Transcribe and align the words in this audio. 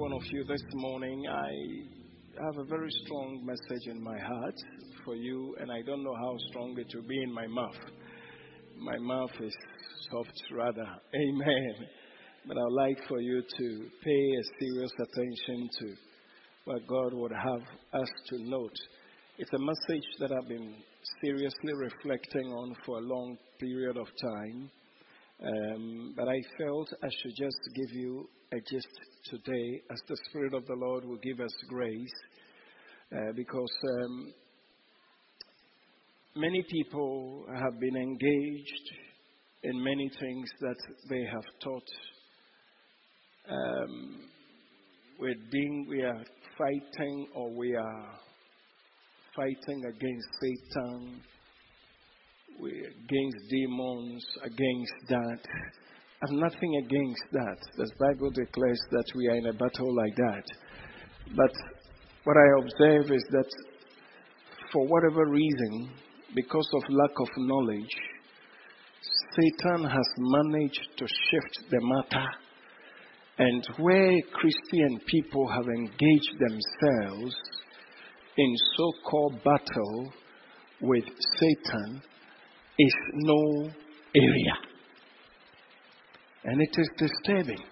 one 0.00 0.14
of 0.14 0.22
you 0.32 0.42
this 0.44 0.62
morning. 0.72 1.26
I 1.28 2.42
have 2.42 2.56
a 2.56 2.64
very 2.64 2.88
strong 3.04 3.44
message 3.44 3.86
in 3.86 4.02
my 4.02 4.18
heart 4.18 4.54
for 5.04 5.14
you, 5.14 5.54
and 5.60 5.70
I 5.70 5.82
don't 5.82 6.02
know 6.02 6.14
how 6.14 6.34
strong 6.48 6.74
it 6.78 6.90
will 6.94 7.06
be 7.06 7.22
in 7.22 7.30
my 7.30 7.46
mouth. 7.46 7.76
My 8.78 8.96
mouth 8.96 9.30
is 9.42 9.54
soft, 10.10 10.42
rather. 10.52 10.86
Amen. 11.14 11.74
But 12.48 12.56
I'd 12.56 12.72
like 12.72 12.96
for 13.08 13.20
you 13.20 13.42
to 13.42 13.86
pay 14.02 14.10
a 14.10 14.44
serious 14.58 14.90
attention 15.02 15.68
to 15.80 15.94
what 16.64 16.86
God 16.86 17.12
would 17.12 17.32
have 17.32 17.60
us 17.92 18.10
to 18.28 18.42
note. 18.48 18.76
It's 19.36 19.52
a 19.52 19.58
message 19.58 20.08
that 20.20 20.32
I've 20.32 20.48
been 20.48 20.76
seriously 21.22 21.74
reflecting 21.74 22.46
on 22.46 22.74
for 22.86 22.96
a 22.96 23.02
long 23.02 23.36
period 23.58 23.98
of 23.98 24.06
time. 24.18 24.70
Um, 25.44 26.14
but 26.16 26.26
I 26.26 26.40
felt 26.56 26.88
I 27.02 27.08
should 27.20 27.36
just 27.36 27.60
give 27.74 28.00
you 28.00 28.26
gist 28.58 28.88
today 29.26 29.80
as 29.92 30.00
the 30.08 30.16
Spirit 30.28 30.54
of 30.54 30.66
the 30.66 30.74
Lord 30.74 31.04
will 31.04 31.18
give 31.18 31.38
us 31.40 31.54
grace. 31.68 32.10
Uh, 33.12 33.32
because 33.34 33.70
um, 34.04 34.32
many 36.36 36.64
people 36.70 37.44
have 37.52 37.78
been 37.80 37.96
engaged 37.96 38.90
in 39.62 39.82
many 39.82 40.10
things 40.20 40.50
that 40.60 40.76
they 41.08 41.24
have 41.24 41.44
taught. 41.62 41.88
Um, 43.50 44.20
we're 45.18 45.34
being, 45.50 45.86
we 45.88 46.02
are 46.02 46.24
fighting 46.56 47.26
or 47.34 47.50
we 47.50 47.74
are 47.74 48.18
fighting 49.36 49.84
against 49.84 50.28
Satan, 50.40 51.20
we 52.60 52.70
against 52.70 53.50
demons, 53.50 54.24
against 54.44 54.92
that. 55.08 55.40
Have 56.20 56.32
nothing 56.32 56.76
against 56.84 57.24
that. 57.32 57.56
The 57.78 57.90
Bible 57.98 58.30
declares 58.30 58.80
that 58.90 59.06
we 59.16 59.26
are 59.28 59.36
in 59.36 59.46
a 59.46 59.54
battle 59.54 59.96
like 59.96 60.14
that. 60.16 60.44
But 61.34 61.50
what 62.24 62.36
I 62.36 62.62
observe 62.62 63.10
is 63.10 63.24
that 63.30 63.48
for 64.70 64.86
whatever 64.86 65.24
reason, 65.30 65.90
because 66.34 66.68
of 66.74 66.82
lack 66.90 67.12
of 67.20 67.28
knowledge, 67.38 67.96
Satan 69.34 69.88
has 69.88 70.06
managed 70.18 70.88
to 70.98 71.06
shift 71.06 71.70
the 71.70 71.80
matter. 71.80 72.26
And 73.38 73.66
where 73.78 74.20
Christian 74.34 75.00
people 75.06 75.48
have 75.48 75.64
engaged 75.64 76.34
themselves 76.38 77.34
in 78.36 78.56
so 78.76 78.92
called 79.08 79.42
battle 79.42 80.12
with 80.82 81.04
Satan 81.38 82.02
is 82.78 82.94
no 83.14 83.70
area. 84.14 84.69
And 86.44 86.60
it 86.60 86.74
is 86.78 86.88
disturbing. 86.96 87.62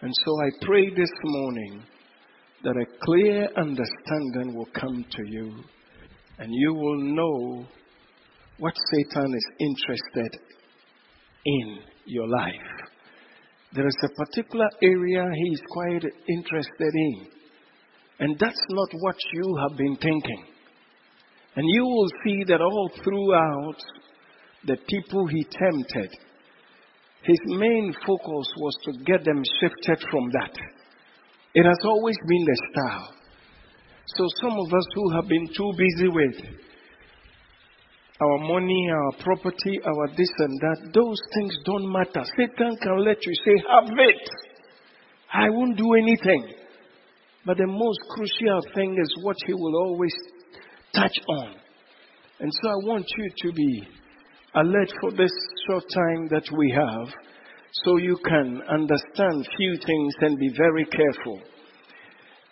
And 0.00 0.12
so 0.24 0.32
I 0.44 0.64
pray 0.64 0.88
this 0.90 1.12
morning 1.22 1.82
that 2.64 2.76
a 2.76 3.04
clear 3.04 3.48
understanding 3.56 4.54
will 4.54 4.68
come 4.74 5.04
to 5.10 5.22
you 5.28 5.62
and 6.38 6.50
you 6.52 6.74
will 6.74 6.98
know 6.98 7.66
what 8.58 8.74
Satan 8.92 9.34
is 9.34 9.46
interested 9.60 10.40
in 11.44 11.78
your 12.06 12.28
life. 12.28 12.52
There 13.74 13.86
is 13.86 13.96
a 14.04 14.14
particular 14.24 14.68
area 14.82 15.24
he 15.34 15.50
is 15.50 15.62
quite 15.70 16.04
interested 16.28 16.94
in, 16.94 17.26
and 18.18 18.38
that's 18.38 18.64
not 18.70 18.88
what 19.00 19.16
you 19.32 19.56
have 19.56 19.78
been 19.78 19.96
thinking. 19.96 20.44
And 21.56 21.66
you 21.68 21.84
will 21.84 22.08
see 22.24 22.44
that 22.48 22.60
all 22.60 22.90
throughout 23.02 23.76
the 24.66 24.76
people 24.88 25.26
he 25.26 25.44
tempted, 25.44 26.10
his 27.24 27.38
main 27.46 27.94
focus 28.06 28.46
was 28.58 28.76
to 28.84 28.92
get 29.04 29.24
them 29.24 29.42
shifted 29.60 30.04
from 30.10 30.30
that. 30.32 30.54
It 31.54 31.64
has 31.64 31.78
always 31.84 32.16
been 32.26 32.44
the 32.44 32.62
style. 32.72 33.14
So 34.06 34.26
some 34.40 34.58
of 34.58 34.72
us 34.72 34.86
who 34.94 35.10
have 35.14 35.28
been 35.28 35.46
too 35.56 35.72
busy 35.76 36.08
with 36.08 36.34
our 38.20 38.38
money, 38.38 38.88
our 38.90 39.12
property, 39.22 39.80
our 39.84 40.08
this 40.16 40.30
and 40.38 40.60
that, 40.60 40.90
those 40.94 41.18
things 41.34 41.56
don't 41.64 41.90
matter. 41.90 42.24
Satan 42.36 42.76
can 42.82 43.04
let 43.04 43.24
you 43.24 43.32
say, 43.44 43.62
have 43.70 43.88
it. 43.88 44.28
I 45.32 45.50
won't 45.50 45.76
do 45.76 45.94
anything. 45.94 46.54
But 47.44 47.56
the 47.56 47.66
most 47.66 47.98
crucial 48.10 48.60
thing 48.74 48.96
is 49.00 49.14
what 49.22 49.36
he 49.46 49.54
will 49.54 49.76
always 49.76 50.14
touch 50.94 51.16
on. 51.28 51.54
And 52.40 52.52
so 52.52 52.68
I 52.68 52.86
want 52.86 53.06
you 53.16 53.30
to 53.42 53.52
be 53.52 53.82
alert 54.54 54.92
for 55.00 55.10
this 55.12 55.32
short 55.66 55.84
time 55.94 56.28
that 56.28 56.44
we 56.56 56.70
have 56.70 57.08
so 57.84 57.96
you 57.96 58.18
can 58.24 58.60
understand 58.68 59.48
few 59.56 59.76
things 59.86 60.14
and 60.20 60.38
be 60.38 60.50
very 60.56 60.84
careful. 60.84 61.40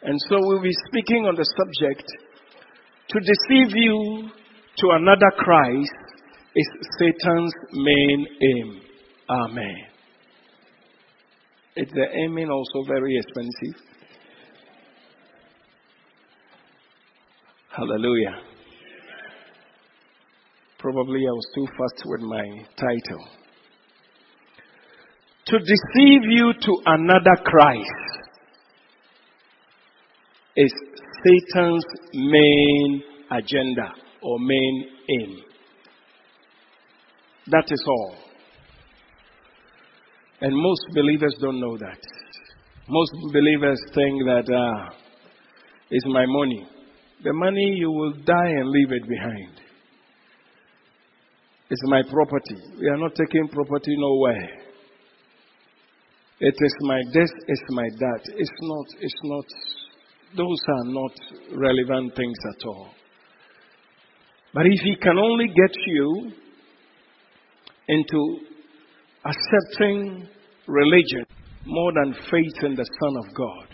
And 0.03 0.19
so 0.29 0.37
we'll 0.41 0.63
be 0.63 0.73
speaking 0.89 1.27
on 1.27 1.35
the 1.35 1.45
subject 1.45 2.05
to 3.09 3.21
deceive 3.21 3.77
you 3.77 4.31
to 4.79 4.89
another 4.93 5.31
Christ 5.37 5.93
is 6.57 6.69
Satan's 6.99 7.53
main 7.73 8.27
aim. 8.43 8.81
Amen. 9.29 9.77
Is 11.77 11.89
the 11.93 12.07
aiming 12.25 12.51
also 12.51 12.87
very 12.89 13.17
expensive? 13.17 13.83
Hallelujah. 17.77 18.50
Probably 20.81 21.21
I 21.29 21.33
was 21.33 21.47
too 21.55 21.67
fast 21.67 22.03
with 22.07 22.21
my 22.23 22.45
title. 22.77 23.29
To 25.47 25.59
deceive 25.59 26.23
you 26.31 26.55
to 26.59 26.77
another 26.87 27.37
Christ 27.45 28.31
is 30.57 30.73
Satan's 31.23 31.85
main 32.15 33.03
agenda 33.31 33.93
or 34.23 34.39
main 34.39 34.85
aim. 35.21 35.37
That 37.49 37.65
is 37.71 37.85
all. 37.87 38.15
And 40.41 40.57
most 40.57 40.87
believers 40.95 41.37
don't 41.43 41.61
know 41.61 41.77
that. 41.77 41.99
Most 42.89 43.13
believers 43.33 43.81
think 43.95 44.25
that 44.25 44.49
uh, 44.51 44.95
it's 45.91 46.07
my 46.07 46.25
money. 46.27 46.67
The 47.23 47.35
money 47.35 47.75
you 47.77 47.91
will 47.91 48.13
die 48.25 48.49
and 48.49 48.71
leave 48.71 48.93
it 48.93 49.07
behind. 49.07 49.60
It's 51.71 51.83
my 51.85 52.03
property. 52.03 52.57
We 52.81 52.89
are 52.89 52.97
not 52.97 53.15
taking 53.15 53.47
property 53.49 53.95
nowhere. 53.97 54.49
It 56.41 56.55
is 56.59 56.75
my 56.81 57.01
this, 57.13 57.31
it's 57.47 57.63
my 57.71 57.89
that. 57.99 58.21
It's 58.37 58.51
not, 58.61 58.87
it's 59.01 59.21
not, 59.23 59.45
those 60.37 60.59
are 60.69 60.85
not 60.85 61.13
relevant 61.55 62.17
things 62.17 62.39
at 62.49 62.67
all. 62.67 62.89
But 64.53 64.67
if 64.67 64.81
he 64.83 64.97
can 64.97 65.17
only 65.17 65.47
get 65.47 65.71
you 65.87 66.33
into 67.89 68.39
accepting 69.25 70.27
religion 70.67 71.25
more 71.67 71.93
than 72.03 72.15
faith 72.15 72.65
in 72.65 72.75
the 72.75 72.87
Son 73.01 73.17
of 73.17 73.35
God, 73.37 73.67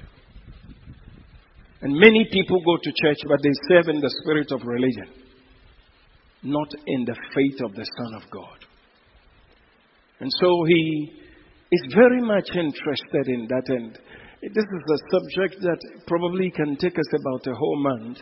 and 1.80 1.94
many 1.94 2.28
people 2.30 2.60
go 2.60 2.76
to 2.82 2.92
church, 3.02 3.18
but 3.26 3.40
they 3.42 3.52
serve 3.68 3.88
in 3.88 4.00
the 4.00 4.14
spirit 4.22 4.50
of 4.50 4.66
religion, 4.66 5.25
not 6.42 6.68
in 6.86 7.04
the 7.04 7.16
faith 7.34 7.60
of 7.64 7.74
the 7.74 7.84
Son 7.84 8.14
of 8.14 8.30
God. 8.30 8.58
And 10.20 10.30
so 10.40 10.64
he 10.64 11.12
is 11.72 11.94
very 11.94 12.22
much 12.22 12.48
interested 12.54 13.26
in 13.26 13.46
that. 13.48 13.64
And 13.68 13.98
this 14.42 14.64
is 14.64 14.84
a 14.90 14.98
subject 15.10 15.60
that 15.62 15.78
probably 16.06 16.50
can 16.50 16.76
take 16.76 16.98
us 16.98 17.20
about 17.20 17.46
a 17.46 17.54
whole 17.54 17.82
month. 17.82 18.18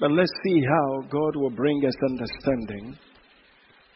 But 0.00 0.12
let's 0.12 0.30
see 0.44 0.62
how 0.62 1.02
God 1.10 1.34
will 1.36 1.50
bring 1.50 1.84
us 1.84 1.94
understanding 2.08 2.96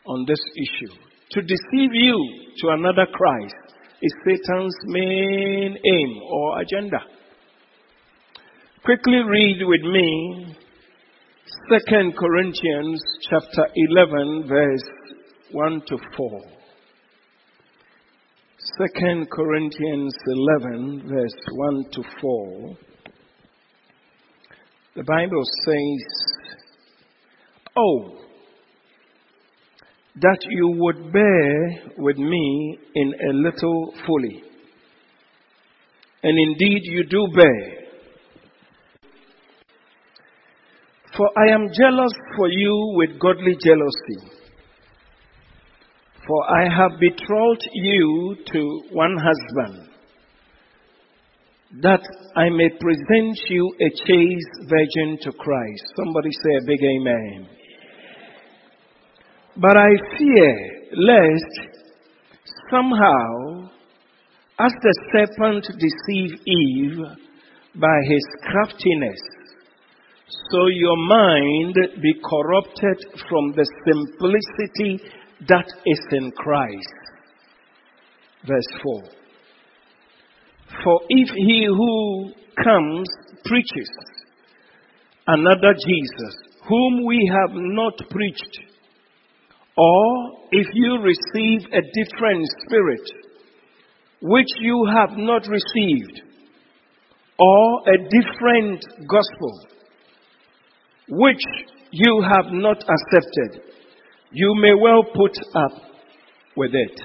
on 0.07 0.25
this 0.27 0.41
issue. 0.57 0.95
To 1.33 1.43
deceive 1.43 1.91
you 1.93 2.17
to 2.63 2.69
another 2.71 3.07
Christ 3.13 3.55
is 4.03 4.13
Satan's 4.27 4.77
main 4.87 5.77
aim 5.77 6.23
or 6.29 6.61
agenda. 6.61 6.99
Quickly 8.85 9.21
read 9.25 9.63
with 9.63 9.83
me 9.83 10.57
2 11.53 12.13
Corinthians 12.19 13.03
chapter 13.29 13.69
11 13.75 14.49
verse 14.49 14.89
1 15.51 15.83
to 15.87 15.99
4. 16.17 16.41
2 18.79 19.27
Corinthians 19.31 20.15
11 20.27 21.03
verse 21.07 21.35
1 21.53 21.85
to 21.93 22.03
4. 22.23 22.77
The 24.97 25.03
Bible 25.03 25.43
says, 25.67 26.47
Oh, 27.77 28.17
that 30.17 30.39
you 30.49 30.75
would 30.79 31.13
bear 31.13 31.71
with 31.99 32.17
me 32.17 32.79
in 32.95 33.15
a 33.29 33.33
little 33.35 33.93
folly. 34.07 34.43
And 36.23 36.39
indeed 36.39 36.81
you 36.85 37.05
do 37.05 37.27
bear. 37.35 37.82
For 41.17 41.29
I 41.37 41.53
am 41.53 41.69
jealous 41.79 42.13
for 42.37 42.49
you 42.49 42.95
with 42.97 43.19
godly 43.21 43.57
jealousy. 43.63 44.39
For 46.27 46.51
I 46.51 46.69
have 46.75 46.99
betrothed 47.01 47.69
you 47.73 48.37
to 48.53 48.83
one 48.93 49.17
husband, 49.19 49.89
that 51.83 52.01
I 52.37 52.49
may 52.49 52.71
present 52.71 53.39
you 53.51 53.75
a 53.81 53.91
chaste 53.91 54.71
virgin 54.71 55.19
to 55.23 55.33
Christ. 55.33 55.85
Somebody 55.97 56.31
say 56.31 56.57
a 56.57 56.67
big 56.67 56.81
amen. 56.83 57.49
But 59.57 59.77
I 59.77 59.91
fear 60.17 60.71
lest 60.97 61.73
somehow, 62.71 63.69
as 64.61 64.73
the 64.81 64.95
serpent 65.13 65.67
deceived 65.79 66.41
Eve 66.47 66.99
by 67.75 67.99
his 68.09 68.25
craftiness, 68.45 69.21
so 70.51 70.67
your 70.67 70.97
mind 70.97 71.75
be 72.01 72.15
corrupted 72.15 73.05
from 73.29 73.53
the 73.53 73.67
simplicity 73.87 75.05
that 75.49 75.67
is 75.87 76.01
in 76.13 76.31
Christ. 76.33 77.03
Verse 78.47 78.81
4. 78.83 79.03
For 80.85 81.01
if 81.09 81.29
he 81.31 81.67
who 81.69 82.33
comes 82.63 83.09
preaches 83.45 83.91
another 85.27 85.75
Jesus, 85.87 86.35
whom 86.69 87.05
we 87.07 87.31
have 87.33 87.55
not 87.55 87.95
preached, 88.11 88.59
or 89.77 90.33
if 90.51 90.67
you 90.75 90.99
receive 90.99 91.69
a 91.73 91.81
different 91.81 92.47
spirit, 92.65 93.09
which 94.23 94.49
you 94.61 94.87
have 94.95 95.17
not 95.17 95.47
received, 95.49 96.23
or 97.39 97.81
a 97.89 97.99
different 97.99 98.85
gospel, 99.09 99.67
which 101.09 101.43
you 101.91 102.23
have 102.23 102.53
not 102.53 102.79
accepted, 102.79 103.63
you 104.31 104.55
may 104.61 104.75
well 104.75 105.05
put 105.05 105.37
up 105.55 105.83
with 106.57 106.75
it. 106.75 107.01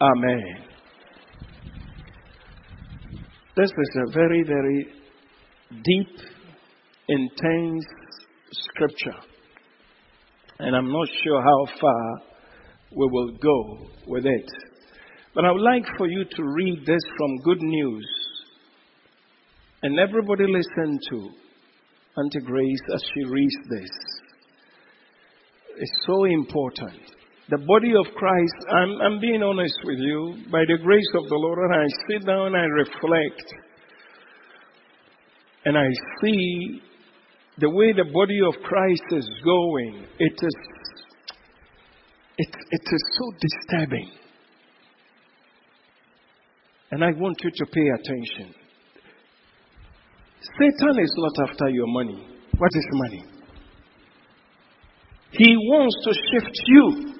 Amen. 0.00 0.64
This 3.56 3.70
is 3.70 3.96
a 4.08 4.12
very, 4.12 4.42
very 4.42 4.88
deep, 5.70 6.16
intense 7.08 7.84
scripture. 8.50 9.18
And 10.58 10.74
I'm 10.74 10.90
not 10.90 11.08
sure 11.22 11.42
how 11.42 11.78
far 11.80 12.22
we 12.96 13.08
will 13.10 13.36
go 13.36 13.86
with 14.06 14.24
it. 14.26 14.50
But 15.34 15.44
I 15.44 15.52
would 15.52 15.62
like 15.62 15.84
for 15.96 16.06
you 16.06 16.24
to 16.24 16.42
read 16.42 16.86
this 16.86 17.02
from 17.16 17.36
Good 17.44 17.60
News. 17.60 18.06
And 19.82 19.98
everybody 19.98 20.44
listen 20.46 20.98
to 21.10 21.28
Auntie 22.16 22.40
Grace 22.40 22.80
as 22.94 23.02
she 23.12 23.24
reads 23.24 23.56
this. 23.70 23.90
It's 25.76 26.06
so 26.06 26.24
important. 26.24 27.00
The 27.50 27.58
body 27.58 27.92
of 27.98 28.06
Christ, 28.14 28.54
I'm, 28.70 29.00
I'm 29.02 29.20
being 29.20 29.42
honest 29.42 29.74
with 29.84 29.98
you, 29.98 30.36
by 30.50 30.64
the 30.66 30.78
grace 30.82 31.10
of 31.14 31.28
the 31.28 31.34
Lord, 31.34 31.58
and 31.58 31.74
I 31.74 31.86
sit 32.08 32.26
down 32.26 32.54
and 32.54 32.72
reflect, 32.72 33.54
and 35.64 35.76
I 35.76 35.88
see 36.22 36.80
the 37.58 37.70
way 37.70 37.92
the 37.92 38.10
body 38.12 38.40
of 38.46 38.54
Christ 38.62 39.04
is 39.10 39.28
going, 39.44 40.06
it 40.18 40.32
is, 40.32 40.56
it, 42.38 42.48
it 42.70 42.82
is 42.82 43.18
so 43.18 43.32
disturbing. 43.40 44.10
And 46.92 47.04
I 47.04 47.10
want 47.18 47.36
you 47.42 47.50
to 47.50 47.66
pay 47.66 47.88
attention. 47.88 48.54
Satan 50.58 51.02
is 51.02 51.12
not 51.16 51.48
after 51.48 51.68
your 51.70 51.86
money. 51.86 52.26
What 52.58 52.70
is 52.74 52.86
money? 52.92 53.24
He 55.32 55.56
wants 55.56 55.96
to 56.04 56.12
shift 56.30 56.56
you 56.66 57.14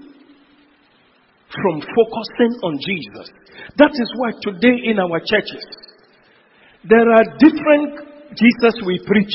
from 1.50 1.80
focusing 1.80 2.52
on 2.62 2.78
Jesus. 2.78 3.30
That 3.76 3.90
is 3.92 4.12
why 4.16 4.30
today 4.42 4.76
in 4.84 4.98
our 4.98 5.18
churches, 5.20 5.64
there 6.88 7.10
are 7.10 7.24
different 7.38 8.36
Jesus 8.36 8.74
we 8.86 9.00
preach, 9.06 9.34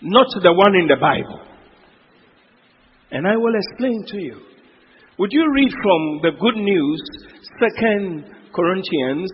not 0.00 0.26
the 0.42 0.52
one 0.52 0.74
in 0.74 0.86
the 0.86 0.96
Bible. 1.00 1.40
And 3.10 3.26
I 3.26 3.36
will 3.36 3.54
explain 3.54 4.04
to 4.08 4.18
you. 4.18 4.40
Would 5.18 5.30
you 5.32 5.52
read 5.52 5.70
from 5.70 6.20
the 6.22 6.30
good 6.40 6.56
news, 6.56 7.02
Second 7.60 8.24
Corinthians 8.54 9.30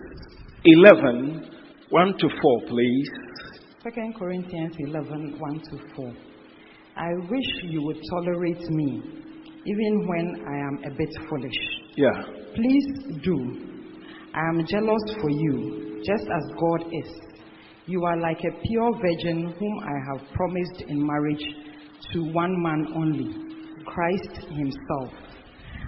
11, 0.65 1.49
1 1.89 2.17
to 2.19 2.27
4, 2.41 2.61
please? 2.67 3.28
Second 3.81 4.13
Corinthians 4.19 4.75
11, 4.77 5.39
1 5.39 5.59
to 5.71 5.79
4. 5.95 6.13
I 6.97 7.11
wish 7.29 7.45
you 7.63 7.81
would 7.83 7.95
tolerate 8.09 8.69
me, 8.69 9.01
even 9.65 10.05
when 10.05 10.35
I 10.45 10.57
am 10.67 10.91
a 10.91 10.97
bit 10.97 11.07
foolish. 11.29 11.55
Yeah. 11.95 12.11
Please 12.55 13.21
do. 13.23 13.37
I 14.33 14.49
am 14.49 14.65
jealous 14.67 15.15
for 15.21 15.29
you, 15.29 16.01
just 16.05 16.23
as 16.23 16.57
God 16.59 16.91
is. 16.91 17.21
You 17.85 18.03
are 18.03 18.19
like 18.19 18.39
a 18.39 18.67
pure 18.67 18.91
virgin 19.01 19.55
whom 19.57 19.79
I 19.79 19.95
have 20.11 20.29
promised 20.33 20.81
in 20.85 21.07
marriage 21.07 21.45
to 22.11 22.33
one 22.33 22.61
man 22.61 22.85
only, 22.97 23.33
Christ 23.85 24.45
Himself. 24.49 25.13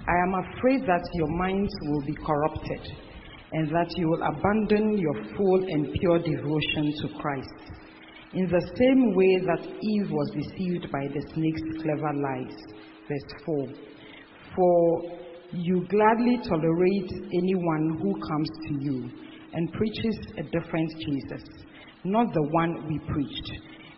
I 0.07 0.15
am 0.27 0.33
afraid 0.45 0.88
that 0.88 1.09
your 1.15 1.38
minds 1.38 1.73
will 1.81 2.05
be 2.05 2.15
corrupted 2.25 2.95
and 3.51 3.67
that 3.67 3.91
you 3.97 4.07
will 4.07 4.23
abandon 4.23 4.97
your 4.97 5.35
full 5.35 5.61
and 5.61 5.93
pure 5.99 6.19
devotion 6.19 6.93
to 7.01 7.19
Christ. 7.19 7.81
In 8.33 8.48
the 8.48 8.62
same 8.78 9.13
way 9.16 9.39
that 9.45 9.68
Eve 9.68 10.10
was 10.10 10.31
deceived 10.31 10.89
by 10.92 11.07
the 11.13 11.22
snake's 11.33 11.83
clever 11.83 12.13
lies. 12.13 12.56
Verse 13.07 13.33
4. 13.45 13.68
For 14.56 15.01
you 15.51 15.86
gladly 15.89 16.38
tolerate 16.48 17.12
anyone 17.33 18.00
who 18.01 18.13
comes 18.28 18.50
to 18.68 18.74
you 18.80 19.10
and 19.54 19.74
preaches 19.74 20.18
a 20.38 20.44
different 20.44 20.92
Jesus, 21.00 21.44
not 22.06 22.33
the 22.33 22.48
one 22.51 22.88
we 22.88 23.00
preached, 23.13 23.51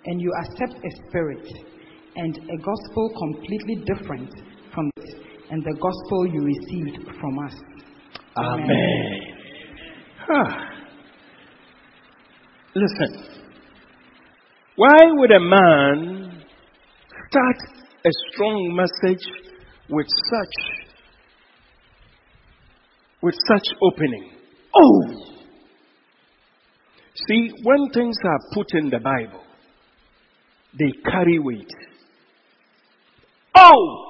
and 0.05 0.19
you 0.19 0.31
accept 0.41 0.83
a 0.83 1.07
spirit 1.07 1.47
and 2.15 2.37
a 2.37 2.57
gospel 2.57 3.11
completely 3.19 3.75
different 3.85 4.31
from 4.73 4.89
it, 4.97 5.15
and 5.51 5.63
the 5.63 5.77
gospel 5.79 6.27
you 6.27 6.41
received 6.41 7.07
from 7.19 7.39
us. 7.39 7.53
Amen. 8.35 8.65
Amen. 8.65 9.19
Huh. 10.25 10.73
Listen. 12.75 13.32
Why 14.75 14.97
would 15.03 15.31
a 15.31 15.39
man 15.39 16.43
start 17.29 17.57
a 18.05 18.09
strong 18.31 18.75
message 18.75 19.23
with 19.87 20.07
such 20.07 20.55
with 23.21 23.35
such 23.47 23.67
opening? 23.83 24.31
Oh! 24.75 25.01
See, 27.27 27.51
when 27.61 27.89
things 27.93 28.17
are 28.25 28.39
put 28.53 28.73
in 28.73 28.89
the 28.89 28.97
Bible, 28.97 29.43
they 30.77 30.91
carry 31.11 31.37
weight. 31.37 31.71
Oh! 33.55 34.05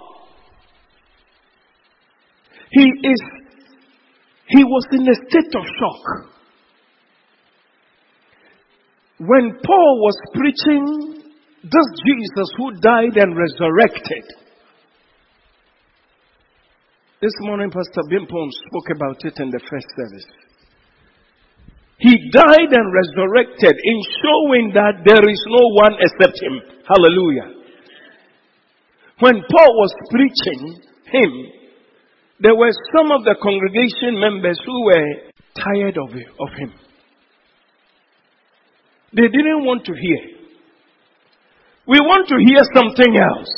He 2.72 2.84
is, 2.84 3.22
he 4.48 4.64
was 4.64 4.88
in 4.94 5.02
a 5.02 5.16
state 5.30 5.56
of 5.56 5.66
shock. 5.78 6.33
When 9.24 9.56
Paul 9.64 9.94
was 10.04 10.18
preaching 10.36 11.24
this 11.64 11.90
Jesus 12.04 12.50
who 12.58 12.76
died 12.82 13.16
and 13.16 13.32
resurrected, 13.38 14.26
this 17.22 17.32
morning 17.40 17.72
Pastor 17.72 18.04
Bimpon 18.12 18.50
spoke 18.68 18.90
about 18.94 19.24
it 19.24 19.40
in 19.40 19.50
the 19.50 19.62
first 19.70 19.88
service. 19.96 20.28
He 22.00 22.32
died 22.36 22.68
and 22.68 22.88
resurrected 22.92 23.76
in 23.80 23.98
showing 24.20 24.72
that 24.76 25.08
there 25.08 25.24
is 25.24 25.42
no 25.48 25.72
one 25.72 25.96
except 26.04 26.44
him. 26.44 26.60
Hallelujah. 26.84 27.64
When 29.20 29.36
Paul 29.36 29.72
was 29.80 29.94
preaching 30.12 30.82
him, 31.06 31.32
there 32.42 32.56
were 32.56 32.74
some 32.94 33.10
of 33.12 33.24
the 33.24 33.38
congregation 33.42 34.20
members 34.20 34.60
who 34.66 34.84
were 34.84 35.08
tired 35.56 35.98
of, 35.98 36.10
of 36.12 36.58
him. 36.60 36.74
They 39.14 39.30
didn't 39.30 39.66
want 39.66 39.86
to 39.86 39.94
hear. 39.94 40.34
We 41.86 42.00
want 42.02 42.28
to 42.30 42.38
hear 42.42 42.64
something 42.74 43.14
else. 43.18 43.52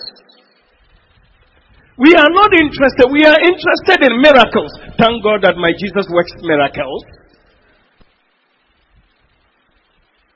We 1.97 2.11
are 2.11 2.27
not 2.27 2.51
interested. 2.51 3.07
We 3.07 3.23
are 3.23 3.39
interested 3.39 4.03
in 4.03 4.19
miracles. 4.19 4.71
Thank 4.99 5.23
God 5.23 5.47
that 5.47 5.55
my 5.55 5.71
Jesus 5.79 6.03
works 6.11 6.33
miracles. 6.43 7.03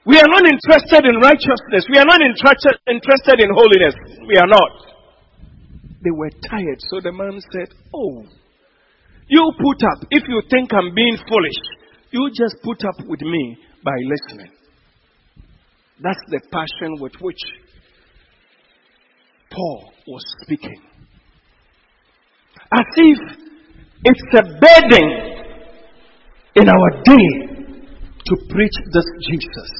We 0.05 0.15
are 0.15 0.31
not 0.31 0.47
interested 0.47 1.03
in 1.03 1.19
righteousness. 1.19 1.83
We 1.91 1.99
are 1.99 2.07
not 2.07 2.21
interested, 2.23 2.79
interested 2.87 3.43
in 3.43 3.51
holiness. 3.51 3.95
We 4.25 4.37
are 4.39 4.47
not. 4.47 4.71
They 6.01 6.15
were 6.15 6.31
tired. 6.47 6.79
So 6.89 7.01
the 7.03 7.11
man 7.11 7.41
said, 7.51 7.67
Oh, 7.93 8.23
you 9.27 9.51
put 9.59 9.83
up. 9.83 10.07
If 10.09 10.23
you 10.29 10.41
think 10.49 10.73
I'm 10.73 10.95
being 10.95 11.17
foolish, 11.27 11.59
you 12.11 12.31
just 12.31 12.55
put 12.63 12.85
up 12.85 13.05
with 13.05 13.21
me 13.21 13.57
by 13.83 13.99
listening. 13.99 14.58
That's 16.01 16.19
the 16.29 16.39
passion 16.51 16.95
with 16.99 17.13
which 17.19 17.41
Paul 19.51 19.91
was 20.07 20.23
speaking. 20.43 20.81
As 22.71 22.85
if 22.95 23.19
it's 24.05 24.21
a 24.37 24.43
burden 24.43 25.39
in 26.55 26.69
our 26.69 27.03
day 27.03 27.59
to 28.25 28.35
preach 28.49 28.71
this 28.93 29.05
Jesus. 29.29 29.71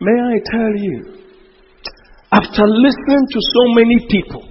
May 0.00 0.18
I 0.18 0.38
tell 0.50 0.74
you, 0.76 1.20
after 2.32 2.66
listening 2.66 3.26
to 3.28 3.38
so 3.38 3.74
many 3.74 4.06
people 4.08 4.48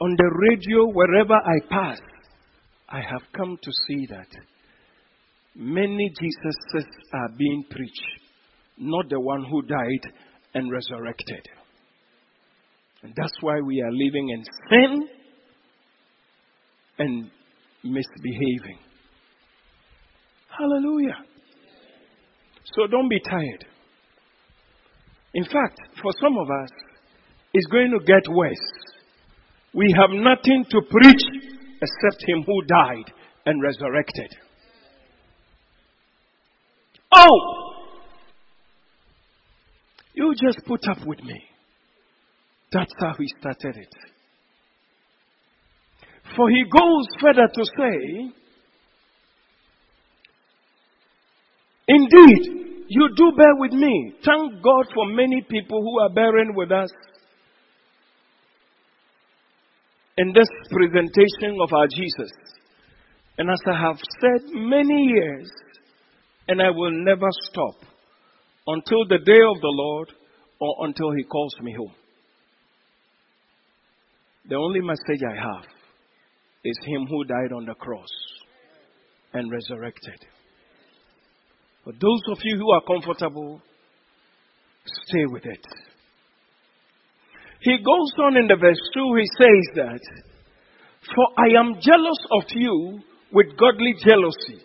on 0.00 0.16
the 0.16 0.30
radio, 0.48 0.86
wherever 0.86 1.34
I 1.34 1.58
pass, 1.68 2.00
I 2.88 3.00
have 3.00 3.22
come 3.36 3.58
to 3.60 3.70
see 3.86 4.06
that 4.06 4.28
many 5.54 6.10
Jesuses 6.10 6.86
are 7.12 7.28
being 7.36 7.64
preached, 7.70 8.06
not 8.78 9.08
the 9.08 9.20
one 9.20 9.44
who 9.44 9.62
died 9.62 10.12
and 10.54 10.70
resurrected. 10.70 11.46
And 13.02 13.12
that's 13.16 13.36
why 13.40 13.60
we 13.60 13.80
are 13.82 13.92
living 13.92 14.30
in 14.30 14.44
sin 14.70 15.08
and 16.98 17.30
misbehaving. 17.82 18.78
Hallelujah. 20.58 21.18
So 22.76 22.86
don't 22.86 23.08
be 23.08 23.20
tired. 23.20 23.66
In 25.34 25.44
fact, 25.44 25.80
for 26.00 26.12
some 26.20 26.38
of 26.38 26.48
us, 26.48 26.70
it's 27.52 27.66
going 27.66 27.90
to 27.90 28.04
get 28.04 28.22
worse. 28.32 28.56
We 29.74 29.94
have 30.00 30.10
nothing 30.10 30.64
to 30.70 30.80
preach 30.88 31.22
except 31.82 32.28
Him 32.28 32.44
who 32.46 32.62
died 32.62 33.12
and 33.46 33.62
resurrected. 33.62 34.34
Oh! 37.14 37.74
You 40.14 40.32
just 40.40 40.64
put 40.66 40.80
up 40.88 41.06
with 41.06 41.22
me. 41.22 41.42
That's 42.72 42.92
how 42.98 43.14
He 43.18 43.26
started 43.40 43.76
it. 43.76 43.94
For 46.36 46.50
He 46.50 46.64
goes 46.64 47.06
further 47.20 47.48
to 47.52 47.64
say, 47.64 48.32
Indeed, 51.86 52.86
you 52.88 53.08
do 53.16 53.32
bear 53.36 53.56
with 53.56 53.72
me. 53.72 54.14
Thank 54.24 54.62
God 54.62 54.86
for 54.94 55.06
many 55.06 55.42
people 55.48 55.82
who 55.82 56.00
are 56.00 56.10
bearing 56.10 56.54
with 56.54 56.72
us 56.72 56.90
in 60.16 60.32
this 60.32 60.48
presentation 60.70 61.58
of 61.60 61.72
our 61.72 61.86
Jesus. 61.88 62.30
And 63.36 63.50
as 63.50 63.58
I 63.66 63.80
have 63.80 63.98
said 64.20 64.48
many 64.54 65.06
years, 65.06 65.50
and 66.48 66.60
I 66.60 66.70
will 66.70 66.90
never 66.92 67.28
stop 67.50 67.76
until 68.66 69.06
the 69.08 69.18
day 69.18 69.42
of 69.54 69.60
the 69.60 69.72
Lord 69.72 70.08
or 70.60 70.86
until 70.86 71.12
He 71.12 71.24
calls 71.24 71.54
me 71.60 71.74
home. 71.76 71.94
The 74.48 74.56
only 74.56 74.80
message 74.80 75.22
I 75.26 75.34
have 75.34 75.64
is 76.64 76.76
Him 76.86 77.06
who 77.06 77.24
died 77.24 77.52
on 77.56 77.64
the 77.66 77.74
cross 77.74 78.08
and 79.32 79.50
resurrected. 79.50 80.18
For 81.84 81.92
those 81.92 82.22
of 82.30 82.38
you 82.42 82.56
who 82.56 82.70
are 82.70 82.82
comfortable, 82.82 83.60
stay 84.86 85.24
with 85.26 85.44
it. 85.44 85.64
He 87.60 87.76
goes 87.78 88.12
on 88.26 88.36
in 88.36 88.46
the 88.46 88.56
verse 88.56 88.80
2, 88.94 89.14
he 89.16 89.26
says 89.38 89.76
that, 89.76 90.00
For 91.14 91.26
I 91.38 91.58
am 91.58 91.74
jealous 91.80 92.18
of 92.30 92.44
you 92.54 93.00
with 93.32 93.56
godly 93.58 93.94
jealousy. 94.06 94.62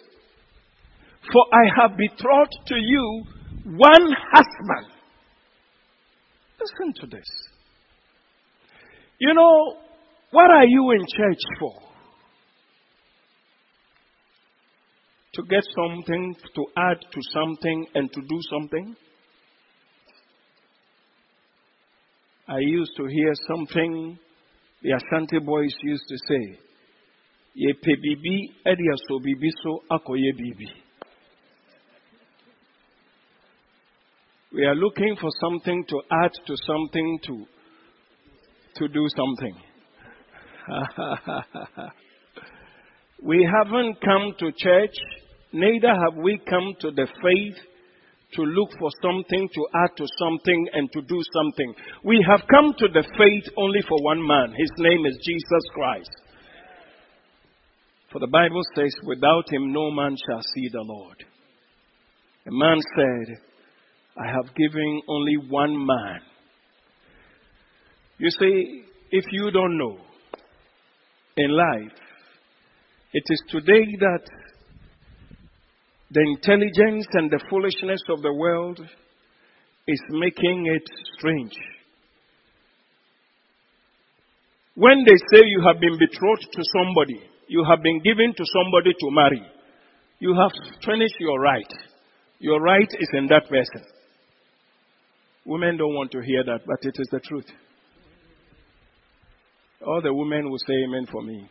For 1.32 1.46
I 1.54 1.82
have 1.82 1.98
betrothed 1.98 2.58
to 2.68 2.76
you 2.76 3.24
one 3.66 4.16
husband. 4.34 4.94
Listen 6.60 6.94
to 7.02 7.08
this. 7.08 7.28
You 9.20 9.34
know, 9.34 9.78
what 10.32 10.50
are 10.50 10.66
you 10.66 10.92
in 10.92 11.06
church 11.16 11.40
for? 11.60 11.90
to 15.40 15.44
get 15.44 15.64
something, 15.76 16.36
to 16.56 16.66
add 16.76 16.98
to 17.00 17.20
something, 17.34 17.88
and 17.96 18.12
to 18.12 18.22
do 18.22 18.40
something? 18.50 18.96
I 22.48 22.60
used 22.60 22.92
to 22.98 23.06
hear 23.06 23.34
something 23.48 24.18
the 24.82 24.92
Ashanti 24.92 25.40
boys 25.40 25.76
used 25.84 26.04
to 26.08 26.18
say. 26.28 26.60
Ye 27.54 27.74
pe 27.74 27.96
bibi 27.96 28.52
edia 28.66 28.96
so 29.08 29.20
bibi 29.20 29.50
so 29.64 29.84
akoye 29.92 30.32
bibi. 30.36 30.68
We 34.54 34.66
are 34.66 34.76
looking 34.76 35.16
for 35.20 35.30
something 35.42 35.86
to 35.90 36.02
add 36.12 36.32
to 36.48 36.56
something 36.66 37.20
to 37.28 37.46
to 38.76 38.88
do 38.88 39.06
something. 39.16 39.56
we 43.24 43.48
haven't 43.52 44.00
come 44.02 44.34
to 44.40 44.52
church 44.58 44.96
Neither 45.52 45.88
have 45.88 46.16
we 46.16 46.40
come 46.48 46.76
to 46.82 46.92
the 46.92 47.08
faith 47.24 47.58
to 48.34 48.44
look 48.44 48.70
for 48.78 48.90
something, 49.02 49.50
to 49.56 49.68
add 49.84 49.98
to 49.98 50.06
something, 50.20 50.68
and 50.74 50.92
to 50.92 51.02
do 51.02 51.20
something. 51.34 51.74
We 52.04 52.24
have 52.30 52.42
come 52.48 52.74
to 52.78 52.88
the 52.88 53.04
faith 53.18 53.52
only 53.58 53.82
for 53.88 54.04
one 54.04 54.26
man. 54.26 54.54
His 54.56 54.70
name 54.78 55.08
is 55.08 55.18
Jesus 55.26 55.64
Christ. 55.74 56.12
For 58.12 58.20
the 58.20 58.28
Bible 58.28 58.62
says, 58.76 58.94
without 59.04 59.52
him 59.52 59.74
no 59.74 59.90
man 59.90 60.16
shall 60.28 60.42
see 60.54 60.70
the 60.72 60.82
Lord. 60.82 61.18
A 62.46 62.52
man 62.52 62.78
said, 62.96 63.38
I 64.20 64.28
have 64.28 64.54
given 64.54 65.02
only 65.08 65.38
one 65.50 65.86
man. 65.86 66.20
You 68.18 68.30
see, 68.30 68.84
if 69.12 69.24
you 69.32 69.50
don't 69.52 69.78
know, 69.78 69.98
in 71.38 71.52
life, 71.56 71.98
it 73.14 73.24
is 73.30 73.42
today 73.50 73.86
that 74.00 74.20
the 76.12 76.22
intelligence 76.22 77.08
and 77.14 77.32
the 77.32 77.40
foolishness 77.50 78.02
of 78.10 78.22
the 78.22 78.34
world 78.34 78.80
is 79.88 80.02
making 80.10 80.66
it 80.68 80.84
strange. 81.18 81.54
When 84.76 85.06
they 85.06 85.16
say 85.32 85.46
you 85.46 85.64
have 85.66 85.80
been 85.80 85.98
betrothed 85.98 86.48
to 86.52 86.64
somebody, 86.78 87.22
you 87.48 87.64
have 87.70 87.82
been 87.82 88.02
given 88.04 88.34
to 88.36 88.44
somebody 88.54 88.92
to 88.92 89.12
marry, 89.12 89.44
you 90.20 90.36
have 90.36 90.52
finished 90.86 91.16
your 91.20 91.40
right. 91.40 91.72
Your 92.40 92.62
right 92.62 92.90
is 93.00 93.10
in 93.14 93.28
that 93.28 93.44
person. 93.50 93.99
Women 95.50 95.78
don't 95.78 95.96
want 95.96 96.12
to 96.12 96.22
hear 96.22 96.44
that, 96.44 96.60
but 96.68 96.78
it 96.84 96.96
is 97.00 97.08
the 97.10 97.20
truth. 97.22 97.48
All 99.82 100.00
the 100.00 100.14
women 100.14 100.48
will 100.48 100.60
say 100.60 100.76
amen 100.86 101.08
for 101.12 101.24
me. 101.24 101.50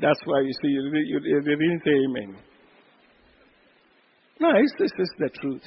That's 0.00 0.20
why 0.24 0.40
you 0.42 0.52
see, 0.62 0.68
you, 0.68 1.20
you 1.24 1.40
didn't 1.42 1.82
say 1.84 1.90
amen. 1.90 2.36
No, 4.38 4.52
this 4.78 4.92
is 4.96 5.10
the 5.18 5.30
truth. 5.40 5.64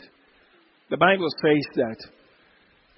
The 0.89 0.95
Bible 0.95 1.27
says 1.43 1.65
that 1.75 1.97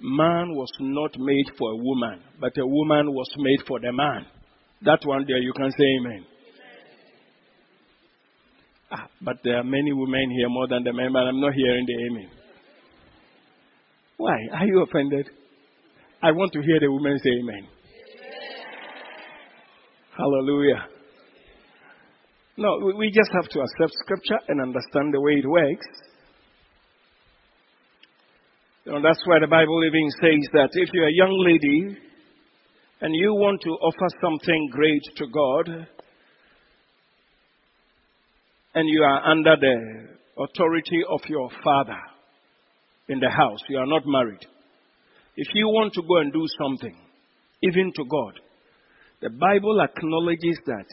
man 0.00 0.54
was 0.54 0.70
not 0.78 1.10
made 1.18 1.46
for 1.58 1.72
a 1.72 1.76
woman, 1.76 2.20
but 2.40 2.56
a 2.58 2.66
woman 2.66 3.12
was 3.12 3.28
made 3.38 3.66
for 3.66 3.80
the 3.80 3.92
man. 3.92 4.24
That 4.82 5.00
one 5.04 5.24
there, 5.26 5.38
you 5.38 5.52
can 5.52 5.72
say 5.72 5.84
amen. 6.00 6.26
Ah, 8.92 9.08
but 9.20 9.38
there 9.42 9.56
are 9.56 9.64
many 9.64 9.92
women 9.92 10.30
here 10.30 10.48
more 10.48 10.68
than 10.68 10.84
the 10.84 10.92
men, 10.92 11.12
but 11.12 11.24
I'm 11.24 11.40
not 11.40 11.54
hearing 11.54 11.86
the 11.86 12.06
amen. 12.06 12.30
Why? 14.16 14.36
Are 14.54 14.66
you 14.66 14.82
offended? 14.82 15.28
I 16.22 16.32
want 16.32 16.52
to 16.52 16.62
hear 16.62 16.80
the 16.80 16.90
women 16.90 17.18
say 17.18 17.30
amen. 17.30 17.54
amen. 17.54 17.68
Hallelujah. 20.16 20.86
No, 22.56 22.92
we 22.96 23.10
just 23.14 23.30
have 23.34 23.48
to 23.50 23.60
accept 23.60 23.92
Scripture 24.04 24.38
and 24.48 24.62
understand 24.62 25.12
the 25.12 25.20
way 25.20 25.32
it 25.32 25.46
works. 25.46 25.86
You 28.86 28.92
know, 28.92 29.02
that's 29.02 29.20
why 29.26 29.38
the 29.40 29.46
Bible 29.46 29.84
even 29.84 30.08
says 30.22 30.48
that 30.54 30.70
if 30.72 30.88
you're 30.94 31.08
a 31.08 31.12
young 31.12 31.36
lady 31.44 31.98
and 33.02 33.14
you 33.14 33.34
want 33.34 33.60
to 33.62 33.70
offer 33.70 34.08
something 34.22 34.70
great 34.72 35.02
to 35.16 35.26
God, 35.26 35.86
and 38.74 38.88
you 38.88 39.02
are 39.02 39.30
under 39.30 39.56
the 39.56 40.42
authority 40.42 41.00
of 41.10 41.20
your 41.28 41.50
father 41.64 41.98
in 43.08 43.20
the 43.20 43.30
house, 43.30 43.60
you 43.68 43.78
are 43.78 43.86
not 43.86 44.02
married. 44.06 44.44
If 45.36 45.48
you 45.54 45.66
want 45.68 45.92
to 45.94 46.02
go 46.02 46.18
and 46.18 46.32
do 46.32 46.44
something, 46.58 46.96
even 47.62 47.92
to 47.94 48.04
God, 48.04 48.40
the 49.20 49.30
Bible 49.30 49.80
acknowledges 49.80 50.58
that 50.66 50.86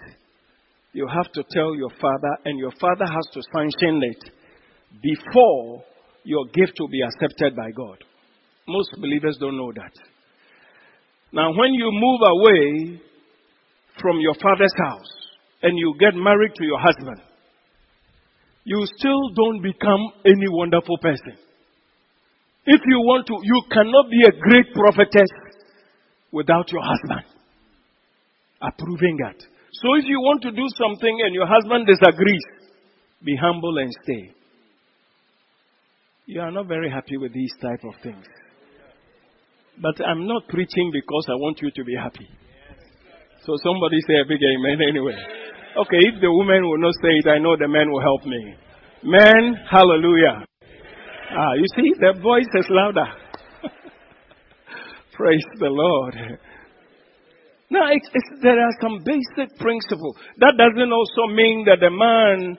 you 0.94 1.08
have 1.08 1.32
to 1.34 1.44
tell 1.52 1.76
your 1.76 1.90
father, 1.90 2.38
and 2.46 2.60
your 2.60 2.72
father 2.80 3.06
has 3.06 3.28
to 3.34 3.42
sanction 3.56 4.02
it 4.04 4.32
before 5.02 5.84
your 6.24 6.46
gift 6.54 6.74
will 6.80 6.88
be 6.88 7.02
accepted 7.02 7.56
by 7.56 7.72
God. 7.72 7.98
Most 8.68 8.92
believers 9.00 9.38
don't 9.40 9.58
know 9.58 9.72
that. 9.74 9.92
Now, 11.34 11.50
when 11.50 11.74
you 11.74 11.90
move 11.92 12.22
away 12.22 13.02
from 14.00 14.20
your 14.20 14.36
father's 14.36 14.74
house 14.86 15.12
and 15.64 15.78
you 15.78 15.96
get 16.00 16.14
married 16.16 16.54
to 16.56 16.64
your 16.64 16.80
husband, 16.80 17.22
you 18.64 18.86
still 18.98 19.30
don't 19.36 19.62
become 19.62 20.02
any 20.26 20.48
wonderful 20.48 20.98
person. 21.00 21.38
If 22.66 22.82
you 22.88 23.00
want 23.00 23.28
to, 23.28 23.36
you 23.44 23.62
cannot 23.72 24.10
be 24.10 24.24
a 24.24 24.32
great 24.32 24.74
prophetess 24.74 25.30
without 26.32 26.72
your 26.72 26.82
husband 26.82 27.26
approving 28.64 29.18
that. 29.20 29.36
So 29.84 29.88
if 30.00 30.06
you 30.08 30.20
want 30.22 30.42
to 30.44 30.52
do 30.52 30.66
something 30.80 31.16
and 31.26 31.34
your 31.34 31.46
husband 31.46 31.88
disagrees, 31.88 32.44
be 33.24 33.36
humble 33.36 33.78
and 33.78 33.92
stay. 34.04 34.32
You 36.26 36.42
are 36.42 36.52
not 36.52 36.68
very 36.68 36.90
happy 36.90 37.18
with 37.18 37.34
these 37.34 37.54
type 37.62 37.84
of 37.84 37.94
things. 38.02 38.24
But 39.82 40.00
I'm 40.06 40.28
not 40.28 40.48
preaching 40.48 40.92
because 40.94 41.26
I 41.28 41.36
want 41.36 41.60
you 41.62 41.72
to 41.72 41.84
be 41.84 41.96
happy. 41.96 42.30
So 43.46 43.58
somebody 43.64 44.00
say 44.08 44.22
a 44.22 44.28
big 44.28 44.40
amen 44.40 44.80
anyway. 44.88 45.18
Okay, 45.76 46.00
if 46.00 46.22
the 46.22 46.32
woman 46.32 46.64
will 46.70 46.78
not 46.78 46.94
say 47.02 47.10
it, 47.20 47.28
I 47.28 47.40
know 47.40 47.58
the 47.58 47.68
man 47.68 47.92
will 47.92 48.00
help 48.00 48.24
me. 48.26 48.56
Men, 49.04 49.58
hallelujah. 49.70 50.46
Ah, 51.36 51.54
you 51.58 51.66
see, 51.76 51.90
the 51.98 52.14
voice 52.22 52.50
is 52.54 52.68
louder. 52.70 53.10
Praise 55.18 55.46
the 55.58 55.70
Lord. 55.70 56.14
Now, 57.72 57.90
it's, 57.90 58.08
it's, 58.14 58.42
there 58.44 58.60
are 58.60 58.76
some 58.80 59.02
basic 59.02 59.58
principles. 59.58 60.16
That 60.38 60.54
doesn't 60.62 60.94
also 60.94 61.34
mean 61.34 61.66
that 61.66 61.82
the 61.82 61.90
man 61.90 62.58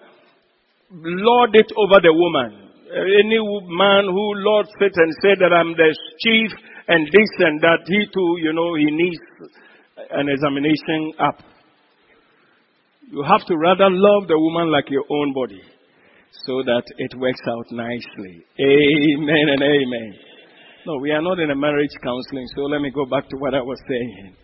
lord 0.90 1.54
it 1.54 1.70
over 1.78 2.02
the 2.02 2.10
woman. 2.10 2.66
Any 2.90 3.38
man 3.70 4.10
who 4.10 4.24
lords 4.42 4.74
it 4.80 4.92
and 4.96 5.12
said 5.22 5.38
that 5.38 5.54
I'm 5.54 5.74
the 5.78 5.90
chief 6.18 6.50
and 6.88 7.06
this 7.06 7.30
and 7.38 7.60
that, 7.60 7.86
he 7.86 8.06
too, 8.12 8.30
you 8.42 8.52
know, 8.52 8.74
he 8.74 8.90
needs 8.90 9.18
an 10.10 10.28
examination 10.28 11.14
up. 11.22 11.38
You 13.06 13.22
have 13.22 13.46
to 13.46 13.56
rather 13.56 13.86
love 13.86 14.26
the 14.26 14.38
woman 14.38 14.72
like 14.72 14.90
your 14.90 15.04
own 15.08 15.32
body 15.32 15.62
so 16.46 16.62
that 16.64 16.82
it 16.98 17.14
works 17.18 17.40
out 17.48 17.66
nicely. 17.70 18.44
Amen 18.60 19.46
and 19.52 19.62
amen. 19.62 20.14
No, 20.86 20.98
we 21.00 21.10
are 21.10 21.22
not 21.22 21.38
in 21.38 21.50
a 21.50 21.56
marriage 21.56 21.94
counseling, 22.02 22.46
so 22.54 22.62
let 22.62 22.80
me 22.80 22.90
go 22.90 23.06
back 23.06 23.28
to 23.30 23.36
what 23.36 23.54
I 23.54 23.62
was 23.62 23.78
saying. 23.88 24.34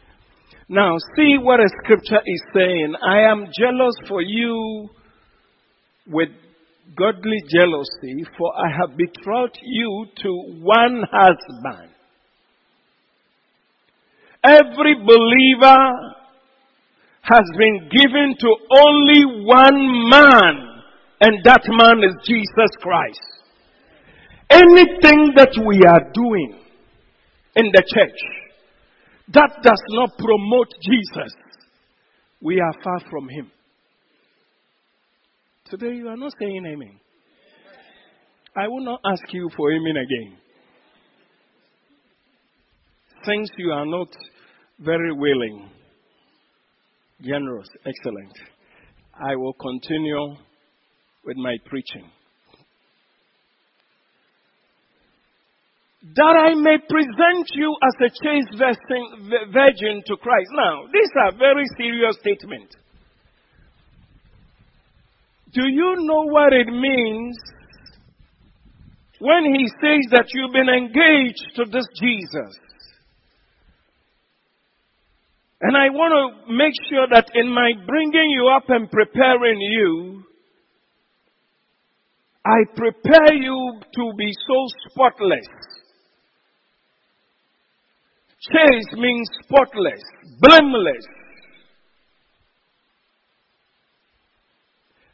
Now, 0.68 0.96
see 1.16 1.36
what 1.38 1.60
a 1.60 1.68
scripture 1.82 2.20
is 2.24 2.42
saying. 2.54 2.94
I 3.04 3.22
am 3.30 3.46
jealous 3.58 3.94
for 4.08 4.22
you 4.22 4.88
with 6.06 6.28
godly 6.96 7.38
jealousy, 7.52 8.24
for 8.38 8.52
I 8.56 8.70
have 8.80 8.96
betrothed 8.96 9.58
you 9.62 10.06
to 10.22 10.30
one 10.62 11.02
husband. 11.12 11.90
Every 14.42 14.94
believer 14.94 16.16
has 17.22 17.44
been 17.58 17.90
given 17.90 18.34
to 18.38 18.56
only 18.80 19.44
one 19.44 20.08
man, 20.08 20.69
and 21.20 21.44
that 21.44 21.62
man 21.68 22.02
is 22.02 22.16
Jesus 22.24 22.70
Christ. 22.80 23.20
Anything 24.48 25.32
that 25.36 25.52
we 25.64 25.80
are 25.86 26.10
doing 26.12 26.58
in 27.56 27.66
the 27.72 27.82
church 27.94 28.18
that 29.32 29.62
does 29.62 29.82
not 29.90 30.10
promote 30.18 30.68
Jesus, 30.82 31.32
we 32.40 32.60
are 32.60 32.72
far 32.82 33.00
from 33.10 33.28
him. 33.28 33.50
Today 35.66 35.94
you 35.94 36.08
are 36.08 36.16
not 36.16 36.32
saying 36.40 36.66
amen. 36.66 36.98
I 38.56 38.66
will 38.66 38.84
not 38.84 39.00
ask 39.04 39.22
you 39.32 39.48
for 39.56 39.72
amen 39.72 39.96
again. 39.96 40.36
Since 43.24 43.50
you 43.58 43.70
are 43.70 43.86
not 43.86 44.08
very 44.80 45.12
willing, 45.12 45.70
generous, 47.20 47.68
excellent, 47.86 48.36
I 49.14 49.36
will 49.36 49.52
continue 49.52 50.36
with 51.24 51.36
my 51.36 51.56
preaching. 51.66 52.10
That 56.16 56.34
I 56.34 56.54
may 56.54 56.78
present 56.88 57.46
you 57.54 57.76
as 57.82 57.94
a 58.00 58.10
chaste 58.24 58.56
virgin 59.52 60.02
to 60.06 60.16
Christ. 60.16 60.50
Now, 60.52 60.84
these 60.92 61.10
are 61.24 61.32
very 61.38 61.64
serious 61.76 62.16
statements. 62.20 62.74
Do 65.52 65.68
you 65.68 65.96
know 65.98 66.24
what 66.24 66.52
it 66.52 66.68
means 66.68 67.36
when 69.18 69.44
he 69.54 69.66
says 69.82 70.10
that 70.12 70.26
you've 70.32 70.52
been 70.52 70.68
engaged 70.68 71.56
to 71.56 71.64
this 71.64 71.86
Jesus? 72.00 72.56
And 75.60 75.76
I 75.76 75.90
want 75.90 76.46
to 76.46 76.52
make 76.52 76.72
sure 76.88 77.06
that 77.10 77.28
in 77.34 77.52
my 77.52 77.72
bringing 77.86 78.30
you 78.30 78.48
up 78.56 78.70
and 78.70 78.90
preparing 78.90 79.60
you, 79.60 80.24
I 82.44 82.58
prepare 82.74 83.34
you 83.34 83.80
to 83.94 84.12
be 84.16 84.32
so 84.46 84.66
spotless. 84.88 85.46
Chaste 88.40 88.96
means 88.96 89.28
spotless, 89.44 90.00
blameless, 90.40 91.06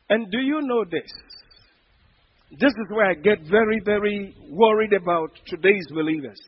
And 0.08 0.30
do 0.30 0.38
you 0.38 0.60
know 0.62 0.84
this? 0.84 1.10
This 2.52 2.70
is 2.70 2.90
where 2.90 3.10
I 3.10 3.14
get 3.14 3.40
very, 3.50 3.80
very 3.84 4.34
worried 4.50 4.92
about 4.92 5.30
today's 5.46 5.86
believers. 5.92 6.38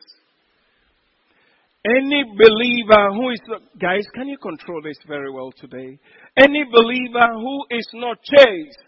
Any 1.85 2.25
believer 2.37 3.13
who 3.15 3.31
is, 3.31 3.41
guys, 3.81 4.05
can 4.15 4.29
you 4.29 4.37
control 4.39 4.81
this 4.83 4.99
very 5.09 5.33
well 5.33 5.53
today? 5.57 5.99
Any 6.41 6.65
believer 6.71 7.29
who 7.35 7.65
is 7.71 7.89
not 7.95 8.19
chaste, 8.23 8.79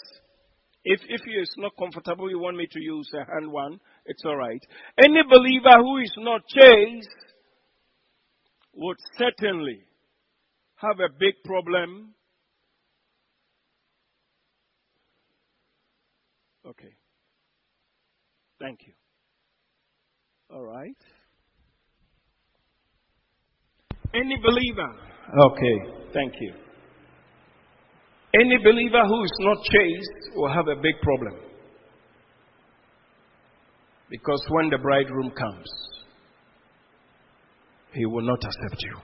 if, 0.85 1.01
if 1.09 1.21
he 1.25 1.33
is 1.33 1.51
not 1.59 1.73
comfortable, 1.79 2.31
you 2.31 2.39
want 2.39 2.57
me 2.57 2.67
to 2.71 2.81
use 2.81 3.09
a 3.15 3.25
hand 3.33 3.51
one, 3.51 3.79
it's 4.07 4.25
alright. 4.25 4.63
Any 5.03 5.23
believer 5.29 5.79
who 5.79 5.99
is 5.99 6.13
not 6.19 6.43
chaste 6.49 7.09
would 8.75 8.97
certainly 9.19 9.81
have 10.77 10.99
a 11.01 11.13
big 11.19 11.35
problem 11.45 12.15
Okay. 16.67 16.93
Thank 18.61 18.81
you. 18.87 18.93
All 20.55 20.63
right. 20.65 20.97
Any 24.15 24.37
believer. 24.43 24.95
Okay. 25.53 26.11
Thank 26.13 26.35
you. 26.41 26.53
Any 28.33 28.59
believer 28.59 29.03
who 29.07 29.25
is 29.25 29.33
not 29.41 29.57
chaste 29.65 30.37
will 30.37 30.53
have 30.53 30.69
a 30.69 30.77
big 30.81 30.95
problem. 31.03 31.35
Because 34.09 34.43
when 34.51 34.71
the 34.71 34.79
bridegroom 34.79 35.31
comes, 35.31 35.69
he 37.93 38.07
will 38.07 38.23
not 38.27 38.39
accept 38.45 38.83
you. 38.83 38.97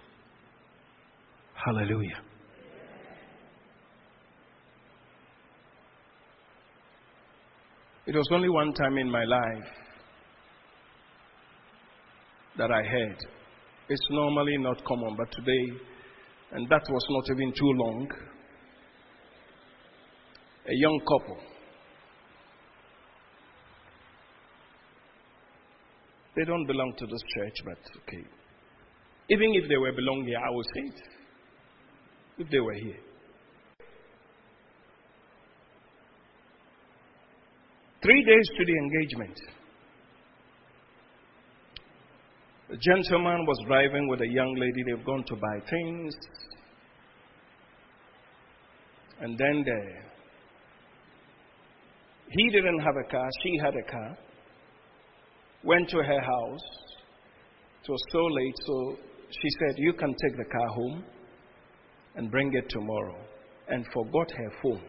Hallelujah. 1.54 2.20
It 8.06 8.14
was 8.14 8.28
only 8.30 8.48
one 8.48 8.72
time 8.72 8.98
in 8.98 9.10
my 9.10 9.24
life 9.24 9.64
that 12.56 12.70
I 12.70 12.82
heard. 12.82 13.16
It's 13.88 14.06
normally 14.10 14.56
not 14.58 14.84
common, 14.84 15.16
but 15.16 15.30
today, 15.32 15.80
and 16.52 16.68
that 16.68 16.82
was 16.88 17.06
not 17.10 17.36
even 17.36 17.52
too 17.52 17.72
long, 17.74 18.08
a 20.68 20.74
young 20.74 21.00
couple. 21.00 21.38
They 26.36 26.44
don't 26.44 26.66
belong 26.66 26.92
to 26.98 27.06
this 27.06 27.22
church, 27.34 27.54
but 27.64 27.78
okay. 28.02 28.24
Even 29.30 29.54
if 29.54 29.68
they 29.68 29.76
were 29.76 29.92
belonging 29.92 30.26
here, 30.26 30.38
I 30.38 30.50
would 30.50 30.66
say 30.66 30.82
it. 30.82 31.02
If 32.38 32.50
they 32.50 32.60
were 32.60 32.74
here. 32.74 32.98
Three 38.02 38.24
days 38.24 38.48
to 38.58 38.64
the 38.64 38.72
engagement. 38.72 39.40
The 42.68 42.76
gentleman 42.76 43.46
was 43.46 43.58
driving 43.66 44.08
with 44.08 44.20
a 44.20 44.28
young 44.28 44.54
lady. 44.54 44.82
They've 44.86 45.04
gone 45.06 45.24
to 45.26 45.36
buy 45.36 45.70
things. 45.70 46.14
And 49.20 49.38
then 49.38 49.64
the, 49.64 50.05
he 52.30 52.50
didn't 52.50 52.80
have 52.80 52.94
a 52.96 53.10
car, 53.10 53.28
she 53.42 53.58
had 53.62 53.74
a 53.74 53.90
car. 53.90 54.18
Went 55.64 55.88
to 55.90 55.98
her 55.98 56.20
house. 56.20 56.60
It 57.82 57.90
was 57.90 58.02
so 58.10 58.24
late, 58.24 58.54
so 58.66 58.96
she 59.30 59.48
said, 59.58 59.74
You 59.78 59.92
can 59.92 60.08
take 60.08 60.36
the 60.36 60.44
car 60.44 60.68
home 60.68 61.04
and 62.16 62.30
bring 62.30 62.52
it 62.52 62.68
tomorrow. 62.68 63.16
And 63.68 63.84
forgot 63.92 64.30
her 64.30 64.52
phone. 64.62 64.82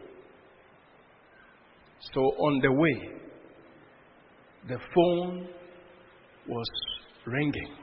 So 2.12 2.20
on 2.20 2.60
the 2.62 2.72
way, 2.72 3.10
the 4.68 4.78
phone 4.94 5.48
was 6.48 6.68
ringing. 7.26 7.74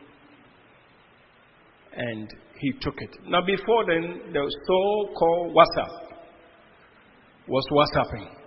And 1.97 2.33
he 2.59 2.71
took 2.81 2.95
it. 2.97 3.09
Now, 3.27 3.41
before 3.45 3.85
then, 3.87 4.33
the 4.33 4.55
so 4.67 5.13
called 5.17 5.55
WhatsApp 5.55 6.17
was 7.47 7.65
WhatsApping. 7.71 8.44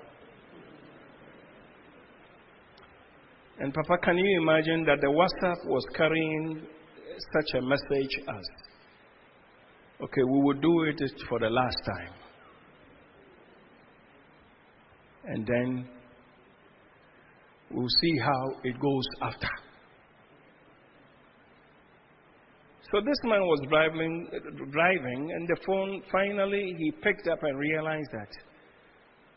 And, 3.61 3.75
Papa, 3.75 3.99
can 4.05 4.17
you 4.17 4.41
imagine 4.41 4.85
that 4.85 5.01
the 5.01 5.09
WhatsApp 5.09 5.67
was 5.67 5.85
carrying 5.97 6.63
such 7.33 7.59
a 7.59 7.63
message 7.63 8.11
as, 8.29 8.45
okay, 10.01 10.23
we 10.23 10.41
will 10.43 10.61
do 10.61 10.83
it 10.85 11.01
for 11.29 11.41
the 11.41 11.51
last 11.51 11.77
time. 11.85 12.13
And 15.25 15.47
then 15.47 15.89
we'll 17.71 17.89
see 18.01 18.19
how 18.19 18.61
it 18.63 18.81
goes 18.81 19.05
after. 19.23 19.49
So 22.91 23.01
this 23.05 23.19
man 23.25 23.41
was 23.41 23.61
driving, 23.69 24.29
driving, 24.71 25.31
and 25.35 25.47
the 25.47 25.57
phone 25.67 26.03
finally 26.11 26.75
he 26.79 26.91
picked 27.03 27.29
up 27.29 27.43
and 27.43 27.59
realized 27.59 28.09
that 28.13 28.31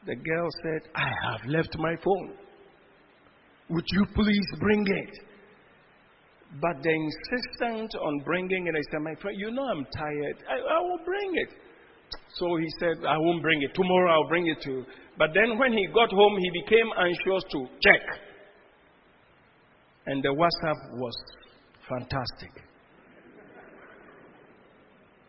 the 0.05 0.15
girl 0.15 0.47
said, 0.63 0.89
I 0.95 1.09
have 1.31 1.49
left 1.49 1.75
my 1.77 1.95
phone. 2.01 2.37
Would 3.71 3.85
you 3.91 4.05
please 4.13 4.47
bring 4.59 4.85
it? 4.85 5.19
But 6.59 6.83
the 6.83 6.91
insistence 6.91 7.95
on 7.95 8.19
bringing 8.25 8.67
it, 8.67 8.75
I 8.75 8.81
said, 8.91 9.01
My 9.01 9.15
friend, 9.21 9.37
you 9.39 9.51
know 9.51 9.63
I'm 9.63 9.85
tired. 9.85 10.37
I, 10.49 10.55
I 10.75 10.81
will 10.81 10.99
bring 11.05 11.31
it. 11.35 11.49
So 12.35 12.57
he 12.57 12.67
said, 12.79 13.05
I 13.07 13.17
won't 13.17 13.41
bring 13.41 13.61
it. 13.61 13.73
Tomorrow 13.73 14.11
I'll 14.11 14.27
bring 14.27 14.47
it 14.47 14.61
to 14.63 14.69
you. 14.69 14.85
But 15.17 15.29
then 15.33 15.57
when 15.57 15.71
he 15.71 15.87
got 15.93 16.09
home, 16.11 16.37
he 16.37 16.61
became 16.61 16.87
anxious 16.99 17.43
to 17.51 17.67
check. 17.81 18.19
And 20.07 20.21
the 20.21 20.29
WhatsApp 20.29 20.97
was 20.97 21.13
fantastic. 21.87 22.51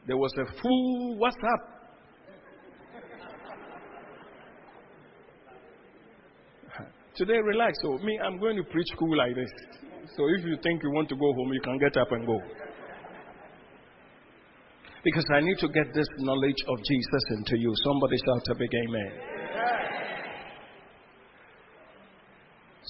There 0.09 0.17
was 0.17 0.33
a 0.39 0.61
full 0.61 1.17
WhatsApp. 1.21 1.82
Today, 7.15 7.39
relax. 7.45 7.73
So, 7.83 7.99
me, 7.99 8.19
I'm 8.25 8.39
going 8.39 8.57
to 8.57 8.65
preach 8.65 8.89
cool 8.99 9.17
like 9.17 9.35
this. 9.35 9.51
So, 10.17 10.25
if 10.39 10.45
you 10.45 10.57
think 10.63 10.83
you 10.83 10.91
want 10.91 11.09
to 11.11 11.17
go 11.17 11.33
home, 11.33 11.53
you 11.53 11.61
can 11.61 11.79
get 11.79 11.97
up 11.97 12.11
and 12.11 12.27
go. 12.27 12.41
Because 15.05 15.25
I 15.35 15.41
need 15.41 15.59
to 15.59 15.69
get 15.69 15.93
this 15.93 16.07
knowledge 16.19 16.63
of 16.69 16.79
Jesus 16.79 17.25
into 17.37 17.59
you. 17.59 17.73
Somebody 17.85 18.17
shout 18.19 18.47
a 18.51 18.55
big 18.55 18.71
amen. 18.73 19.33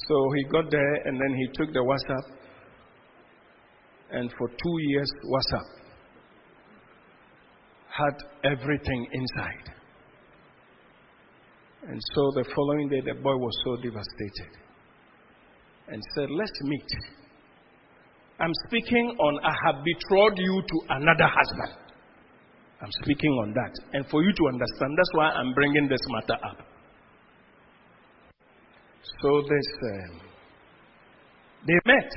So 0.08 0.30
he 0.36 0.44
got 0.44 0.70
there 0.70 0.94
and 1.06 1.18
then 1.18 1.34
he 1.38 1.46
took 1.54 1.72
the 1.72 1.80
WhatsApp. 1.80 2.36
And 4.10 4.30
for 4.36 4.48
two 4.48 4.76
years, 4.88 5.10
WhatsApp 5.24 5.68
had 7.88 8.52
everything 8.52 9.06
inside. 9.12 9.81
And 11.88 12.00
so 12.14 12.30
the 12.34 12.44
following 12.54 12.88
day, 12.88 13.00
the 13.00 13.14
boy 13.14 13.36
was 13.36 13.54
so 13.64 13.76
devastated 13.76 14.52
and 15.88 16.00
said, 16.14 16.28
Let's 16.30 16.58
meet. 16.62 16.90
I'm 18.38 18.52
speaking 18.66 19.16
on, 19.18 19.44
I 19.44 19.54
have 19.66 19.84
betrothed 19.84 20.38
you 20.38 20.62
to 20.62 20.94
another 20.94 21.26
husband. 21.26 21.78
I'm 22.80 22.90
speaking 23.02 23.30
on 23.30 23.52
that. 23.54 23.72
And 23.92 24.06
for 24.08 24.22
you 24.22 24.32
to 24.32 24.48
understand, 24.48 24.98
that's 24.98 25.12
why 25.14 25.30
I'm 25.30 25.54
bringing 25.54 25.88
this 25.88 26.00
matter 26.08 26.38
up. 26.44 26.58
So 29.22 29.42
this, 29.42 29.68
um, 29.92 30.20
they 31.66 31.78
met. 31.86 32.10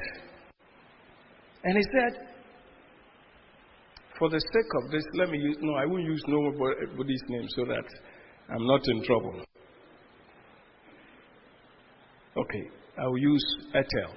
And 1.63 1.78
he 1.78 1.84
said, 1.84 2.36
for 4.17 4.30
the 4.30 4.39
sake 4.39 4.71
of 4.84 4.91
this, 4.91 5.04
let 5.13 5.30
me 5.30 5.38
use, 5.38 5.58
no, 5.62 5.75
I 5.75 5.86
won't 5.86 6.04
use 6.04 6.23
nobody's 6.28 7.21
name 7.28 7.47
so 7.49 7.65
that 7.65 7.86
I'm 8.49 8.65
not 8.65 8.82
in 8.88 9.04
trouble. 9.04 9.45
Okay, 12.38 12.69
I 12.98 13.08
will 13.08 13.17
use 13.17 13.45
Ethel. 13.74 14.13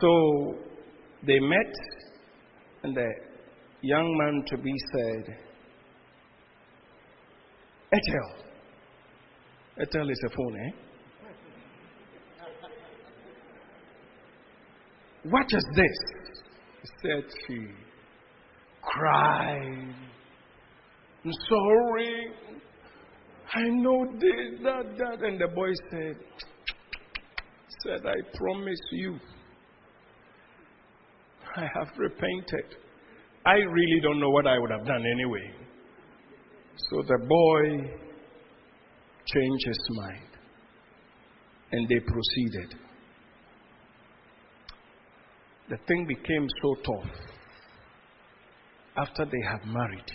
So 0.00 0.54
they 1.26 1.38
met, 1.38 1.74
and 2.82 2.96
the 2.96 3.08
young 3.82 4.16
man 4.18 4.44
to 4.48 4.56
be 4.56 4.72
said, 4.92 5.36
Ethel. 7.92 8.44
Ethel 9.80 10.10
is 10.10 10.22
a 10.26 10.30
phone, 10.36 10.56
eh? 10.56 10.70
What 15.30 15.46
is 15.52 15.64
this? 15.76 16.22
said 17.02 17.24
she, 17.46 17.66
cried. 18.80 19.94
I'm 21.24 21.32
sorry. 21.48 22.32
I 23.54 23.62
know 23.68 24.06
this, 24.18 24.60
that, 24.62 24.96
that. 24.98 25.26
And 25.26 25.40
the 25.40 25.48
boy 25.48 25.70
said, 25.90 26.16
said, 27.84 28.00
I 28.06 28.36
promise 28.36 28.80
you, 28.92 29.18
I 31.56 31.62
have 31.74 31.88
repented. 31.98 32.76
I 33.44 33.56
really 33.56 34.00
don't 34.02 34.20
know 34.20 34.30
what 34.30 34.46
I 34.46 34.58
would 34.58 34.70
have 34.70 34.86
done 34.86 35.04
anyway. 35.14 35.50
So 36.76 37.02
the 37.02 37.18
boy 37.28 37.90
changed 39.26 39.66
his 39.66 39.88
mind 39.90 40.28
and 41.72 41.88
they 41.88 42.00
proceeded 42.00 42.78
the 45.72 45.78
thing 45.88 46.06
became 46.06 46.46
so 46.62 46.74
tough 46.84 47.10
after 48.96 49.24
they 49.24 49.40
had 49.50 49.64
married. 49.66 50.10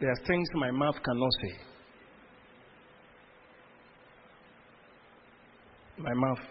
There 0.00 0.10
are 0.10 0.26
things 0.26 0.48
my 0.54 0.70
mouth 0.70 0.96
cannot 1.02 1.30
say. 1.42 1.56
My 5.98 6.12
mouth 6.12 6.44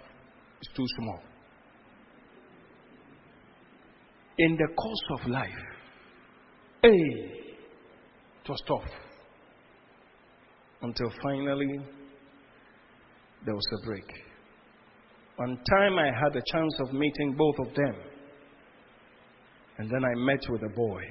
is 0.62 0.69
too 0.75 0.86
small. 0.97 1.21
In 4.39 4.58
the 4.58 4.67
course 4.75 5.19
of 5.19 5.29
life, 5.31 5.49
hey, 6.81 6.89
it 6.89 8.49
was 8.49 8.62
tough. 8.67 8.91
Until 10.81 11.12
finally, 11.21 11.79
there 13.45 13.55
was 13.55 13.67
a 13.73 13.86
break. 13.86 14.05
One 15.36 15.58
time 15.69 15.99
I 15.99 16.05
had 16.05 16.36
a 16.36 16.41
chance 16.51 16.75
of 16.79 16.93
meeting 16.93 17.36
both 17.38 17.67
of 17.67 17.75
them. 17.75 17.95
And 19.77 19.89
then 19.89 20.03
I 20.03 20.15
met 20.15 20.39
with 20.49 20.63
a 20.63 20.73
boy. 20.75 21.01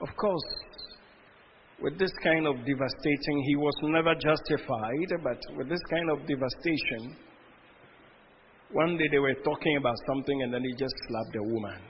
Of 0.00 0.08
course, 0.16 0.66
with 1.80 1.98
this 1.98 2.12
kind 2.22 2.46
of 2.46 2.56
devastating, 2.64 3.42
he 3.46 3.56
was 3.56 3.74
never 3.82 4.14
justified, 4.14 5.10
but 5.22 5.38
with 5.56 5.68
this 5.68 5.80
kind 5.90 6.10
of 6.10 6.26
devastation, 6.26 7.16
one 8.72 8.96
day 8.96 9.08
they 9.10 9.18
were 9.18 9.34
talking 9.44 9.76
about 9.76 9.96
something 10.06 10.42
and 10.42 10.52
then 10.52 10.62
he 10.62 10.72
just 10.72 10.94
slapped 11.08 11.36
a 11.36 11.42
woman. 11.42 11.80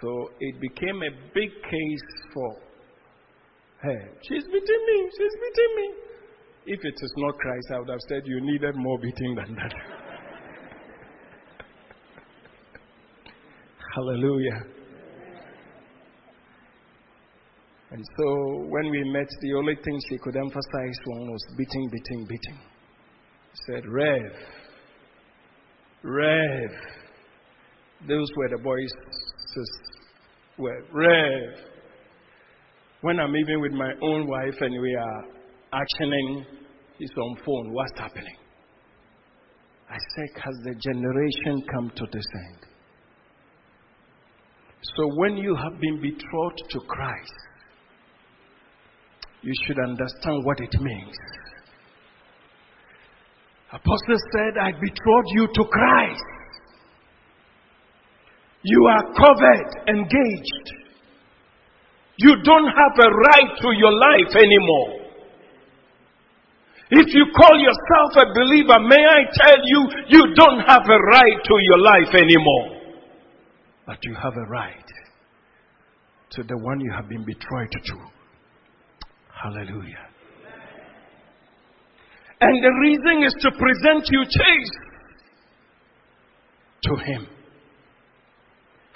So 0.00 0.30
it 0.40 0.60
became 0.60 1.02
a 1.02 1.10
big 1.34 1.50
case 1.50 2.08
for 2.34 2.56
her. 3.82 4.10
She's 4.28 4.44
beating 4.44 4.82
me, 4.86 5.10
she's 5.18 5.36
beating 5.40 5.74
me. 5.76 5.94
If 6.64 6.84
it 6.84 6.94
is 6.94 7.14
not 7.16 7.38
Christ, 7.38 7.66
I 7.74 7.78
would 7.80 7.88
have 7.88 8.00
said 8.08 8.22
you 8.24 8.40
needed 8.40 8.76
more 8.76 8.98
beating 8.98 9.34
than 9.34 9.54
that. 9.56 9.72
Hallelujah. 13.94 14.81
And 17.92 18.02
so 18.16 18.64
when 18.68 18.90
we 18.90 19.04
met, 19.12 19.28
the 19.42 19.54
only 19.54 19.74
thing 19.84 20.00
she 20.08 20.16
could 20.16 20.34
emphasize 20.34 20.98
on 21.12 21.30
was 21.30 21.44
beating, 21.58 21.90
beating, 21.90 22.24
beating. 22.24 22.58
She 23.52 23.72
said, 23.72 23.86
Rev, 23.86 24.32
Rev. 26.02 26.70
Those 28.08 28.28
were 28.36 28.48
the 28.48 28.62
boys' 28.62 28.92
were 30.56 30.82
Rev. 30.90 31.58
When 33.02 33.20
I'm 33.20 33.36
even 33.36 33.60
with 33.60 33.72
my 33.72 33.92
own 34.02 34.26
wife 34.26 34.56
and 34.60 34.80
we 34.80 34.94
are 34.94 35.24
actioning 35.74 36.44
his 36.98 37.10
own 37.18 37.36
phone. 37.44 37.72
What's 37.72 37.98
happening? 37.98 38.36
I 39.90 39.96
said, 40.16 40.42
Has 40.42 40.54
the 40.64 40.74
generation 40.80 41.62
come 41.70 41.92
to 41.96 42.06
this 42.10 42.24
end? 42.34 42.66
So 44.96 45.08
when 45.16 45.36
you 45.36 45.54
have 45.54 45.78
been 45.80 46.00
betrothed 46.00 46.62
to 46.70 46.80
Christ, 46.88 47.32
you 49.42 49.52
should 49.66 49.78
understand 49.78 50.44
what 50.44 50.58
it 50.60 50.74
means. 50.80 51.16
Apostle 53.72 54.20
said, 54.32 54.58
I 54.60 54.70
betrothed 54.72 55.32
you 55.34 55.48
to 55.48 55.64
Christ. 55.64 56.24
You 58.62 58.86
are 58.86 59.02
covered, 59.14 59.88
engaged. 59.88 60.66
You 62.18 62.36
don't 62.44 62.66
have 62.66 62.94
a 63.04 63.10
right 63.10 63.58
to 63.60 63.68
your 63.76 63.92
life 63.92 64.36
anymore. 64.36 65.02
If 66.94 67.06
you 67.14 67.24
call 67.34 67.58
yourself 67.58 68.28
a 68.28 68.34
believer, 68.34 68.78
may 68.86 69.02
I 69.02 69.24
tell 69.32 69.58
you, 69.64 69.88
you 70.08 70.34
don't 70.34 70.60
have 70.60 70.82
a 70.84 70.98
right 71.10 71.40
to 71.42 71.54
your 71.62 71.78
life 71.78 72.14
anymore. 72.14 72.82
But 73.86 73.98
you 74.02 74.14
have 74.14 74.34
a 74.36 74.48
right 74.50 74.92
to 76.32 76.42
the 76.44 76.58
one 76.58 76.80
you 76.80 76.92
have 76.92 77.08
been 77.08 77.24
betrothed 77.24 77.72
to. 77.86 78.11
Hallelujah. 79.42 80.06
And 82.40 82.62
the 82.62 82.72
reason 82.80 83.24
is 83.26 83.34
to 83.42 83.50
present 83.58 84.06
you 84.10 84.22
chaste 84.24 84.78
to 86.82 86.96
Him. 86.96 87.26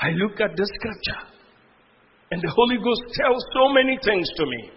I 0.01 0.11
look 0.11 0.41
at 0.41 0.57
the 0.57 0.67
scripture. 0.67 1.23
And 2.31 2.43
the 2.43 2.51
Holy 2.51 2.77
Ghost 2.77 3.03
tells 3.15 3.43
so 3.55 3.73
many 3.73 3.99
things 4.05 4.29
to 4.37 4.47
me. 4.47 4.71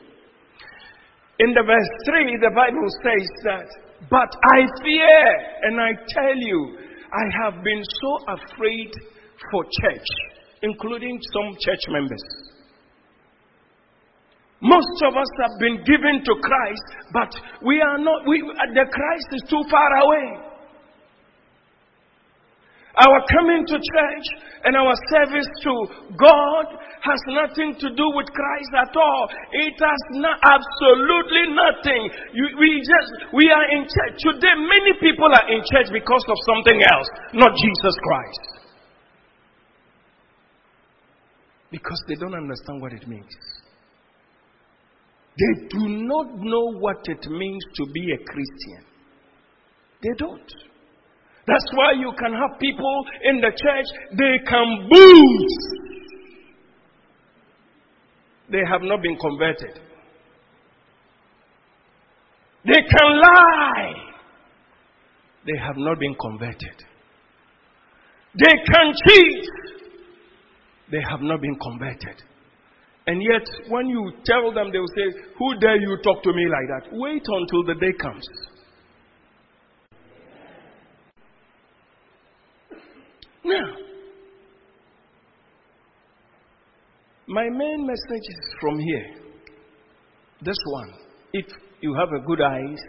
In 1.40 1.54
the 1.54 1.64
verse 1.66 1.92
3, 2.06 2.38
the 2.42 2.54
Bible 2.56 2.90
says 3.04 3.30
that, 3.46 3.68
But 4.10 4.30
I 4.54 4.66
fear, 4.84 5.22
and 5.64 5.80
I 5.80 5.92
tell 6.10 6.36
you, 6.36 6.78
I 7.14 7.44
have 7.44 7.64
been 7.64 7.84
so 7.84 8.18
afraid 8.28 8.92
for 9.52 9.64
church, 9.82 10.08
including 10.62 11.20
some 11.34 11.56
church 11.60 11.84
members. 11.90 12.50
Most 14.62 15.00
of 15.08 15.16
us 15.16 15.32
have 15.40 15.56
been 15.60 15.80
given 15.88 16.20
to 16.20 16.34
Christ, 16.44 16.88
but 17.14 17.32
we 17.64 17.80
are 17.80 17.98
not, 17.98 18.28
we, 18.28 18.44
uh, 18.44 18.74
the 18.76 18.84
Christ 18.92 19.30
is 19.32 19.44
too 19.48 19.64
far 19.72 19.88
away. 20.04 20.50
Our 23.00 23.20
coming 23.32 23.64
to 23.64 23.78
church 23.80 24.28
and 24.68 24.76
our 24.76 24.92
service 25.16 25.48
to 25.64 25.74
God 26.20 26.66
has 27.00 27.22
nothing 27.32 27.80
to 27.80 27.88
do 27.96 28.06
with 28.12 28.28
Christ 28.28 28.72
at 28.76 28.92
all. 29.00 29.30
It 29.56 29.80
has 29.80 30.02
not, 30.20 30.36
absolutely 30.44 31.56
nothing. 31.56 32.02
You, 32.36 32.60
we 32.60 32.84
just, 32.84 33.32
we 33.32 33.48
are 33.48 33.68
in 33.72 33.88
church. 33.88 34.20
Today, 34.20 34.52
many 34.60 35.00
people 35.00 35.32
are 35.32 35.48
in 35.48 35.64
church 35.72 35.88
because 35.96 36.26
of 36.28 36.36
something 36.52 36.84
else, 36.92 37.08
not 37.32 37.56
Jesus 37.56 37.96
Christ. 38.04 38.44
Because 41.72 42.04
they 42.10 42.16
don't 42.16 42.36
understand 42.36 42.82
what 42.82 42.92
it 42.92 43.08
means. 43.08 43.32
They 45.40 45.68
do 45.70 45.88
not 45.88 46.36
know 46.36 46.74
what 46.80 46.98
it 47.06 47.26
means 47.30 47.64
to 47.76 47.86
be 47.94 48.12
a 48.12 48.18
Christian. 48.18 48.84
They 50.02 50.10
don't. 50.18 50.52
That's 51.48 51.66
why 51.74 51.94
you 51.94 52.12
can 52.20 52.34
have 52.34 52.60
people 52.60 53.06
in 53.24 53.42
the 53.42 53.50
church, 53.50 53.86
they 54.18 54.38
can 54.46 54.88
boost. 54.90 55.80
They 58.52 58.64
have 58.70 58.82
not 58.82 59.02
been 59.02 59.18
converted. 59.18 59.80
They 62.66 62.82
can 62.82 63.22
lie. 63.22 63.94
They 65.46 65.58
have 65.58 65.78
not 65.78 66.00
been 66.00 66.16
converted. 66.20 66.84
They 68.36 68.56
can 68.72 68.94
cheat. 69.08 69.46
They 70.92 71.02
have 71.10 71.22
not 71.22 71.42
been 71.42 71.56
converted. 71.56 72.29
And 73.10 73.24
yet, 73.24 73.42
when 73.70 73.88
you 73.88 74.12
tell 74.24 74.54
them, 74.54 74.72
they 74.72 74.78
will 74.78 74.86
say, 74.96 75.20
Who 75.40 75.60
dare 75.60 75.82
you 75.82 75.98
talk 76.04 76.22
to 76.22 76.32
me 76.32 76.46
like 76.46 76.68
that? 76.70 76.90
Wait 76.92 77.24
until 77.26 77.64
the 77.64 77.74
day 77.74 77.92
comes. 78.00 78.24
Now, 83.44 83.74
my 87.28 87.50
main 87.50 87.88
message 87.88 88.26
is 88.30 88.54
from 88.62 88.78
here. 88.78 89.06
This 90.44 90.58
one. 90.68 90.94
If 91.34 91.48
you 91.82 91.96
have 91.96 92.10
a 92.10 92.24
good 92.28 92.42
eyes, 92.42 92.80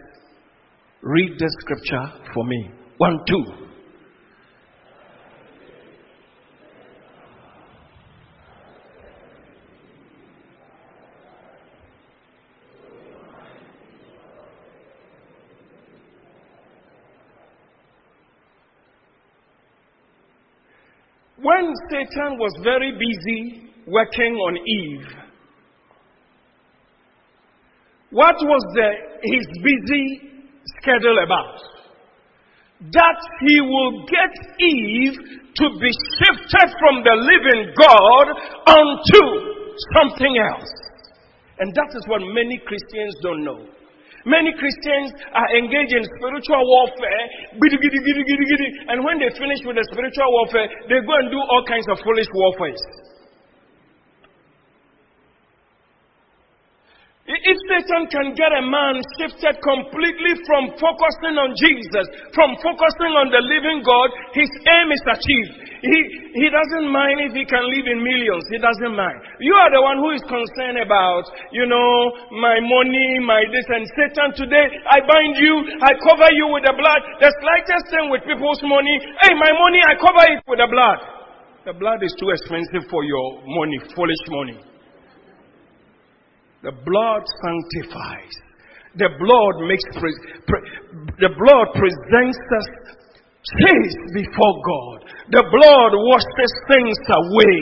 read 1.00 1.32
the 1.38 1.50
scripture 1.60 2.24
for 2.34 2.44
me. 2.44 2.70
One, 2.98 3.16
two. 3.26 3.69
Satan 21.90 22.38
was 22.38 22.52
very 22.62 22.92
busy 22.92 23.70
working 23.86 24.34
on 24.36 24.56
Eve, 24.56 25.20
what 28.10 28.34
was 28.42 28.62
the, 28.74 28.90
his 29.22 29.46
busy 29.62 30.06
schedule 30.80 31.18
about? 31.24 31.58
That 32.92 33.20
he 33.46 33.60
will 33.60 34.06
get 34.06 34.32
Eve 34.58 35.14
to 35.54 35.66
be 35.78 35.90
shifted 36.18 36.68
from 36.80 37.04
the 37.04 37.14
living 37.14 37.70
God 37.78 38.26
unto 38.66 39.22
something 39.94 40.34
else. 40.50 40.72
And 41.58 41.74
that 41.74 41.90
is 41.94 42.02
what 42.08 42.20
many 42.20 42.58
Christians 42.66 43.14
don't 43.22 43.44
know. 43.44 43.66
Many 44.28 44.52
Christians 44.52 45.16
are 45.32 45.48
engaged 45.56 45.96
in 45.96 46.04
spiritual 46.04 46.60
warfare, 46.60 47.24
and 47.56 48.98
when 49.00 49.16
they 49.16 49.32
finish 49.32 49.60
with 49.64 49.76
the 49.80 49.86
spiritual 49.92 50.28
warfare, 50.28 50.68
they 50.92 51.00
go 51.00 51.14
and 51.16 51.32
do 51.32 51.40
all 51.40 51.64
kinds 51.64 51.88
of 51.88 51.96
foolish 52.04 52.28
warfare. 52.34 52.76
If 57.30 57.56
Satan 57.70 58.10
can 58.10 58.34
get 58.34 58.50
a 58.52 58.60
man 58.60 59.00
shifted 59.16 59.56
completely 59.62 60.34
from 60.50 60.74
focusing 60.76 61.38
on 61.38 61.54
Jesus, 61.54 62.06
from 62.34 62.58
focusing 62.58 63.14
on 63.16 63.30
the 63.30 63.38
living 63.38 63.86
God, 63.86 64.10
his 64.34 64.50
aim 64.66 64.90
is 64.90 65.04
achieved. 65.06 65.69
He, 65.80 65.98
he 66.36 66.46
doesn't 66.52 66.92
mind 66.92 67.24
if 67.24 67.32
he 67.32 67.48
can 67.48 67.64
live 67.64 67.86
in 67.88 68.04
millions. 68.04 68.44
He 68.52 68.60
doesn't 68.60 68.92
mind. 68.92 69.16
You 69.40 69.56
are 69.56 69.72
the 69.72 69.80
one 69.80 69.96
who 69.96 70.12
is 70.12 70.20
concerned 70.28 70.76
about, 70.76 71.24
you 71.56 71.64
know, 71.64 71.92
my 72.36 72.60
money, 72.60 73.16
my 73.24 73.40
this 73.48 73.64
and 73.72 73.88
Satan 73.96 74.28
today. 74.36 74.68
I 74.84 75.00
bind 75.00 75.40
you. 75.40 75.56
I 75.80 75.96
cover 76.04 76.28
you 76.36 76.52
with 76.52 76.68
the 76.68 76.76
blood. 76.76 77.00
The 77.24 77.32
slightest 77.40 77.84
thing 77.88 78.12
with 78.12 78.28
people's 78.28 78.60
money. 78.60 78.92
Hey, 79.24 79.32
my 79.40 79.52
money, 79.56 79.80
I 79.80 79.96
cover 79.96 80.24
it 80.28 80.44
with 80.44 80.60
the 80.60 80.68
blood. 80.68 81.00
The 81.64 81.72
blood 81.72 82.04
is 82.04 82.12
too 82.20 82.28
expensive 82.28 82.84
for 82.92 83.00
your 83.04 83.40
money, 83.56 83.80
foolish 83.96 84.24
money. 84.28 84.60
The 86.60 86.76
blood 86.76 87.24
sanctifies. 87.40 88.36
The 89.00 89.08
blood 89.16 89.54
makes 89.64 89.86
pre- 89.96 90.20
pre- 90.44 90.66
the 91.24 91.32
blood 91.32 91.66
presents 91.72 92.36
us 92.36 92.68
chaste 93.44 94.02
before 94.12 94.56
God. 94.64 94.98
The 95.30 95.44
blood 95.46 95.92
washes 95.94 96.54
things 96.66 96.98
away. 97.08 97.58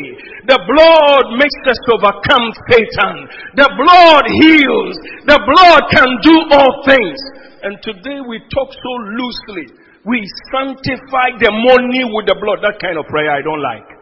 The 0.49 0.59
blood 0.65 1.25
makes 1.37 1.63
us 1.69 1.81
overcome 1.93 2.47
Satan. 2.67 3.15
The 3.61 3.69
blood 3.77 4.25
heals. 4.41 4.97
The 5.29 5.39
blood 5.39 5.83
can 5.93 6.11
do 6.25 6.37
all 6.57 6.73
things. 6.89 7.19
And 7.63 7.77
today 7.85 8.25
we 8.25 8.41
talk 8.49 8.71
so 8.73 8.93
loosely. 9.15 9.75
We 10.07 10.25
sanctify 10.55 11.37
the 11.43 11.53
money 11.53 12.07
with 12.09 12.27
the 12.27 12.39
blood. 12.41 12.65
That 12.65 12.81
kind 12.81 12.97
of 12.97 13.05
prayer 13.07 13.31
I 13.31 13.43
don't 13.43 13.61
like. 13.61 13.98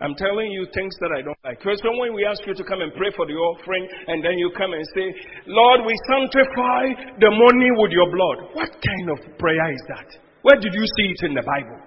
I'm 0.00 0.14
telling 0.14 0.54
you 0.54 0.62
things 0.70 0.94
that 1.02 1.10
I 1.10 1.26
don't 1.26 1.38
like. 1.42 1.58
Because 1.58 1.82
when 1.82 2.14
we 2.14 2.22
ask 2.22 2.38
you 2.46 2.54
to 2.54 2.64
come 2.64 2.80
and 2.86 2.94
pray 2.94 3.10
for 3.18 3.26
the 3.26 3.34
offering, 3.34 3.82
and 4.06 4.22
then 4.22 4.38
you 4.38 4.54
come 4.54 4.70
and 4.70 4.86
say, 4.94 5.10
Lord, 5.50 5.82
we 5.82 5.94
sanctify 6.06 7.18
the 7.18 7.30
money 7.34 7.70
with 7.74 7.90
your 7.90 8.06
blood. 8.06 8.54
What 8.54 8.70
kind 8.78 9.06
of 9.10 9.18
prayer 9.42 9.74
is 9.74 9.82
that? 9.90 10.06
Where 10.42 10.54
did 10.54 10.70
you 10.70 10.86
see 10.86 11.10
it 11.10 11.20
in 11.26 11.34
the 11.34 11.42
Bible? 11.42 11.82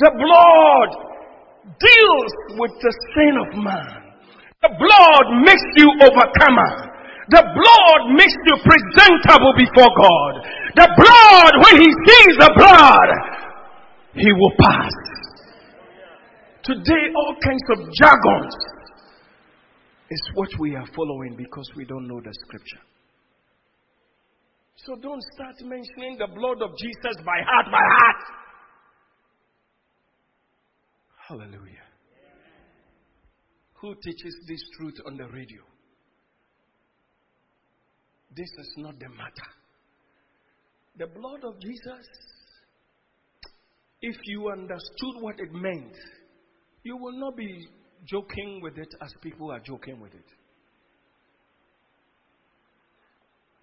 The 0.00 0.12
blood 0.16 0.90
deals 1.76 2.32
with 2.56 2.72
the 2.80 2.92
sin 3.12 3.34
of 3.36 3.48
man. 3.60 4.00
The 4.64 4.72
blood 4.72 5.26
makes 5.44 5.68
you 5.76 5.88
overcomer. 6.00 6.72
The 7.28 7.44
blood 7.44 8.00
makes 8.16 8.36
you 8.48 8.56
presentable 8.64 9.52
before 9.60 9.92
God. 9.92 10.32
The 10.80 10.88
blood, 10.96 11.52
when 11.60 11.76
he 11.84 11.90
sees 11.92 12.34
the 12.40 12.52
blood, 12.56 13.08
he 14.16 14.32
will 14.32 14.56
pass. 14.56 14.92
Today, 16.62 17.04
all 17.16 17.36
kinds 17.42 17.62
of 17.70 17.78
jargons 17.94 18.54
is 20.10 20.30
what 20.34 20.48
we 20.58 20.76
are 20.76 20.86
following 20.94 21.36
because 21.36 21.70
we 21.76 21.84
don't 21.84 22.06
know 22.06 22.20
the 22.20 22.34
scripture. 22.44 22.80
So 24.76 24.96
don't 24.96 25.22
start 25.34 25.54
mentioning 25.62 26.18
the 26.18 26.26
blood 26.26 26.62
of 26.62 26.76
Jesus 26.76 27.16
by 27.24 27.38
heart, 27.46 27.66
by 27.66 27.80
heart. 27.80 28.22
Hallelujah. 31.28 31.86
Who 33.80 33.94
teaches 34.02 34.36
this 34.46 34.60
truth 34.76 34.96
on 35.06 35.16
the 35.16 35.28
radio? 35.28 35.62
This 38.36 38.48
is 38.58 38.74
not 38.76 38.98
the 38.98 39.08
matter. 39.08 39.50
The 40.98 41.06
blood 41.06 41.44
of 41.44 41.60
Jesus, 41.60 42.06
if 44.02 44.16
you 44.24 44.50
understood 44.50 45.20
what 45.20 45.36
it 45.38 45.52
meant, 45.52 45.96
you 46.82 46.96
will 46.96 47.18
not 47.18 47.36
be 47.36 47.66
joking 48.06 48.60
with 48.62 48.78
it 48.78 48.88
as 49.02 49.12
people 49.22 49.50
are 49.50 49.60
joking 49.60 50.00
with 50.00 50.14
it. 50.14 50.24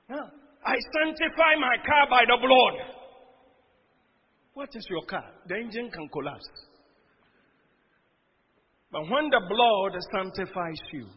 Now, 0.09 0.31
I 0.65 0.75
sanctify 1.03 1.55
my 1.59 1.75
car 1.85 2.07
by 2.09 2.23
the 2.27 2.37
blood. 2.39 2.95
What 4.53 4.69
is 4.73 4.85
your 4.89 5.03
car? 5.05 5.25
The 5.47 5.55
engine 5.55 5.91
can 5.91 6.07
collapse. 6.09 6.47
But 8.91 9.01
when 9.01 9.29
the 9.29 9.41
blood 9.47 9.99
sanctifies 10.13 10.81
you, 10.93 11.07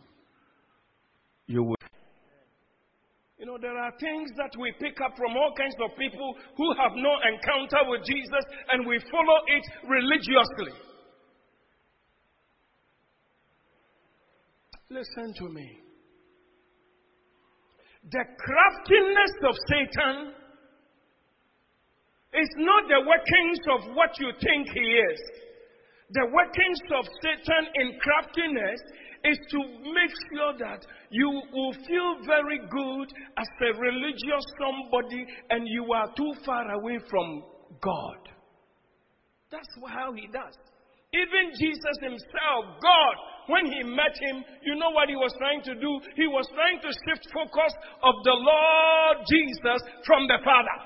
you 1.46 1.62
will. 1.62 1.76
You 3.38 3.46
know, 3.46 3.56
there 3.60 3.78
are 3.78 3.92
things 3.98 4.30
that 4.36 4.52
we 4.60 4.72
pick 4.78 5.00
up 5.00 5.16
from 5.16 5.32
all 5.36 5.54
kinds 5.56 5.74
of 5.80 5.96
people 5.96 6.34
who 6.56 6.74
have 6.76 6.92
no 6.94 7.14
encounter 7.24 7.88
with 7.88 8.04
Jesus 8.04 8.44
and 8.70 8.86
we 8.86 8.98
follow 9.10 9.38
it 9.48 9.64
religiously. 9.88 10.89
Listen 14.90 15.33
to 15.38 15.48
me. 15.48 15.79
The 18.11 18.24
craftiness 18.38 19.35
of 19.48 19.55
Satan 19.68 20.35
is 22.35 22.48
not 22.59 22.88
the 22.88 23.07
workings 23.07 23.61
of 23.70 23.94
what 23.94 24.11
you 24.18 24.33
think 24.42 24.68
he 24.74 24.81
is. 24.81 25.20
The 26.11 26.26
workings 26.26 26.81
of 26.98 27.05
Satan 27.22 27.70
in 27.74 28.00
craftiness 28.00 28.81
is 29.24 29.38
to 29.50 29.59
make 29.94 30.11
sure 30.35 30.59
that 30.59 30.85
you 31.11 31.31
will 31.53 31.72
feel 31.87 32.26
very 32.26 32.59
good 32.59 33.09
as 33.38 33.46
a 33.62 33.79
religious 33.79 34.44
somebody 34.59 35.24
and 35.50 35.68
you 35.68 35.92
are 35.92 36.09
too 36.16 36.33
far 36.44 36.68
away 36.72 36.98
from 37.09 37.44
God. 37.81 38.29
That's 39.53 39.68
how 39.88 40.12
he 40.14 40.26
does. 40.33 40.57
Even 41.11 41.51
Jesus 41.59 41.96
himself, 42.01 42.79
God, 42.79 43.14
when 43.51 43.66
he 43.66 43.83
met 43.83 44.14
him, 44.14 44.46
you 44.62 44.79
know 44.79 44.94
what 44.94 45.11
he 45.11 45.18
was 45.18 45.35
trying 45.42 45.62
to 45.66 45.75
do? 45.75 45.90
He 46.14 46.31
was 46.31 46.46
trying 46.55 46.79
to 46.87 46.90
shift 47.03 47.27
focus 47.35 47.75
of 48.03 48.14
the 48.23 48.37
Lord 48.38 49.27
Jesus 49.27 49.81
from 50.07 50.31
the 50.31 50.38
Father. 50.46 50.79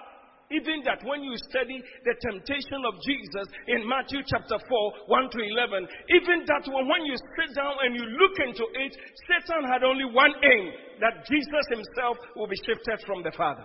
Even 0.48 0.80
that 0.84 1.00
when 1.04 1.24
you 1.24 1.36
study 1.50 1.76
the 2.04 2.16
temptation 2.20 2.80
of 2.88 2.94
Jesus 3.04 3.48
in 3.68 3.84
Matthew 3.88 4.20
chapter 4.24 4.56
4, 4.56 4.92
1 5.08 5.30
to 5.32 5.40
11, 5.40 5.88
even 6.08 6.44
that 6.48 6.64
when 6.68 7.04
you 7.04 7.16
sit 7.16 7.56
down 7.56 7.76
and 7.84 7.96
you 7.96 8.04
look 8.04 8.36
into 8.40 8.64
it, 8.80 8.92
Satan 9.28 9.64
had 9.68 9.84
only 9.84 10.04
one 10.04 10.32
aim 10.40 10.72
that 11.00 11.24
Jesus 11.28 11.64
himself 11.68 12.16
will 12.36 12.46
be 12.46 12.60
shifted 12.64 13.00
from 13.04 13.22
the 13.24 13.32
Father. 13.36 13.64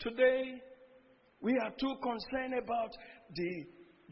Today, 0.00 0.60
we 1.40 1.52
are 1.58 1.70
too 1.78 1.94
concerned 2.02 2.54
about 2.60 2.90
the, 3.36 3.64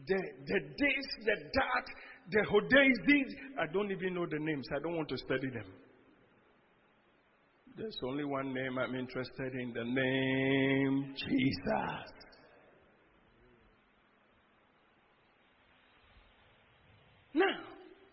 the, 0.07 0.21
the 0.47 0.59
this, 0.77 1.25
the 1.25 1.35
that, 1.53 1.85
the 2.31 2.39
Hodazes. 2.49 3.33
I 3.59 3.71
don't 3.71 3.91
even 3.91 4.15
know 4.15 4.25
the 4.25 4.39
names. 4.39 4.67
I 4.75 4.79
don't 4.81 4.95
want 4.95 5.09
to 5.09 5.17
study 5.17 5.49
them. 5.49 5.65
There's 7.77 7.97
only 8.03 8.25
one 8.25 8.53
name 8.53 8.77
I'm 8.77 8.95
interested 8.95 9.53
in 9.53 9.73
the 9.73 9.83
name 9.83 11.15
Jesus. 11.17 12.21
Now, 17.33 17.45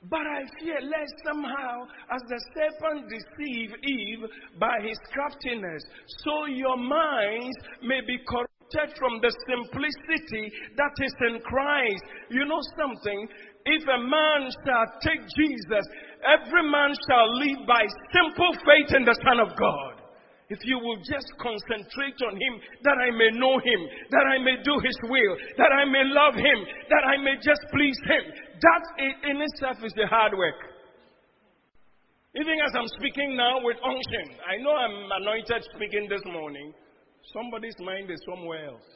but 0.09 0.21
I 0.21 0.45
fear 0.61 0.81
lest 0.81 1.13
somehow, 1.27 1.83
as 2.15 2.23
the 2.29 2.41
serpent 2.55 3.11
deceived 3.11 3.75
Eve 3.85 4.25
by 4.61 4.79
his 4.87 4.97
craftiness, 5.13 5.83
so 6.25 6.47
your 6.47 6.77
minds 6.77 7.57
may 7.83 8.01
be 8.07 8.17
corrupted 8.29 8.58
from 8.99 9.21
the 9.25 9.33
simplicity 9.49 10.53
that 10.77 10.95
is 11.01 11.15
in 11.33 11.41
Christ. 11.41 12.05
You 12.31 12.45
know 12.45 12.61
something? 12.77 13.29
If 13.65 13.83
a 13.85 14.01
man 14.01 14.49
shall 14.65 14.87
take 15.01 15.25
Jesus, 15.37 15.85
every 16.25 16.65
man 16.69 16.93
shall 17.09 17.29
live 17.37 17.67
by 17.67 17.85
simple 18.13 18.53
faith 18.65 18.97
in 18.97 19.05
the 19.05 19.17
Son 19.25 19.41
of 19.41 19.57
God. 19.57 20.05
If 20.49 20.65
you 20.65 20.81
will 20.81 20.97
just 21.05 21.29
concentrate 21.37 22.17
on 22.25 22.33
Him, 22.33 22.55
that 22.81 22.97
I 22.97 23.13
may 23.13 23.37
know 23.37 23.61
Him, 23.61 23.81
that 24.09 24.25
I 24.25 24.41
may 24.41 24.57
do 24.65 24.81
His 24.81 24.97
will, 25.05 25.37
that 25.61 25.73
I 25.73 25.85
may 25.85 26.09
love 26.09 26.35
Him, 26.41 26.59
that 26.89 27.05
I 27.05 27.21
may 27.21 27.37
just 27.37 27.61
please 27.69 27.99
Him, 28.09 28.25
that 28.57 28.85
in 29.29 29.45
itself 29.45 29.77
is 29.85 29.93
the 29.93 30.09
hard 30.09 30.33
work. 30.33 30.57
Even 32.35 32.57
as 32.65 32.73
I'm 32.77 32.89
speaking 32.97 33.37
now 33.37 33.61
with 33.61 33.77
unction, 33.85 34.41
I 34.49 34.57
know 34.63 34.73
I'm 34.73 35.09
anointed 35.21 35.65
speaking 35.77 36.09
this 36.09 36.25
morning. 36.33 36.73
Somebody's 37.33 37.77
mind 37.81 38.11
is 38.11 38.21
somewhere 38.29 38.67
else. 38.67 38.89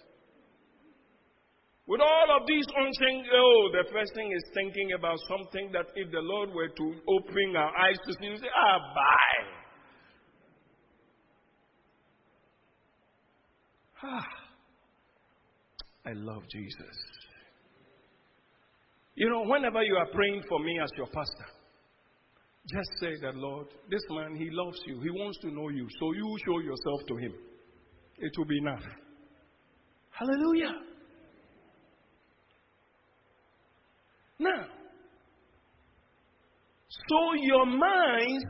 With 1.87 2.01
all 2.01 2.41
of 2.41 2.47
these 2.47 2.65
unction, 2.79 3.25
oh, 3.35 3.69
the 3.73 3.85
first 3.93 4.15
thing 4.15 4.31
is 4.33 4.43
thinking 4.55 4.93
about 4.93 5.19
something 5.29 5.71
that 5.73 5.87
if 5.97 6.11
the 6.13 6.21
Lord 6.21 6.51
were 6.55 6.69
to 6.69 6.95
open 7.09 7.57
our 7.57 7.77
eyes 7.77 7.99
to 8.07 8.13
see, 8.15 8.27
you 8.27 8.37
say, 8.37 8.47
ah, 8.55 8.79
bye. 8.95 9.63
Ah, 14.05 14.27
I 16.07 16.13
love 16.15 16.43
Jesus. 16.51 16.97
You 19.15 19.29
know, 19.29 19.43
whenever 19.45 19.83
you 19.83 19.97
are 19.97 20.09
praying 20.15 20.43
for 20.49 20.59
me 20.61 20.79
as 20.83 20.91
your 20.97 21.07
pastor, 21.07 21.47
just 22.67 22.91
say 23.01 23.13
that, 23.23 23.35
Lord, 23.35 23.67
this 23.91 24.03
man, 24.11 24.37
he 24.37 24.49
loves 24.51 24.79
you. 24.87 25.01
He 25.01 25.11
wants 25.11 25.39
to 25.41 25.51
know 25.51 25.69
you. 25.69 25.87
So 25.99 26.13
you 26.13 26.37
show 26.47 26.61
yourself 26.61 27.07
to 27.09 27.17
him. 27.17 27.35
It 28.23 28.39
will 28.39 28.45
be 28.45 28.59
enough. 28.59 28.83
Hallelujah. 30.11 30.75
Now, 34.39 34.65
so 37.09 37.19
your 37.43 37.67
mind 37.67 38.45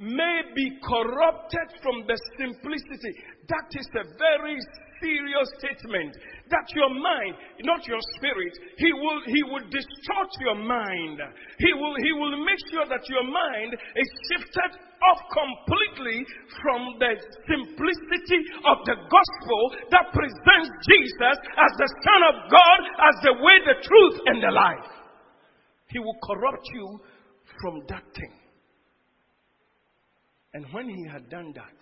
may 0.00 0.40
be 0.56 0.70
corrupted 0.82 1.80
from 1.82 2.04
the 2.08 2.18
simplicity. 2.36 3.14
That 3.48 3.68
is 3.78 3.86
a 3.94 4.04
very 4.18 4.58
serious 5.00 5.48
statement. 5.58 6.14
That 6.52 6.68
your 6.76 6.92
mind, 6.92 7.34
not 7.64 7.82
your 7.88 8.00
spirit, 8.16 8.54
he 8.76 8.92
will, 8.92 9.20
he 9.26 9.42
will 9.48 9.64
distort 9.66 10.30
your 10.44 10.58
mind. 10.60 11.18
He 11.58 11.72
will, 11.74 11.96
he 11.98 12.12
will 12.12 12.36
make 12.44 12.60
sure 12.70 12.86
that 12.86 13.08
your 13.08 13.24
mind 13.24 13.74
is 13.74 14.08
shifted 14.30 14.70
off 15.00 15.20
completely 15.32 16.24
from 16.60 17.00
the 17.00 17.16
simplicity 17.48 18.40
of 18.68 18.84
the 18.84 18.96
gospel 19.08 19.60
that 19.88 20.12
presents 20.12 20.70
Jesus 20.84 21.36
as 21.56 21.72
the 21.80 21.90
Son 22.04 22.20
of 22.28 22.36
God, 22.52 22.80
as 23.00 23.16
the 23.24 23.34
way, 23.40 23.56
the 23.64 23.80
truth, 23.80 24.16
and 24.26 24.42
the 24.42 24.52
life. 24.52 24.92
He 25.88 25.98
will 25.98 26.16
corrupt 26.22 26.68
you 26.74 27.00
from 27.60 27.82
that 27.88 28.04
thing. 28.14 28.34
And 30.52 30.66
when 30.72 30.88
he 30.88 31.06
had 31.10 31.28
done 31.30 31.52
that, 31.54 31.78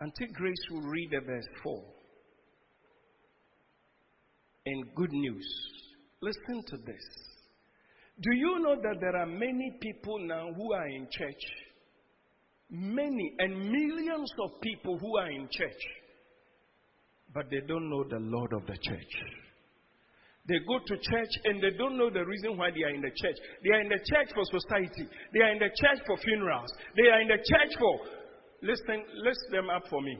Auntie 0.00 0.32
Grace 0.32 0.66
will 0.70 0.82
read 0.82 1.10
the 1.10 1.20
verse 1.20 1.46
4. 1.62 1.82
In 4.66 4.82
good 4.94 5.12
news, 5.12 5.46
listen 6.20 6.62
to 6.68 6.76
this. 6.78 7.04
Do 8.20 8.34
you 8.34 8.58
know 8.60 8.76
that 8.76 9.00
there 9.00 9.16
are 9.16 9.26
many 9.26 9.76
people 9.80 10.18
now 10.20 10.52
who 10.56 10.72
are 10.72 10.88
in 10.88 11.06
church? 11.10 11.42
Many 12.70 13.34
and 13.38 13.70
millions 13.70 14.32
of 14.42 14.60
people 14.60 14.98
who 14.98 15.16
are 15.18 15.30
in 15.30 15.48
church, 15.50 15.82
but 17.32 17.50
they 17.50 17.60
don't 17.66 17.90
know 17.90 18.04
the 18.04 18.18
Lord 18.18 18.52
of 18.52 18.66
the 18.66 18.76
church. 18.80 19.14
They 20.46 20.58
go 20.66 20.78
to 20.78 20.94
church 20.96 21.32
and 21.44 21.62
they 21.62 21.76
don't 21.76 21.96
know 21.96 22.10
the 22.10 22.24
reason 22.24 22.56
why 22.56 22.70
they 22.70 22.82
are 22.82 22.94
in 22.94 23.00
the 23.00 23.10
church. 23.16 23.36
They 23.62 23.70
are 23.70 23.80
in 23.80 23.88
the 23.88 24.00
church 24.04 24.28
for 24.34 24.44
society. 24.60 25.08
They 25.32 25.40
are 25.40 25.52
in 25.52 25.58
the 25.58 25.72
church 25.72 26.04
for 26.06 26.16
funerals. 26.18 26.70
They 26.96 27.08
are 27.08 27.20
in 27.20 27.28
the 27.28 27.38
church 27.38 27.72
for. 27.78 28.23
Listen, 28.64 29.04
list 29.22 29.40
them 29.52 29.68
up 29.68 29.82
for 29.90 30.00
me. 30.00 30.16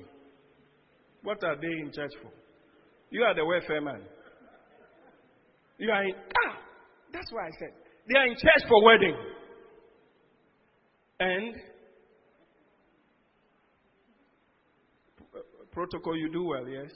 What 1.23 1.43
are 1.45 1.57
they 1.57 1.67
in 1.67 1.91
church 1.95 2.13
for? 2.23 2.31
You 3.09 3.23
are 3.23 3.35
the 3.35 3.43
welfare 3.43 3.81
man. 3.81 4.03
You 5.79 5.91
are 5.91 6.05
in. 6.05 6.15
Ah! 6.15 6.59
That's 7.11 7.33
why 7.33 7.47
I 7.47 7.51
said. 7.59 7.71
They 8.07 8.19
are 8.19 8.27
in 8.27 8.35
church 8.35 8.69
for 8.69 8.85
wedding. 8.85 9.17
And. 11.21 11.55
Protocol, 15.73 16.17
you 16.17 16.31
do 16.31 16.45
well, 16.45 16.69
yes? 16.69 16.91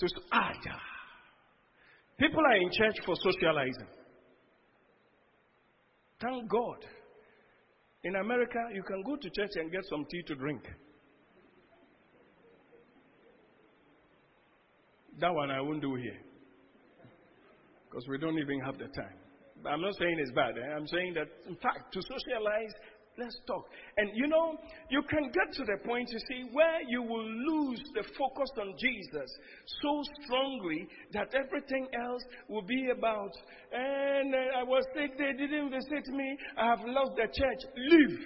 To, 0.00 0.06
ah, 0.32 0.50
yeah. 0.66 0.72
People 2.18 2.40
are 2.40 2.56
in 2.56 2.70
church 2.72 2.96
for 3.06 3.14
socializing. 3.22 3.86
Thank 6.20 6.50
God. 6.50 6.97
In 8.04 8.14
America, 8.16 8.58
you 8.72 8.82
can 8.82 9.02
go 9.02 9.16
to 9.16 9.30
church 9.30 9.50
and 9.56 9.72
get 9.72 9.84
some 9.90 10.06
tea 10.10 10.22
to 10.28 10.34
drink. 10.34 10.62
That 15.20 15.34
one 15.34 15.50
I 15.50 15.60
won't 15.60 15.82
do 15.82 15.96
here. 15.96 16.18
Because 17.90 18.06
we 18.08 18.18
don't 18.18 18.38
even 18.38 18.60
have 18.60 18.78
the 18.78 18.86
time. 18.86 19.18
But 19.62 19.70
I'm 19.70 19.80
not 19.80 19.94
saying 19.98 20.16
it's 20.20 20.30
bad. 20.30 20.54
Eh? 20.56 20.76
I'm 20.76 20.86
saying 20.86 21.14
that, 21.14 21.26
in 21.48 21.56
fact, 21.56 21.92
to 21.92 22.00
socialize 22.02 22.72
Let's 23.18 23.36
talk. 23.48 23.66
And 23.96 24.10
you 24.14 24.28
know, 24.28 24.54
you 24.90 25.02
can 25.10 25.32
get 25.34 25.52
to 25.54 25.64
the 25.64 25.82
point, 25.84 26.08
you 26.08 26.20
see, 26.30 26.46
where 26.52 26.78
you 26.86 27.02
will 27.02 27.26
lose 27.26 27.82
the 27.94 28.04
focus 28.16 28.50
on 28.62 28.74
Jesus 28.78 29.28
so 29.82 30.02
strongly 30.22 30.86
that 31.12 31.34
everything 31.34 31.88
else 31.98 32.22
will 32.48 32.62
be 32.62 32.90
about, 32.96 33.34
and 33.72 34.32
uh, 34.32 34.60
I 34.60 34.62
was 34.62 34.84
sick, 34.94 35.18
they 35.18 35.34
didn't 35.34 35.70
visit 35.70 36.06
me, 36.14 36.38
I 36.56 36.66
have 36.70 36.86
lost 36.86 37.12
the 37.16 37.26
church. 37.26 37.62
Leave. 37.76 38.18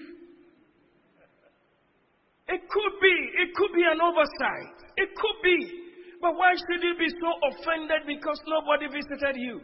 It 2.48 2.60
could 2.68 2.94
be, 3.00 3.16
it 3.40 3.54
could 3.56 3.72
be 3.72 3.84
an 3.88 3.96
oversight. 3.96 4.76
It 4.98 5.08
could 5.16 5.38
be. 5.42 5.88
But 6.20 6.36
why 6.36 6.52
should 6.52 6.84
you 6.84 6.94
be 7.00 7.08
so 7.08 7.30
offended 7.48 8.04
because 8.06 8.38
nobody 8.46 8.92
visited 8.92 9.40
you? 9.40 9.60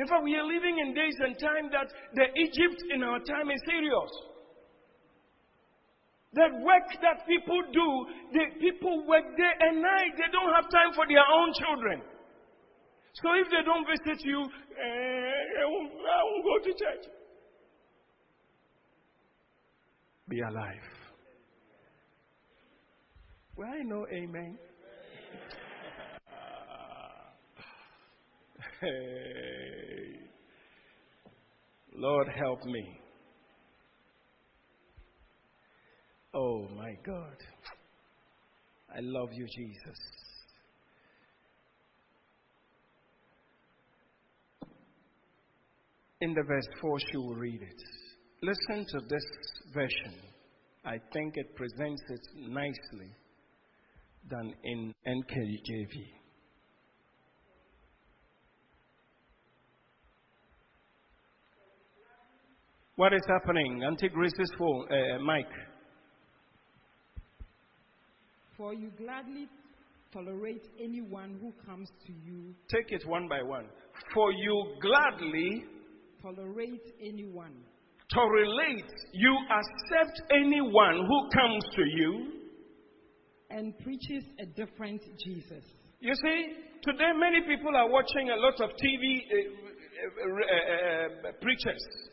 In 0.00 0.06
fact, 0.08 0.24
we 0.24 0.34
are 0.34 0.48
living 0.48 0.78
in 0.80 0.94
days 0.94 1.12
and 1.20 1.36
time 1.38 1.68
that 1.76 1.92
the 2.16 2.24
Egypt 2.40 2.80
in 2.94 3.02
our 3.02 3.20
time 3.20 3.50
is 3.52 3.60
serious. 3.68 4.12
That 6.32 6.52
work 6.64 6.88
that 7.04 7.26
people 7.28 7.60
do, 7.70 7.88
the 8.32 8.44
people 8.60 9.04
work 9.06 9.24
day 9.36 9.52
and 9.60 9.82
night. 9.82 10.16
They 10.16 10.32
don't 10.32 10.54
have 10.56 10.70
time 10.72 10.96
for 10.96 11.04
their 11.06 11.20
own 11.20 11.52
children. 11.52 12.00
So 13.12 13.28
if 13.44 13.50
they 13.50 13.60
don't 13.62 13.84
visit 13.84 14.24
you, 14.24 14.40
eh, 14.40 15.60
I, 15.60 15.66
won't, 15.68 15.92
I 15.92 16.22
won't 16.24 16.44
go 16.48 16.56
to 16.64 16.72
church. 16.72 17.04
Be 20.28 20.40
alive. 20.40 20.86
Well, 23.54 23.68
I 23.68 23.82
know, 23.82 24.06
amen. 24.10 24.56
Hey. 28.80 29.74
Lord, 32.00 32.28
help 32.34 32.64
me. 32.64 32.98
Oh 36.32 36.66
my 36.74 36.94
God. 37.04 37.36
I 38.90 39.00
love 39.00 39.28
you, 39.34 39.46
Jesus. 39.46 39.98
In 46.22 46.32
the 46.32 46.42
verse 46.42 46.66
4, 46.80 46.98
she 47.10 47.18
will 47.18 47.34
read 47.34 47.60
it. 47.60 47.82
Listen 48.42 48.86
to 48.92 49.00
this 49.06 49.24
version. 49.74 50.14
I 50.86 50.96
think 51.12 51.34
it 51.36 51.54
presents 51.54 52.02
it 52.08 52.48
nicely 52.48 53.10
than 54.30 54.54
in 54.64 54.94
NKJV. 55.06 56.19
What 63.00 63.14
is 63.14 63.22
happening? 63.28 63.82
Auntie 63.82 64.10
Grace's 64.10 64.52
phone, 64.58 64.84
uh, 64.92 65.18
mic. 65.24 65.46
For 68.58 68.74
you 68.74 68.90
gladly 68.98 69.48
tolerate 70.12 70.68
anyone 70.78 71.38
who 71.40 71.54
comes 71.64 71.88
to 72.06 72.12
you. 72.12 72.54
Take 72.68 72.92
it 72.92 73.08
one 73.08 73.26
by 73.26 73.42
one. 73.42 73.64
For 74.12 74.32
you 74.32 74.74
gladly 74.82 75.64
tolerate 76.20 76.92
anyone. 77.02 77.54
Tolerate. 78.12 78.92
You 79.14 79.34
accept 79.48 80.20
anyone 80.30 81.06
who 81.08 81.28
comes 81.32 81.64
to 81.76 81.82
you. 81.82 82.32
And 83.48 83.78
preaches 83.78 84.24
a 84.40 84.44
different 84.44 85.00
Jesus. 85.24 85.64
You 86.00 86.12
see, 86.22 86.52
today 86.82 87.12
many 87.16 87.40
people 87.48 87.74
are 87.74 87.88
watching 87.88 88.28
a 88.28 88.36
lot 88.36 88.60
of 88.60 88.68
TV 88.76 89.22
uh, 89.24 89.48
uh, 90.28 91.28
uh, 91.28 91.32
preachers 91.40 92.09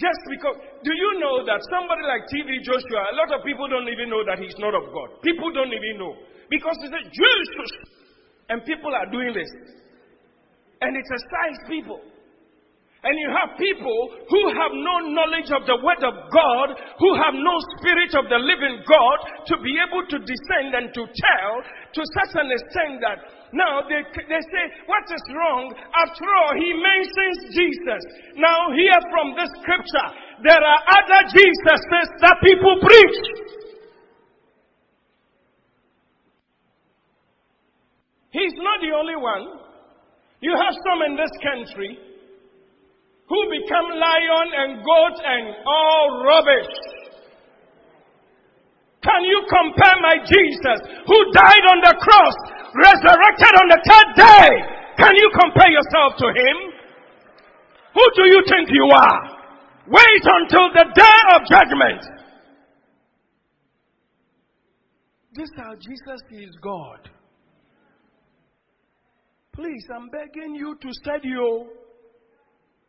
just 0.00 0.22
because, 0.32 0.56
do 0.80 0.92
you 0.96 1.10
know 1.20 1.44
that 1.44 1.60
somebody 1.68 2.00
like 2.08 2.24
TB 2.24 2.64
Joshua, 2.64 3.12
a 3.12 3.14
lot 3.20 3.36
of 3.36 3.44
people 3.44 3.68
don't 3.68 3.84
even 3.84 4.08
know 4.08 4.24
that 4.24 4.40
he's 4.40 4.56
not 4.56 4.72
of 4.72 4.88
God. 4.88 5.20
People 5.20 5.52
don't 5.52 5.68
even 5.68 6.00
know. 6.00 6.16
Because 6.48 6.80
it's 6.80 6.96
a 6.96 7.04
Jesus. 7.04 7.70
And 8.48 8.64
people 8.64 8.90
are 8.96 9.06
doing 9.12 9.36
this. 9.36 9.52
And 10.80 10.96
it's 10.96 11.12
a 11.12 11.20
size 11.20 11.60
people. 11.68 12.00
And 13.00 13.16
you 13.16 13.32
have 13.32 13.56
people 13.56 14.12
who 14.28 14.42
have 14.60 14.76
no 14.76 14.96
knowledge 15.16 15.48
of 15.56 15.64
the 15.64 15.80
Word 15.80 16.04
of 16.04 16.28
God, 16.28 16.68
who 17.00 17.16
have 17.16 17.32
no 17.32 17.56
Spirit 17.80 18.12
of 18.12 18.28
the 18.28 18.36
living 18.36 18.84
God 18.84 19.18
to 19.48 19.56
be 19.64 19.72
able 19.80 20.04
to 20.04 20.20
descend 20.20 20.76
and 20.76 20.92
to 20.92 21.08
tell 21.08 21.52
to 21.96 22.00
such 22.20 22.36
an 22.36 22.52
extent 22.52 23.00
that 23.00 23.24
now 23.56 23.80
they, 23.88 24.04
they 24.04 24.42
say, 24.52 24.64
What 24.84 25.08
is 25.08 25.24
wrong? 25.32 25.72
After 25.96 26.28
all, 26.28 26.52
he 26.60 26.70
mentions 26.76 27.56
Jesus. 27.56 28.02
Now, 28.36 28.68
hear 28.76 29.00
from 29.08 29.32
this 29.32 29.48
scripture 29.64 30.08
there 30.44 30.60
are 30.60 30.80
other 31.00 31.20
Jesuses 31.32 32.08
that 32.20 32.36
people 32.44 32.84
preach. 32.84 33.18
He's 38.28 38.54
not 38.60 38.78
the 38.84 38.92
only 38.92 39.16
one. 39.16 39.56
You 40.40 40.52
have 40.52 40.76
some 40.84 41.00
in 41.08 41.16
this 41.16 41.32
country 41.40 42.09
who 43.30 43.40
become 43.46 43.86
lion 43.94 44.48
and 44.58 44.70
goat 44.82 45.16
and 45.22 45.54
all 45.62 46.26
rubbish. 46.26 46.74
Can 49.06 49.22
you 49.22 49.38
compare 49.46 49.96
my 50.02 50.18
Jesus 50.26 50.78
who 51.06 51.18
died 51.32 51.64
on 51.70 51.78
the 51.78 51.94
cross, 52.02 52.36
resurrected 52.74 53.54
on 53.54 53.66
the 53.70 53.80
third 53.86 54.08
day? 54.18 54.48
Can 54.98 55.14
you 55.14 55.30
compare 55.38 55.70
yourself 55.70 56.18
to 56.18 56.26
him? 56.26 56.56
Who 57.94 58.04
do 58.18 58.24
you 58.28 58.42
think 58.50 58.68
you 58.68 58.90
are? 58.98 59.22
Wait 59.86 60.24
until 60.26 60.66
the 60.74 60.86
day 60.92 61.18
of 61.34 61.40
judgment. 61.46 62.02
This 65.32 65.48
is 65.48 65.56
how 65.56 65.74
Jesus 65.76 66.20
is 66.32 66.54
God. 66.60 67.08
Please, 69.52 69.86
I'm 69.94 70.08
begging 70.10 70.54
you 70.56 70.76
to 70.82 70.88
study. 70.92 71.28
You. 71.28 71.79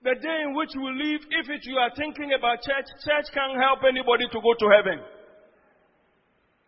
The 0.02 0.18
day 0.18 0.40
in 0.50 0.58
which 0.58 0.74
we 0.74 0.90
live, 0.98 1.22
if 1.30 1.46
it, 1.46 1.62
you 1.70 1.78
are 1.78 1.94
thinking 1.94 2.34
about 2.34 2.66
church, 2.66 2.90
church 3.06 3.28
can't 3.38 3.54
help 3.62 3.86
anybody 3.86 4.26
to 4.34 4.40
go 4.42 4.58
to 4.58 4.68
heaven. 4.74 4.98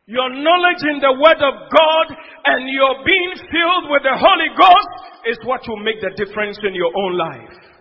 Your 0.06 0.30
knowledge 0.30 0.86
in 0.86 1.02
the 1.02 1.18
Word 1.18 1.42
of 1.42 1.56
God 1.74 2.08
and 2.46 2.70
your 2.70 3.02
being 3.02 3.34
filled 3.50 3.90
with 3.90 4.04
the 4.06 4.14
Holy 4.14 4.54
Ghost 4.54 4.92
is 5.26 5.38
what 5.50 5.66
will 5.66 5.82
make 5.82 5.98
the 5.98 6.14
difference 6.14 6.60
in 6.62 6.76
your 6.76 6.94
own 6.94 7.18
life. 7.18 7.73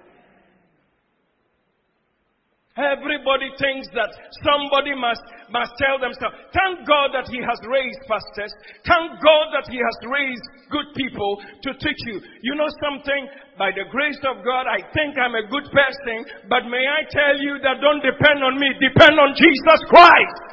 Everybody 2.73 3.53
thinks 3.61 3.85
that 3.93 4.09
somebody 4.41 4.97
must, 4.97 5.21
must 5.53 5.77
tell 5.77 6.01
themselves. 6.01 6.41
Thank 6.57 6.89
God 6.89 7.13
that 7.13 7.29
He 7.29 7.37
has 7.45 7.61
raised 7.69 8.01
pastors. 8.09 8.49
Thank 8.89 9.21
God 9.21 9.53
that 9.53 9.69
He 9.69 9.77
has 9.77 9.97
raised 10.09 10.47
good 10.73 10.89
people 10.97 11.37
to 11.69 11.71
teach 11.77 12.01
you. 12.09 12.25
You 12.41 12.57
know 12.57 12.73
something? 12.81 13.29
By 13.61 13.77
the 13.77 13.85
grace 13.93 14.17
of 14.25 14.41
God, 14.41 14.65
I 14.65 14.81
think 14.97 15.21
I'm 15.21 15.37
a 15.37 15.45
good 15.53 15.69
person, 15.69 16.25
but 16.49 16.65
may 16.73 16.89
I 16.89 17.05
tell 17.13 17.37
you 17.45 17.61
that 17.61 17.85
don't 17.85 18.01
depend 18.01 18.41
on 18.41 18.57
me, 18.57 18.73
depend 18.81 19.21
on 19.21 19.37
Jesus 19.37 19.81
Christ. 19.93 20.53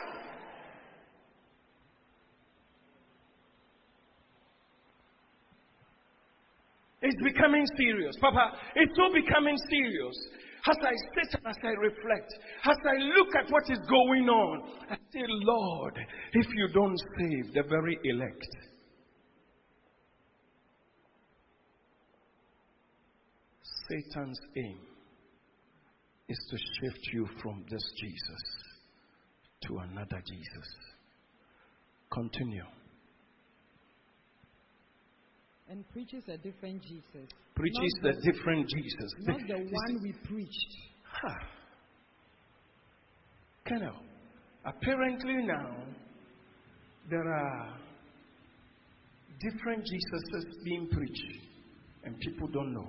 It's 7.00 7.24
becoming 7.24 7.64
serious. 7.80 8.12
Papa, 8.20 8.60
it's 8.76 8.92
so 8.92 9.08
becoming 9.16 9.56
serious 9.72 10.20
as 10.68 10.78
I 10.82 10.94
sit 11.16 11.40
and 11.40 11.48
as 11.48 11.56
I 11.64 11.70
reflect, 11.70 12.34
as 12.66 12.78
I 12.86 12.98
look 12.98 13.28
at 13.40 13.52
what 13.52 13.64
is 13.70 13.80
going 13.88 14.28
on, 14.30 14.64
I 14.90 14.96
say, 15.12 15.24
Lord, 15.28 15.98
if 16.34 16.48
you 16.56 16.68
don't 16.74 16.98
save 17.18 17.54
the 17.54 17.64
very 17.70 17.98
elect, 18.04 18.48
Satan's 23.90 24.40
aim 24.58 24.80
is 26.28 26.38
to 26.52 26.58
shift 26.58 27.00
you 27.14 27.28
from 27.42 27.66
this 27.70 27.82
Jesus 28.00 28.44
to 29.64 29.78
another 29.80 30.22
Jesus. 30.28 30.76
Continue. 32.12 32.66
And 35.70 35.88
preaches 35.90 36.24
a 36.28 36.38
different 36.38 36.82
Jesus. 36.82 37.30
Preaches 37.56 38.00
a 38.04 38.14
different 38.32 38.68
Jesus. 38.70 39.12
Not 39.22 39.40
the 39.48 39.58
one 39.72 40.04
we 40.04 40.14
preached. 40.28 40.76
Huh. 41.04 41.46
Kind 43.68 43.84
of. 43.84 43.94
Apparently 44.66 45.36
now, 45.46 45.76
there 47.10 47.32
are 47.32 47.78
different 49.42 49.84
Jesuses 49.84 50.64
being 50.64 50.90
preached, 50.92 51.46
and 52.04 52.20
people 52.20 52.48
don't 52.48 52.74
know. 52.74 52.88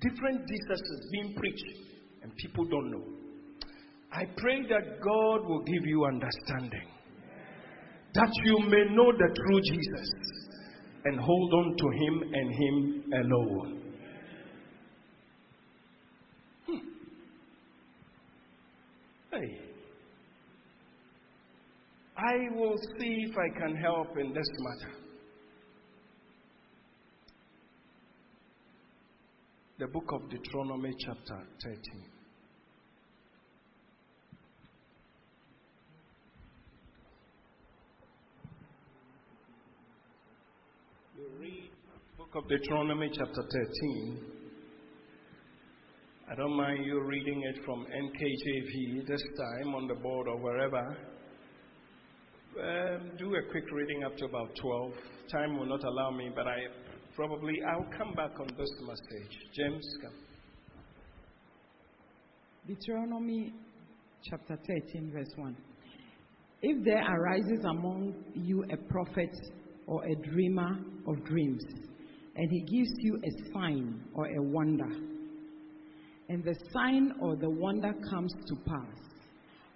Different 0.00 0.40
Jesuses 0.40 1.10
being 1.12 1.34
preached, 1.34 1.78
and 2.22 2.34
people 2.36 2.64
don't 2.64 2.90
know. 2.90 3.04
I 4.12 4.24
pray 4.36 4.62
that 4.62 5.00
God 5.02 5.46
will 5.46 5.62
give 5.64 5.84
you 5.84 6.06
understanding 6.06 6.88
that 8.14 8.30
you 8.44 8.58
may 8.68 8.84
know 8.94 9.12
the 9.12 9.34
true 9.34 9.60
Jesus 9.60 10.10
and 11.04 11.20
hold 11.20 11.52
on 11.54 11.76
to 11.76 11.90
Him 11.90 12.22
and 12.32 12.54
Him 12.54 13.04
alone. 13.12 13.82
Hmm. 16.66 16.78
Hey. 19.32 19.58
I 22.16 22.56
will 22.56 22.76
see 22.98 23.26
if 23.28 23.36
I 23.38 23.58
can 23.58 23.76
help 23.76 24.16
in 24.18 24.32
this 24.32 24.48
matter. 24.58 24.94
The 29.78 29.86
book 29.86 30.10
of 30.12 30.28
Deuteronomy, 30.28 30.92
chapter 30.98 31.46
13. 31.62 32.18
read 41.40 41.70
book 42.32 42.42
of 42.42 42.48
Deuteronomy 42.48 43.10
chapter 43.12 43.42
13. 43.42 44.18
I 46.30 46.34
don't 46.34 46.56
mind 46.56 46.84
you 46.84 47.00
reading 47.00 47.42
it 47.42 47.64
from 47.64 47.86
NKJV 47.86 49.06
this 49.06 49.22
time 49.38 49.74
on 49.74 49.86
the 49.86 49.94
board 49.94 50.28
or 50.28 50.36
wherever. 50.38 50.96
Um, 52.60 53.10
do 53.18 53.34
a 53.34 53.50
quick 53.50 53.64
reading 53.72 54.04
up 54.04 54.16
to 54.16 54.24
about 54.26 54.50
12. 54.60 54.92
Time 55.30 55.58
will 55.58 55.66
not 55.66 55.82
allow 55.84 56.10
me, 56.10 56.30
but 56.34 56.46
I 56.46 56.56
probably 57.14 57.54
I'll 57.66 57.88
come 57.96 58.14
back 58.14 58.38
on 58.38 58.48
this 58.58 58.70
message. 58.82 59.38
James, 59.54 59.86
come. 60.02 60.12
Deuteronomy 62.66 63.54
chapter 64.28 64.58
13, 64.66 65.12
verse 65.14 65.32
1. 65.36 65.56
If 66.62 66.84
there 66.84 67.04
arises 67.04 67.64
among 67.64 68.14
you 68.34 68.64
a 68.64 68.76
prophet 68.92 69.30
or 69.86 70.04
a 70.04 70.14
dreamer 70.30 70.78
of 71.06 71.24
dreams, 71.24 71.62
and 72.38 72.48
he 72.52 72.60
gives 72.60 72.90
you 72.98 73.16
a 73.16 73.52
sign 73.52 74.00
or 74.14 74.26
a 74.28 74.40
wonder, 74.40 74.88
and 76.28 76.44
the 76.44 76.54
sign 76.72 77.12
or 77.20 77.34
the 77.34 77.50
wonder 77.50 77.92
comes 78.08 78.32
to 78.46 78.54
pass, 78.64 78.96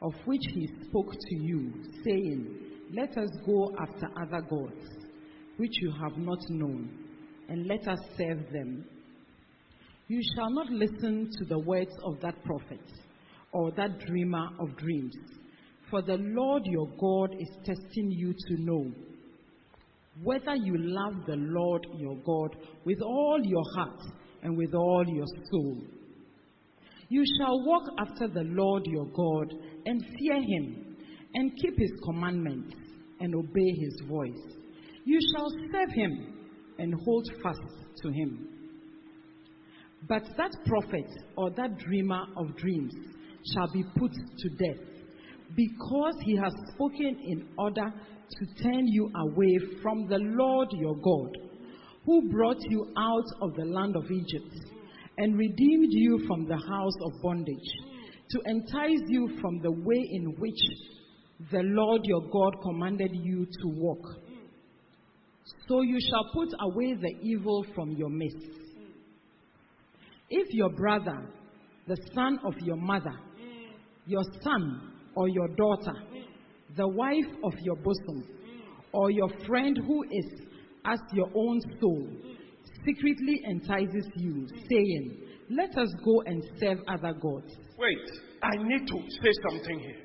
of 0.01 0.13
which 0.27 0.43
he 0.55 0.69
spoke 0.87 1.11
to 1.11 1.35
you, 1.35 1.73
saying, 2.05 2.57
Let 2.95 3.19
us 3.19 3.31
go 3.45 3.75
after 3.81 4.07
other 4.17 4.47
gods, 4.49 4.81
which 5.57 5.73
you 5.81 5.93
have 6.01 6.17
not 6.17 6.39
known, 6.51 6.89
and 7.49 7.67
let 7.67 7.89
us 7.89 7.99
serve 8.17 8.45
them. 8.53 8.85
You 10.07 10.21
shall 10.37 10.51
not 10.51 10.71
listen 10.71 11.31
to 11.39 11.45
the 11.47 11.59
words 11.59 11.91
of 12.05 12.21
that 12.21 12.45
prophet 12.45 12.81
or 13.51 13.73
that 13.73 13.99
dreamer 14.07 14.47
of 14.61 14.77
dreams, 14.77 15.17
for 15.91 16.01
the 16.01 16.19
Lord 16.19 16.63
your 16.67 16.89
God 17.01 17.35
is 17.41 17.49
testing 17.65 18.13
you 18.13 18.33
to 18.33 18.63
know 18.63 18.93
whether 20.23 20.55
you 20.55 20.75
love 20.77 21.27
the 21.27 21.37
Lord 21.37 21.87
your 21.97 22.17
God 22.25 22.57
with 22.85 23.01
all 23.01 23.41
your 23.43 23.65
heart 23.77 24.01
and 24.43 24.57
with 24.57 24.75
all 24.75 25.05
your 25.07 25.27
soul. 25.51 25.83
You 27.09 27.25
shall 27.39 27.65
walk 27.67 27.83
after 27.99 28.29
the 28.29 28.45
Lord 28.45 28.85
your 28.87 29.07
God 29.07 29.53
and 29.87 30.03
fear 30.19 30.41
him 30.41 30.97
and 31.35 31.53
keep 31.63 31.79
his 31.79 31.93
commandments 32.05 32.75
and 33.21 33.35
obey 33.35 33.71
his 33.81 34.03
voice. 34.09 34.57
You 35.05 35.19
shall 35.35 35.49
serve 35.73 35.91
him 35.95 36.35
and 36.79 36.95
hold 37.05 37.29
fast 37.43 37.61
to 38.03 38.09
him. 38.11 38.49
But 40.09 40.23
that 40.37 40.53
prophet 40.67 41.11
or 41.37 41.51
that 41.51 41.79
dreamer 41.79 42.25
of 42.37 42.57
dreams 42.57 42.93
shall 43.55 43.71
be 43.73 43.85
put 43.97 44.13
to 44.13 44.49
death 44.51 44.91
because 45.57 46.14
he 46.24 46.36
has 46.36 46.53
spoken 46.74 47.18
in 47.24 47.48
order 47.59 47.92
to 48.30 48.62
turn 48.62 48.86
you 48.86 49.11
away 49.14 49.59
from 49.82 50.09
the 50.09 50.18
Lord 50.18 50.68
your 50.72 50.96
God, 50.96 51.36
who 52.05 52.30
brought 52.30 52.61
you 52.68 52.92
out 52.96 53.26
of 53.42 53.55
the 53.55 53.64
land 53.64 53.96
of 53.96 54.11
Egypt 54.11 54.55
and 55.18 55.36
redeemed 55.36 55.90
you 55.90 56.24
from 56.26 56.46
the 56.46 56.57
house 56.57 56.96
of 57.05 57.22
bondage, 57.22 57.70
to 58.30 58.40
entice 58.46 59.03
you 59.09 59.38
from 59.40 59.61
the 59.61 59.70
way 59.70 60.09
in 60.12 60.34
which 60.38 60.59
the 61.50 61.61
Lord 61.62 62.00
your 62.05 62.22
God 62.30 62.55
commanded 62.62 63.11
you 63.12 63.44
to 63.44 63.68
walk. 63.68 64.05
So 65.68 65.82
you 65.82 65.98
shall 66.09 66.30
put 66.32 66.48
away 66.61 66.94
the 66.94 67.14
evil 67.22 67.64
from 67.74 67.92
your 67.92 68.09
midst. 68.09 68.59
If 70.30 70.55
your 70.55 70.70
brother, 70.70 71.28
the 71.86 71.96
son 72.14 72.38
of 72.44 72.55
your 72.62 72.76
mother, 72.76 73.14
your 74.07 74.22
son 74.42 74.91
or 75.15 75.29
your 75.29 75.49
daughter, 75.49 75.95
the 76.77 76.89
wife 76.89 77.33
of 77.45 77.53
your 77.63 77.77
bosom, 77.77 78.25
or 78.93 79.11
your 79.11 79.29
friend 79.47 79.79
who 79.87 80.05
is 80.05 80.43
as 80.85 80.99
your 81.13 81.29
own 81.35 81.61
soul, 81.81 82.09
secretly 82.85 83.41
entices 83.45 84.09
you, 84.17 84.47
saying, 84.71 85.17
Let 85.51 85.77
us 85.79 85.89
go 86.05 86.23
and 86.27 86.43
serve 86.61 86.79
other 86.89 87.13
gods. 87.13 87.53
Wait, 87.79 88.09
I 88.43 88.57
need 88.57 88.87
to 88.87 88.99
say 89.23 89.33
something 89.49 89.79
here. 89.79 90.03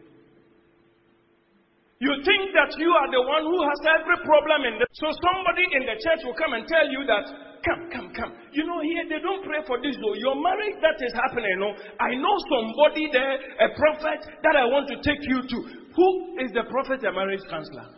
You 1.99 2.13
think 2.21 2.53
that 2.53 2.77
you 2.77 2.93
are 2.93 3.09
the 3.09 3.25
one 3.25 3.41
who 3.41 3.57
has 3.65 3.81
every 3.89 4.21
problem 4.21 4.69
in 4.69 4.77
the 4.77 4.85
so 5.01 5.09
somebody 5.09 5.65
in 5.81 5.83
the 5.89 5.97
church 5.97 6.21
will 6.29 6.37
come 6.37 6.53
and 6.53 6.69
tell 6.69 6.85
you 6.85 7.01
that 7.09 7.25
come, 7.67 7.89
come, 7.91 8.09
come. 8.15 8.31
You 8.53 8.65
know, 8.65 8.79
here 8.81 9.05
they 9.09 9.19
don't 9.19 9.43
pray 9.43 9.59
for 9.67 9.77
this 9.83 9.95
though. 9.99 10.15
Your 10.15 10.35
marriage 10.39 10.79
that 10.81 10.97
is 11.03 11.13
happening, 11.13 11.51
know, 11.59 11.75
I 11.99 12.15
know 12.15 12.35
somebody 12.47 13.09
there, 13.11 13.35
a 13.35 13.69
prophet 13.75 14.23
that 14.43 14.55
I 14.55 14.65
want 14.71 14.87
to 14.87 14.95
take 15.03 15.21
you 15.27 15.41
to. 15.43 15.57
Who 15.95 16.07
is 16.39 16.51
the 16.53 16.63
prophet 16.69 17.03
a 17.03 17.11
marriage 17.11 17.43
counselor? 17.49 17.97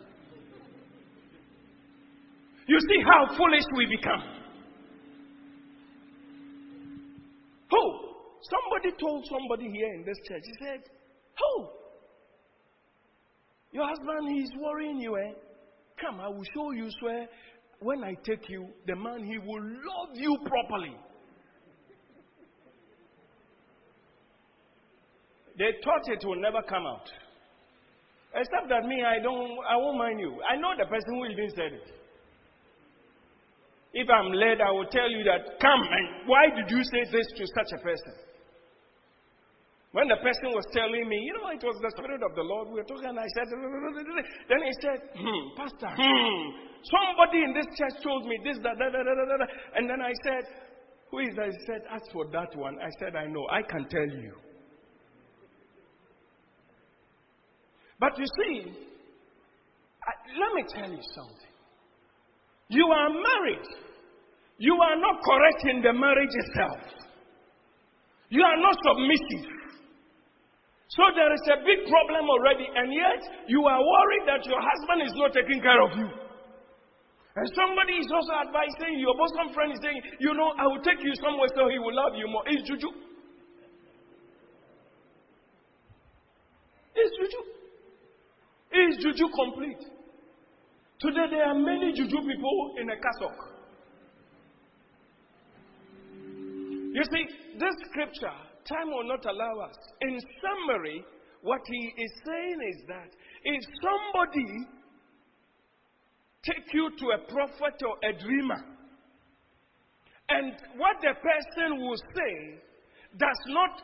You 2.66 2.78
see 2.78 3.02
how 3.02 3.36
foolish 3.36 3.64
we 3.76 3.86
become. 3.86 4.22
Who? 7.70 7.82
Somebody 8.42 8.96
told 8.98 9.26
somebody 9.28 9.70
here 9.70 9.94
in 9.94 10.04
this 10.04 10.16
church, 10.26 10.42
he 10.44 10.64
said, 10.64 10.80
Who? 11.38 11.68
Your 13.72 13.86
husband, 13.86 14.34
he's 14.34 14.50
worrying 14.58 14.98
you, 14.98 15.16
eh? 15.16 15.32
Come, 16.00 16.20
I 16.20 16.28
will 16.28 16.44
show 16.54 16.72
you, 16.72 16.88
swear, 16.98 17.28
when 17.80 18.04
I 18.04 18.14
take 18.24 18.48
you, 18.48 18.68
the 18.86 18.94
man, 18.94 19.24
he 19.24 19.38
will 19.38 19.62
love 19.62 20.14
you 20.14 20.36
properly. 20.46 20.94
They 25.58 25.72
thought 25.84 26.08
it 26.08 26.24
will 26.24 26.40
never 26.40 26.62
come 26.68 26.86
out. 26.86 27.08
Except 28.34 28.68
that 28.68 28.84
me, 28.86 29.02
I 29.02 29.22
don't, 29.22 29.58
I 29.68 29.76
won't 29.76 29.98
mind 29.98 30.20
you. 30.20 30.38
I 30.48 30.56
know 30.56 30.72
the 30.78 30.86
person 30.86 31.14
who 31.14 31.26
even 31.26 31.50
said 31.50 31.72
it. 31.72 31.92
If 33.92 34.08
I'm 34.08 34.30
led, 34.32 34.60
I 34.60 34.70
will 34.70 34.86
tell 34.86 35.10
you 35.10 35.24
that, 35.24 35.58
come, 35.60 35.80
and 35.82 36.28
why 36.28 36.46
did 36.54 36.70
you 36.70 36.82
say 36.84 37.10
this 37.10 37.26
to 37.36 37.46
such 37.46 37.80
a 37.80 37.82
person? 37.82 38.29
When 39.92 40.06
the 40.06 40.22
person 40.22 40.54
was 40.54 40.62
telling 40.70 41.02
me, 41.08 41.18
you 41.18 41.34
know, 41.34 41.50
it 41.50 41.62
was 41.66 41.74
the 41.82 41.90
Spirit 41.98 42.22
of 42.22 42.30
the 42.38 42.46
Lord, 42.46 42.70
we 42.70 42.78
were 42.78 42.86
talking, 42.86 43.10
and 43.10 43.18
I 43.18 43.26
said, 43.34 43.50
then 43.50 44.60
he 44.62 44.72
said, 44.78 44.98
hmm, 45.18 45.42
Pastor, 45.58 45.90
hmm, 45.98 46.42
somebody 46.86 47.42
in 47.42 47.50
this 47.50 47.66
church 47.74 47.98
told 47.98 48.22
me 48.22 48.38
this, 48.46 48.62
that, 48.62 48.78
that, 48.78 48.90
that, 48.94 49.02
that, 49.02 49.28
that. 49.34 49.50
And 49.74 49.90
then 49.90 49.98
I 49.98 50.14
said, 50.22 50.46
who 51.10 51.18
is 51.18 51.34
that? 51.34 51.50
He 51.50 51.58
said, 51.66 51.82
as 51.90 52.02
for 52.14 52.30
that 52.30 52.54
one, 52.54 52.78
I 52.78 52.86
said, 53.02 53.18
I 53.18 53.26
know, 53.26 53.42
I 53.50 53.66
can 53.66 53.82
tell 53.90 54.10
you. 54.14 54.34
But 57.98 58.16
you 58.16 58.26
see, 58.30 58.70
I, 58.70 60.12
let 60.38 60.54
me 60.54 60.62
tell 60.70 60.88
you 60.88 61.02
something. 61.02 61.54
You 62.68 62.86
are 62.86 63.10
married. 63.10 63.66
You 64.58 64.74
are 64.74 64.96
not 65.02 65.18
correct 65.24 65.64
in 65.66 65.82
the 65.82 65.92
marriage 65.92 66.30
itself. 66.30 66.78
You 68.28 68.44
are 68.44 68.56
not 68.56 68.76
submissive. 68.86 69.59
So 70.90 71.06
there 71.14 71.30
is 71.30 71.44
a 71.54 71.62
big 71.62 71.86
problem 71.86 72.26
already, 72.26 72.66
and 72.66 72.90
yet 72.90 73.22
you 73.46 73.62
are 73.62 73.78
worried 73.78 74.26
that 74.26 74.42
your 74.42 74.58
husband 74.58 75.06
is 75.06 75.14
not 75.14 75.30
taking 75.30 75.62
care 75.62 75.78
of 75.86 75.94
you. 75.94 76.10
And 77.36 77.46
somebody 77.54 77.94
is 77.94 78.10
also 78.10 78.34
advising 78.42 78.98
you, 78.98 79.06
your 79.06 79.14
bosom 79.14 79.54
friend 79.54 79.70
is 79.70 79.78
saying, 79.82 80.02
you 80.18 80.34
know, 80.34 80.50
I 80.58 80.66
will 80.66 80.82
take 80.82 80.98
you 80.98 81.14
somewhere 81.22 81.46
so 81.54 81.70
he 81.70 81.78
will 81.78 81.94
love 81.94 82.18
you 82.18 82.26
more. 82.26 82.42
It's 82.46 82.66
juju. 82.66 82.90
It's 86.96 87.12
juju. 87.22 87.40
It's 88.72 88.96
juju 88.98 89.26
complete. 89.30 89.82
Today 90.98 91.26
there 91.30 91.46
are 91.46 91.54
many 91.54 91.92
juju 91.94 92.18
people 92.18 92.74
in 92.82 92.90
a 92.90 92.96
cassock. 92.98 93.38
You 96.92 97.04
see, 97.14 97.24
this 97.58 97.74
scripture 97.88 98.49
time 98.68 98.88
will 98.88 99.08
not 99.08 99.24
allow 99.24 99.66
us. 99.68 99.76
In 100.02 100.18
summary, 100.40 101.04
what 101.42 101.60
he 101.66 102.02
is 102.02 102.12
saying 102.26 102.58
is 102.74 102.82
that 102.88 103.10
if 103.44 103.62
somebody 103.82 104.66
take 106.44 106.72
you 106.72 106.90
to 106.98 107.06
a 107.10 107.32
prophet 107.32 107.80
or 107.86 107.96
a 108.08 108.12
dreamer, 108.18 108.64
and 110.28 110.52
what 110.76 110.96
the 111.00 111.14
person 111.20 111.80
will 111.80 111.96
say 111.96 112.60
does 113.18 113.40
not 113.48 113.82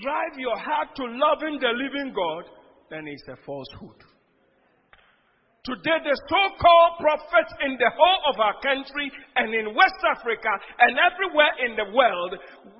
drive 0.00 0.38
your 0.38 0.56
heart 0.56 0.88
to 0.96 1.02
loving 1.04 1.58
the 1.60 1.72
living 1.74 2.14
God, 2.14 2.44
then 2.90 3.06
it's 3.06 3.26
a 3.28 3.36
falsehood. 3.44 4.04
Today, 5.62 5.98
the 6.02 6.16
so 6.28 6.56
called 6.56 6.92
prophets 7.00 7.52
in 7.66 7.76
the 7.76 7.90
whole 7.94 8.32
of 8.32 8.40
our 8.40 8.54
country 8.62 9.12
and 9.36 9.54
in 9.54 9.74
West 9.74 10.00
Africa 10.08 10.48
and 10.78 10.96
everywhere 10.96 11.52
in 11.66 11.76
the 11.76 11.94
world, 11.94 12.34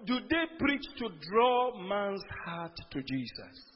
do 0.06 0.18
they 0.30 0.44
preach 0.58 0.84
to 0.98 1.08
draw 1.30 1.76
man's 1.86 2.22
heart 2.46 2.72
to 2.90 3.02
Jesus? 3.02 3.70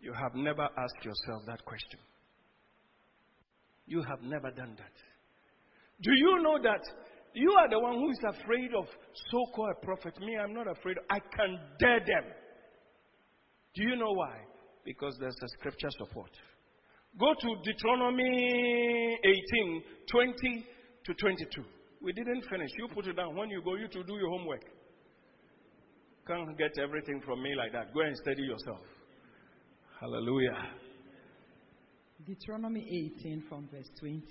You 0.00 0.12
have 0.12 0.34
never 0.34 0.62
asked 0.62 1.04
yourself 1.04 1.42
that 1.46 1.64
question. 1.64 2.00
You 3.86 4.02
have 4.02 4.22
never 4.22 4.50
done 4.50 4.74
that. 4.76 4.92
Do 6.02 6.10
you 6.14 6.42
know 6.42 6.58
that 6.62 6.82
you 7.34 7.52
are 7.52 7.68
the 7.68 7.78
one 7.78 7.94
who 7.94 8.10
is 8.10 8.18
afraid 8.40 8.74
of 8.74 8.86
so 9.30 9.44
called 9.54 9.80
prophet? 9.82 10.18
Me, 10.20 10.36
I'm 10.36 10.52
not 10.52 10.66
afraid. 10.66 10.96
I 11.10 11.18
can 11.20 11.58
dare 11.78 12.00
them. 12.00 12.24
Do 13.78 13.84
you 13.84 13.94
know 13.94 14.10
why? 14.10 14.34
Because 14.84 15.16
there's 15.20 15.36
a 15.40 15.48
scripture 15.60 15.90
support. 15.98 16.30
Go 17.16 17.32
to 17.32 17.54
Deuteronomy 17.62 19.16
18 19.24 19.82
20 20.10 20.66
to 21.06 21.14
22. 21.14 21.64
We 22.02 22.12
didn't 22.12 22.42
finish. 22.50 22.70
You 22.76 22.88
put 22.92 23.06
it 23.06 23.14
down. 23.14 23.36
When 23.36 23.50
you 23.50 23.62
go, 23.62 23.76
you 23.76 23.86
to 23.86 24.02
do 24.02 24.14
your 24.14 24.30
homework. 24.30 24.64
Can't 26.26 26.58
get 26.58 26.72
everything 26.82 27.20
from 27.24 27.40
me 27.40 27.54
like 27.54 27.72
that. 27.72 27.94
Go 27.94 28.00
and 28.00 28.16
study 28.16 28.42
yourself. 28.42 28.80
Hallelujah. 30.00 30.58
Deuteronomy 32.26 33.14
18 33.20 33.44
from 33.48 33.68
verse 33.72 33.88
20. 34.00 34.22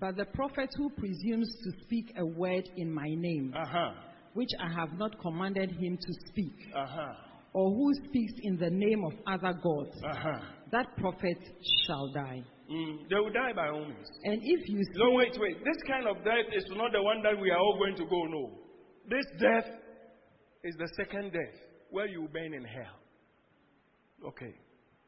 But 0.00 0.16
the 0.16 0.26
prophet 0.26 0.70
who 0.76 0.88
presumes 0.90 1.52
to 1.64 1.84
speak 1.84 2.12
a 2.16 2.24
word 2.24 2.68
in 2.76 2.94
my 2.94 3.08
name, 3.08 3.52
uh-huh. 3.56 3.90
which 4.34 4.50
I 4.60 4.72
have 4.72 4.96
not 4.98 5.20
commanded 5.20 5.70
him 5.72 5.96
to 5.96 6.12
speak, 6.28 6.54
uh-huh. 6.76 7.12
Or 7.54 7.70
who 7.70 7.94
speaks 8.04 8.32
in 8.42 8.56
the 8.56 8.68
name 8.68 9.04
of 9.04 9.12
other 9.26 9.54
gods, 9.62 9.96
uh-huh. 10.04 10.40
that 10.72 10.86
prophet 10.98 11.38
shall 11.86 12.12
die. 12.12 12.42
Mm, 12.70 13.08
they 13.08 13.16
will 13.16 13.32
die 13.32 13.52
by 13.54 13.68
all 13.68 13.84
means. 13.84 14.08
And 14.24 14.40
if 14.42 14.68
you 14.68 14.82
No, 14.96 15.12
wait, 15.12 15.36
wait. 15.38 15.58
This 15.64 15.76
kind 15.86 16.06
of 16.08 16.16
death 16.24 16.50
is 16.54 16.64
not 16.70 16.92
the 16.92 17.02
one 17.02 17.22
that 17.22 17.40
we 17.40 17.50
are 17.50 17.58
all 17.58 17.78
going 17.78 17.96
to 17.96 18.04
go, 18.04 18.24
no. 18.24 18.50
This 19.08 19.24
death 19.38 19.70
is 20.64 20.74
the 20.78 20.88
second 20.96 21.32
death, 21.32 21.60
where 21.90 22.06
you 22.06 22.28
burn 22.32 22.54
in 22.54 22.64
hell. 22.64 22.98
Okay. 24.28 24.54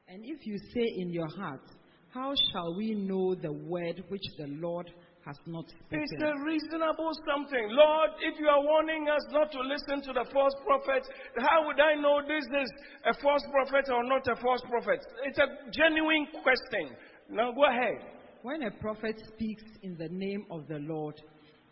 And 0.09 0.23
if 0.25 0.47
you 0.47 0.57
say 0.59 0.85
in 0.99 1.11
your 1.11 1.29
heart, 1.29 1.63
How 2.11 2.33
shall 2.53 2.77
we 2.77 2.95
know 2.95 3.35
the 3.35 3.53
word 3.53 4.05
which 4.09 4.23
the 4.39 4.47
Lord 4.49 4.91
has 5.27 5.37
not 5.47 5.69
spoken? 5.69 6.07
It's 6.07 6.23
a 6.23 6.33
reasonable 6.47 7.11
something. 7.27 7.67
Lord, 7.75 8.11
if 8.23 8.39
you 8.39 8.47
are 8.47 8.63
warning 8.63 9.09
us 9.11 9.23
not 9.31 9.51
to 9.53 9.61
listen 9.61 10.01
to 10.07 10.13
the 10.15 10.25
false 10.33 10.55
prophets, 10.65 11.09
how 11.39 11.67
would 11.67 11.81
I 11.81 12.01
know 12.01 12.23
this 12.23 12.47
is 12.47 12.71
a 13.05 13.15
false 13.21 13.43
prophet 13.51 13.91
or 13.93 14.05
not 14.05 14.27
a 14.29 14.37
false 14.41 14.63
prophet? 14.71 15.05
It's 15.25 15.39
a 15.39 15.49
genuine 15.75 16.27
question. 16.43 16.97
Now 17.29 17.53
go 17.53 17.65
ahead. 17.67 18.07
When 18.43 18.63
a 18.63 18.71
prophet 18.71 19.21
speaks 19.35 19.65
in 19.83 19.97
the 19.99 20.09
name 20.09 20.47
of 20.51 20.69
the 20.69 20.79
Lord, 20.79 21.21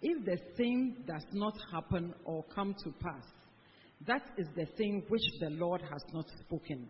if 0.02 0.24
the 0.24 0.38
thing 0.56 1.04
does 1.06 1.24
not 1.32 1.54
happen 1.72 2.12
or 2.24 2.44
come 2.54 2.74
to 2.84 2.90
pass, 3.00 3.24
that 4.06 4.22
is 4.36 4.48
the 4.56 4.66
thing 4.76 5.04
which 5.08 5.22
the 5.40 5.50
Lord 5.50 5.80
has 5.80 6.02
not 6.12 6.26
spoken. 6.40 6.88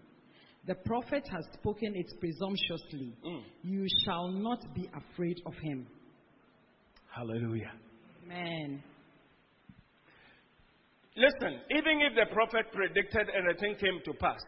The 0.67 0.75
prophet 0.75 1.29
has 1.31 1.45
spoken 1.61 1.95
it 1.95 2.11
presumptuously. 2.19 3.13
Mm. 3.25 3.43
You 3.63 3.87
shall 4.05 4.29
not 4.29 4.75
be 4.75 4.89
afraid 4.97 5.37
of 5.45 5.53
him. 5.63 5.87
Hallelujah. 7.15 7.71
Amen. 8.25 8.83
Listen, 11.17 11.61
even 11.71 12.01
if 12.01 12.17
the 12.17 12.35
prophet 12.35 12.67
predicted 12.73 13.29
and 13.33 13.49
the 13.49 13.61
thing 13.61 13.77
came 13.81 14.01
to 14.05 14.13
pass, 14.15 14.41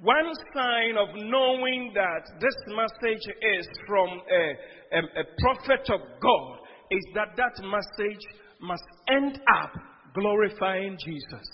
one 0.00 0.30
sign 0.54 0.96
of 0.96 1.08
knowing 1.16 1.92
that 1.94 2.22
this 2.40 2.54
message 2.68 3.26
is 3.58 3.68
from 3.86 4.08
a, 4.08 4.96
a, 4.96 5.00
a 5.00 5.24
prophet 5.40 5.88
of 5.92 6.00
God 6.20 6.58
is 6.92 7.02
that 7.14 7.36
that 7.36 7.64
message 7.64 8.22
must 8.60 8.84
end 9.10 9.40
up 9.56 9.72
glorifying 10.14 10.96
Jesus. 11.04 11.48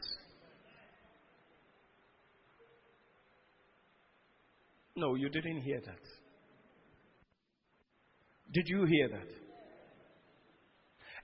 No, 4.94 5.14
you 5.14 5.30
didn't 5.30 5.62
hear 5.62 5.80
that. 5.80 6.00
Did 8.52 8.64
you 8.66 8.84
hear 8.84 9.08
that? 9.08 9.39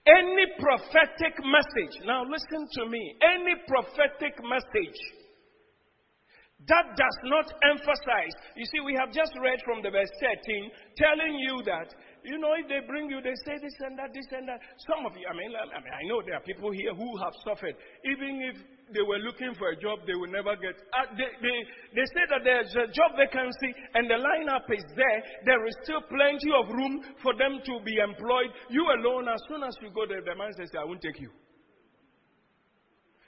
Any 0.07 0.45
prophetic 0.59 1.35
message, 1.43 1.95
now 2.05 2.23
listen 2.23 2.67
to 2.79 2.89
me, 2.89 3.15
any 3.21 3.55
prophetic 3.67 4.39
message 4.47 4.99
that 6.65 6.97
does 6.97 7.17
not 7.29 7.45
emphasize. 7.69 8.33
You 8.55 8.65
see, 8.65 8.81
we 8.81 8.97
have 8.97 9.13
just 9.13 9.31
read 9.37 9.61
from 9.61 9.85
the 9.85 9.91
verse 9.93 10.09
13 10.19 10.71
telling 10.97 11.37
you 11.37 11.61
that, 11.69 11.93
you 12.25 12.39
know, 12.39 12.57
if 12.57 12.67
they 12.67 12.81
bring 12.87 13.09
you, 13.09 13.21
they 13.21 13.35
say 13.45 13.61
this 13.61 13.77
and 13.85 13.93
that, 13.99 14.09
this 14.09 14.25
and 14.33 14.49
that. 14.49 14.59
Some 14.89 15.05
of 15.05 15.13
you, 15.15 15.29
I 15.29 15.37
mean, 15.37 15.53
I, 15.53 15.79
mean, 15.79 15.93
I 15.93 16.03
know 16.09 16.25
there 16.25 16.35
are 16.35 16.43
people 16.43 16.71
here 16.73 16.97
who 16.97 17.13
have 17.21 17.33
suffered. 17.45 17.77
Even 18.03 18.41
if 18.41 18.57
they 18.93 19.03
were 19.03 19.19
looking 19.19 19.53
for 19.59 19.69
a 19.69 19.77
job, 19.77 19.99
they 20.07 20.15
will 20.15 20.31
never 20.31 20.55
get. 20.55 20.75
Uh, 20.95 21.11
they, 21.17 21.27
they, 21.43 21.57
they 21.95 22.05
say 22.15 22.23
that 22.31 22.41
there's 22.43 22.71
a 22.75 22.87
job 22.87 23.19
vacancy 23.19 23.71
and 23.93 24.07
the 24.09 24.15
lineup 24.15 24.63
is 24.71 24.83
there. 24.95 25.19
There 25.45 25.63
is 25.67 25.75
still 25.83 26.01
plenty 26.07 26.51
of 26.55 26.71
room 26.71 27.03
for 27.21 27.35
them 27.35 27.59
to 27.63 27.73
be 27.83 27.99
employed. 27.99 28.51
You 28.69 28.87
alone, 28.99 29.27
as 29.27 29.41
soon 29.49 29.63
as 29.63 29.75
you 29.81 29.91
go 29.91 30.07
there, 30.07 30.23
the 30.23 30.35
man 30.35 30.53
says, 30.55 30.71
I 30.79 30.85
won't 30.85 31.01
take 31.01 31.19
you. 31.19 31.31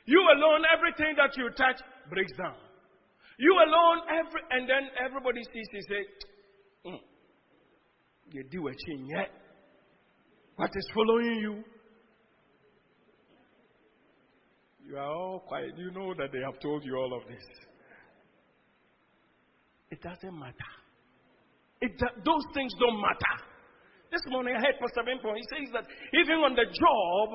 You 0.06 0.22
alone, 0.22 0.64
everything 0.74 1.14
that 1.18 1.36
you 1.38 1.50
touch 1.54 1.78
breaks 2.10 2.34
down. 2.38 2.56
You 3.38 3.54
alone, 3.54 4.00
every, 4.10 4.42
and 4.52 4.68
then 4.68 4.90
everybody 5.00 5.42
sees 5.54 5.68
you 5.72 5.82
say, 5.88 6.02
mm, 6.88 7.00
you 8.32 8.44
do 8.52 8.68
a 8.68 8.72
chin 8.72 9.08
yet. 9.08 9.32
What 10.56 10.72
is 10.76 10.88
following 10.94 11.40
you? 11.40 11.64
You 14.90 14.98
are 14.98 15.06
all 15.06 15.40
quiet. 15.46 15.78
You 15.78 15.92
know 15.92 16.16
that 16.16 16.32
they 16.34 16.40
have 16.40 16.60
told 16.60 16.84
you 16.84 16.96
all 16.98 17.14
of 17.14 17.22
this. 17.28 17.46
It 19.92 20.02
doesn't 20.02 20.34
matter. 20.34 20.72
It, 21.80 21.92
those 22.26 22.46
things 22.56 22.74
don't 22.80 23.00
matter. 23.00 23.36
This 24.12 24.22
morning 24.30 24.56
I 24.58 24.66
heard 24.66 24.82
Pastor 24.82 25.06
Benpo. 25.06 25.36
He 25.36 25.46
says 25.54 25.70
that 25.74 25.86
even 26.18 26.42
on 26.42 26.56
the 26.56 26.66
job, 26.66 27.30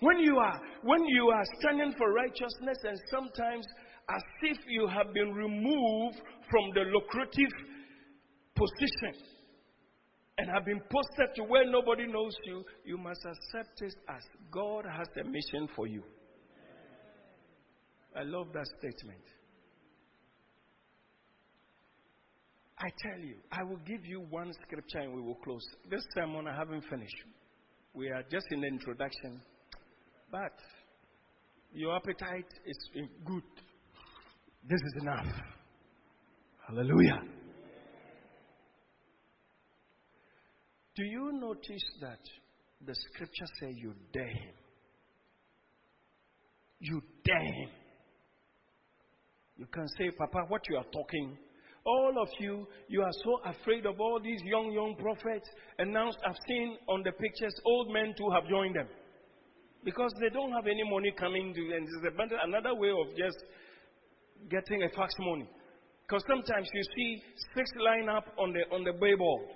when 0.00 0.18
you 0.18 0.36
are 0.36 0.60
when 0.82 1.02
you 1.06 1.30
are 1.30 1.44
standing 1.60 1.94
for 1.96 2.12
righteousness, 2.12 2.76
and 2.84 3.00
sometimes 3.10 3.64
as 4.10 4.22
if 4.42 4.58
you 4.68 4.86
have 4.86 5.14
been 5.14 5.32
removed 5.32 6.20
from 6.50 6.64
the 6.74 6.92
lucrative 6.92 7.52
position 8.54 9.16
and 10.36 10.50
have 10.50 10.66
been 10.66 10.80
posted 10.92 11.34
to 11.36 11.44
where 11.44 11.64
nobody 11.64 12.06
knows 12.06 12.36
you, 12.44 12.62
you 12.84 12.98
must 12.98 13.24
accept 13.24 13.80
it 13.80 13.94
as 14.10 14.22
God 14.52 14.84
has 14.84 15.08
a 15.18 15.24
mission 15.24 15.68
for 15.74 15.86
you. 15.86 16.02
I 18.18 18.22
love 18.24 18.48
that 18.52 18.66
statement. 18.78 19.22
I 22.80 22.88
tell 23.02 23.20
you, 23.24 23.34
I 23.52 23.62
will 23.62 23.80
give 23.86 24.04
you 24.04 24.26
one 24.30 24.52
scripture 24.66 24.98
and 24.98 25.14
we 25.14 25.20
will 25.20 25.36
close. 25.36 25.62
This 25.88 26.02
sermon 26.14 26.48
I 26.48 26.56
haven't 26.56 26.84
finished. 26.90 27.16
We 27.94 28.08
are 28.08 28.22
just 28.30 28.46
in 28.50 28.60
the 28.60 28.66
introduction. 28.66 29.40
But 30.32 30.52
your 31.72 31.94
appetite 31.94 32.46
is 32.66 32.76
good. 33.24 33.42
This 34.68 34.80
is 34.80 35.02
enough. 35.02 35.26
Hallelujah. 36.66 37.20
Do 40.96 41.04
you 41.04 41.32
notice 41.40 41.84
that 42.00 42.20
the 42.84 42.94
scripture 42.94 43.46
says 43.60 43.74
you 43.76 43.94
dare 44.12 44.26
him? 44.26 44.54
You 46.80 47.00
dare 47.24 47.44
him. 47.44 47.68
You 49.58 49.66
can 49.66 49.86
say, 49.98 50.10
Papa, 50.16 50.46
what 50.48 50.62
you 50.70 50.76
are 50.76 50.86
talking. 50.92 51.36
All 51.84 52.14
of 52.22 52.28
you, 52.38 52.66
you 52.88 53.02
are 53.02 53.12
so 53.24 53.40
afraid 53.44 53.86
of 53.86 54.00
all 54.00 54.20
these 54.22 54.40
young, 54.44 54.70
young 54.72 54.94
prophets. 54.96 55.48
And 55.78 55.92
now 55.92 56.08
I've 56.24 56.36
seen 56.46 56.76
on 56.88 57.02
the 57.02 57.12
pictures 57.12 57.54
old 57.64 57.92
men 57.92 58.14
too 58.16 58.30
have 58.30 58.48
joined 58.48 58.76
them. 58.76 58.88
Because 59.84 60.12
they 60.20 60.28
don't 60.28 60.52
have 60.52 60.66
any 60.66 60.84
money 60.88 61.12
coming 61.18 61.52
to, 61.54 61.60
them. 61.60 62.18
and 62.20 62.32
is 62.32 62.38
another 62.44 62.74
way 62.74 62.90
of 62.90 63.16
just 63.16 63.38
getting 64.50 64.82
a 64.82 64.88
fax 64.90 65.12
money. 65.20 65.48
Because 66.06 66.22
sometimes 66.28 66.68
you 66.72 66.82
see 66.96 67.22
six 67.54 67.70
line 67.84 68.08
up 68.08 68.24
on 68.38 68.52
the 68.52 68.74
on 68.74 68.84
the 68.84 68.92
billboard. 68.92 69.48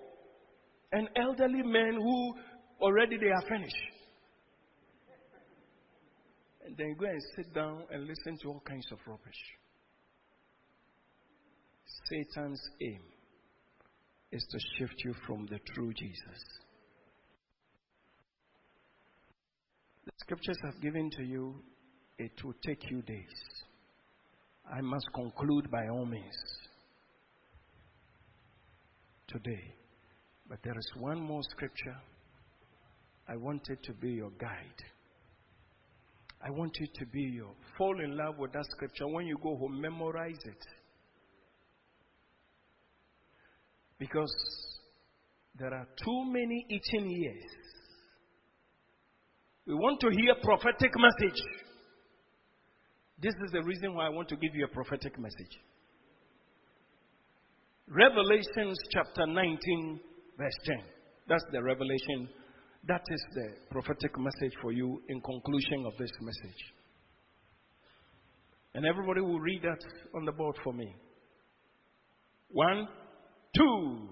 And 0.93 1.09
elderly 1.17 1.63
men 1.63 1.95
who 1.95 2.35
already 2.81 3.17
they 3.17 3.31
are 3.31 3.49
finished. 3.49 3.77
And 6.67 6.77
then 6.77 6.95
go 6.99 7.07
and 7.07 7.21
sit 7.37 7.55
down 7.55 7.85
and 7.91 8.07
listen 8.07 8.39
to 8.43 8.49
all 8.49 8.63
kinds 8.67 8.87
of 8.93 8.99
rubbish. 9.07 9.43
Satan's 12.09 12.61
aim 12.81 13.01
is 14.31 14.45
to 14.51 14.59
shift 14.79 14.95
you 15.05 15.15
from 15.27 15.47
the 15.47 15.59
true 15.75 15.93
Jesus. 15.93 16.43
The 20.05 20.13
scriptures 20.19 20.57
I've 20.67 20.81
given 20.81 21.11
to 21.19 21.23
you, 21.23 21.55
it 22.19 22.33
will 22.45 22.55
take 22.67 22.91
you 22.91 23.03
days. 23.03 23.27
I 24.75 24.81
must 24.81 25.07
conclude 25.15 25.71
by 25.71 25.89
all 25.89 26.07
means 26.07 26.37
today. 29.27 29.75
But 30.49 30.59
there 30.65 30.77
is 30.77 30.91
one 30.99 31.21
more 31.21 31.43
scripture. 31.51 31.97
I 33.29 33.37
want 33.37 33.69
it 33.69 33.83
to 33.85 33.93
be 33.95 34.11
your 34.11 34.31
guide. 34.39 34.83
I 36.45 36.51
want 36.51 36.77
it 36.81 36.91
to 36.95 37.07
be 37.07 37.23
your 37.23 37.53
fall 37.79 38.01
in 38.01 38.17
love 38.17 38.39
with 38.39 38.53
that 38.53 38.67
scripture. 38.71 39.07
When 39.07 39.27
you 39.27 39.39
go 39.43 39.57
home, 39.57 39.81
memorize 39.81 40.41
it. 40.45 40.67
Because 44.03 44.35
there 45.61 45.73
are 45.73 45.87
too 46.05 46.25
many 46.27 46.67
itching 46.69 47.09
ears. 47.09 47.45
We 49.65 49.75
want 49.75 50.01
to 50.01 50.11
hear 50.11 50.35
prophetic 50.43 50.91
message. 50.99 51.41
This 53.21 53.33
is 53.45 53.53
the 53.53 53.63
reason 53.63 53.95
why 53.95 54.07
I 54.07 54.09
want 54.09 54.29
to 54.31 54.37
give 54.37 54.57
you 54.57 54.65
a 54.65 54.75
prophetic 54.75 55.17
message. 55.21 55.55
Revelations 57.87 58.77
chapter 58.93 59.25
19, 59.25 60.01
verse 60.37 60.59
10. 60.65 60.77
That's 61.29 61.45
the 61.53 61.63
revelation 61.63 62.29
That 62.89 63.03
is 63.09 63.25
the 63.35 63.49
prophetic 63.71 64.19
message 64.19 64.55
for 64.61 64.73
you 64.73 65.01
in 65.11 65.21
conclusion 65.21 65.87
of 65.87 65.93
this 65.97 66.11
message. 66.21 66.63
And 68.75 68.85
everybody 68.85 69.21
will 69.21 69.39
read 69.39 69.63
that 69.63 69.79
on 70.17 70.25
the 70.25 70.33
board 70.33 70.57
for 70.65 70.73
me. 70.73 70.93
One, 72.51 72.89
two. 73.57 74.09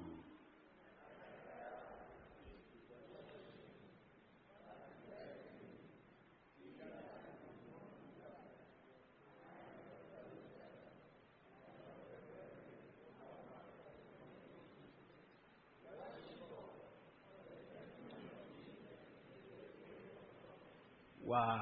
Wow. 21.24 21.60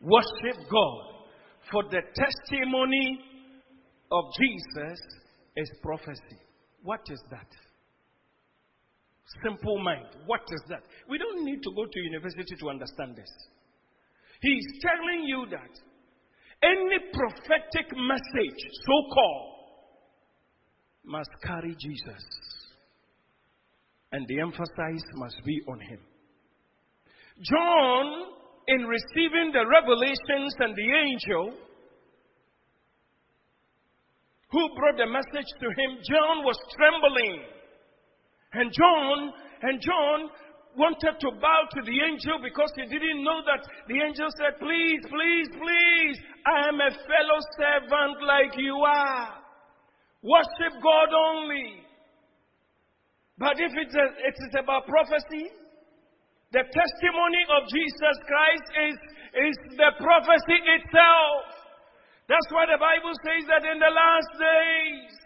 Worship 0.00 0.56
God. 0.70 1.04
For 1.70 1.82
the 1.84 2.00
testimony 2.14 3.20
of 4.10 4.24
Jesus 4.40 4.98
is 5.58 5.70
prophecy. 5.82 6.38
What 6.82 7.00
is 7.10 7.20
that? 7.30 7.50
Simple 9.44 9.78
mind. 9.82 10.06
What 10.26 10.40
is 10.50 10.62
that? 10.68 10.82
We 11.08 11.18
don't 11.18 11.44
need 11.44 11.62
to 11.62 11.70
go 11.74 11.84
to 11.84 12.00
university 12.00 12.56
to 12.60 12.70
understand 12.70 13.16
this. 13.16 13.28
He's 14.40 14.66
telling 14.80 15.24
you 15.26 15.46
that 15.50 15.74
any 16.62 16.98
prophetic 17.12 17.90
message, 17.92 18.60
so 18.86 18.94
called, 19.14 19.54
must 21.04 21.30
carry 21.44 21.74
Jesus. 21.80 22.24
And 24.12 24.26
the 24.28 24.40
emphasis 24.40 25.02
must 25.14 25.36
be 25.44 25.60
on 25.68 25.80
him. 25.80 26.00
John, 27.42 28.06
in 28.68 28.86
receiving 28.86 29.52
the 29.52 29.66
revelations 29.66 30.54
and 30.60 30.74
the 30.74 30.90
angel 31.04 31.67
who 34.50 34.62
brought 34.74 34.96
the 34.96 35.06
message 35.06 35.50
to 35.60 35.68
him, 35.68 36.00
John 36.04 36.44
was 36.44 36.56
trembling. 36.76 37.44
And 38.52 38.72
John, 38.72 39.32
and 39.62 39.80
John 39.80 40.30
wanted 40.76 41.20
to 41.20 41.30
bow 41.36 41.60
to 41.74 41.80
the 41.84 41.98
angel 42.00 42.40
because 42.40 42.72
he 42.76 42.86
didn't 42.86 43.24
know 43.24 43.42
that 43.44 43.60
the 43.90 43.98
angel 44.00 44.30
said, 44.40 44.56
Please, 44.56 45.02
please, 45.04 45.48
please, 45.52 46.16
I 46.46 46.68
am 46.72 46.80
a 46.80 46.90
fellow 46.90 47.40
servant 47.58 48.16
like 48.24 48.56
you 48.56 48.76
are. 48.78 49.42
Worship 50.22 50.74
God 50.80 51.10
only. 51.12 51.84
But 53.36 53.60
if 53.60 53.70
it's, 53.74 53.94
it 53.94 54.34
is 54.34 54.54
about 54.58 54.86
prophecy, 54.86 55.52
the 56.50 56.64
testimony 56.64 57.42
of 57.52 57.68
Jesus 57.68 58.16
Christ 58.24 58.66
is, 58.88 58.98
is 59.52 59.56
the 59.76 59.92
prophecy 60.00 60.58
itself. 60.64 61.57
That's 62.28 62.50
why 62.52 62.68
the 62.68 62.76
Bible 62.76 63.16
says 63.24 63.48
that 63.48 63.64
in 63.64 63.80
the 63.80 63.88
last 63.88 64.32
days, 64.36 65.16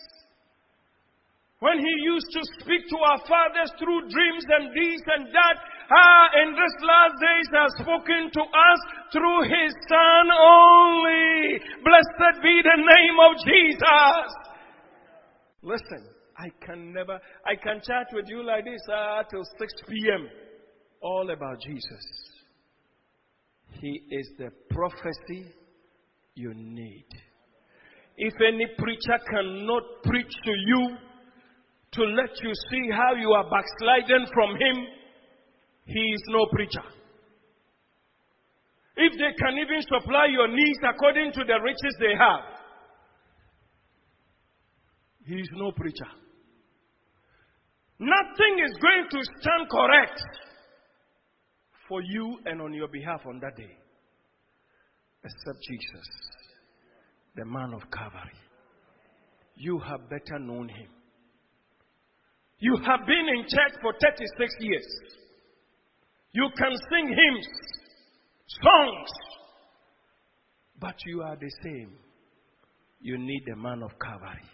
when 1.59 1.79
he 1.79 1.95
used 2.07 2.31
to 2.31 2.43
speak 2.63 2.87
to 2.91 2.99
our 2.99 3.21
fathers 3.27 3.71
through 3.79 4.07
dreams 4.11 4.45
and 4.51 4.71
this 4.71 5.03
and 5.15 5.27
that, 5.31 5.57
ah, 5.91 6.27
in 6.43 6.55
this 6.55 6.77
last 6.83 7.15
days 7.19 7.49
has 7.55 7.73
spoken 7.83 8.31
to 8.35 8.43
us 8.43 8.81
through 9.11 9.41
his 9.47 9.73
son 9.91 10.25
only. 10.31 11.59
Blessed 11.83 12.43
be 12.43 12.55
the 12.63 12.79
name 12.79 13.17
of 13.19 13.33
Jesus. 13.47 14.27
Listen, 15.63 16.03
I 16.39 16.51
can 16.65 16.93
never, 16.93 17.19
I 17.47 17.55
can 17.55 17.83
chat 17.83 18.11
with 18.13 18.27
you 18.27 18.43
like 18.43 18.65
this 18.65 18.83
ah, 18.91 19.23
till 19.31 19.45
6 19.59 19.73
p.m 19.87 20.31
all 21.03 21.31
about 21.31 21.61
Jesus. 21.61 22.05
He 23.81 24.03
is 24.11 24.31
the 24.39 24.51
prophecy 24.71 25.53
you 26.35 26.53
need. 26.55 27.07
If 28.17 28.35
any 28.47 28.67
preacher 28.79 29.19
cannot 29.31 29.83
preach 30.05 30.33
to 30.45 30.51
you 30.51 30.97
to 31.93 32.03
let 32.03 32.31
you 32.43 32.53
see 32.71 32.91
how 32.91 33.15
you 33.15 33.31
are 33.33 33.45
backsliding 33.51 34.27
from 34.33 34.51
him, 34.51 34.87
he 35.85 36.01
is 36.01 36.23
no 36.29 36.47
preacher. 36.53 36.85
If 38.97 39.13
they 39.13 39.33
can 39.39 39.55
even 39.59 39.83
supply 39.83 40.27
your 40.31 40.49
needs 40.49 40.79
according 40.89 41.33
to 41.33 41.45
the 41.45 41.59
riches 41.63 41.97
they 41.99 42.15
have, 42.19 42.41
he 45.25 45.35
is 45.37 45.49
no 45.55 45.73
preacher. 45.73 46.11
Nothing 47.99 48.65
is 48.65 48.77
going 48.81 49.07
to 49.11 49.19
stand 49.41 49.71
correct 49.71 50.21
for 51.89 52.03
you 52.03 52.39
and 52.47 52.61
on 52.61 52.75
your 52.75 52.89
behalf 52.89 53.21
on 53.27 53.39
that 53.41 53.57
day 53.57 53.82
except 55.25 55.59
Jesus, 55.69 56.09
the 57.37 57.45
man 57.45 57.73
of 57.75 57.83
Calvary. 57.91 58.39
You 59.57 59.79
have 59.79 60.09
better 60.09 60.39
known 60.39 60.69
him. 60.69 60.89
You 62.59 62.77
have 62.87 63.07
been 63.07 63.27
in 63.37 63.43
church 63.43 63.81
for 63.81 63.93
36 64.01 64.55
years. 64.61 64.87
You 66.33 66.49
can 66.57 66.73
sing 66.91 67.09
hymns, 67.09 67.49
songs, 68.49 69.11
but 70.81 70.95
you 71.07 71.23
are 71.23 71.37
the 71.37 71.51
same. 71.63 71.93
You 73.01 73.19
need 73.19 73.43
the 73.47 73.57
man 73.57 73.83
of 73.83 73.91
Calvary. 74.01 74.49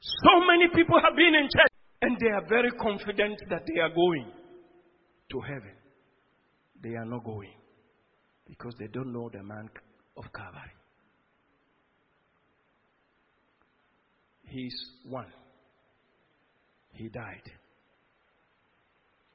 So 0.00 0.40
many 0.46 0.68
people 0.74 1.00
have 1.02 1.16
been 1.16 1.34
in 1.34 1.44
church 1.44 1.72
and 2.02 2.16
they 2.20 2.28
are 2.28 2.46
very 2.48 2.70
confident 2.72 3.40
that 3.50 3.62
they 3.66 3.80
are 3.80 3.88
going 3.88 4.30
to 5.30 5.40
heaven. 5.40 5.83
They 6.84 6.96
are 6.96 7.06
not 7.06 7.24
going 7.24 7.54
because 8.46 8.74
they 8.78 8.88
don't 8.88 9.10
know 9.10 9.30
the 9.32 9.42
man 9.42 9.70
of 10.18 10.24
Calvary. 10.34 10.74
He's 14.42 14.74
one. 15.08 15.32
He 16.92 17.08
died. 17.08 17.50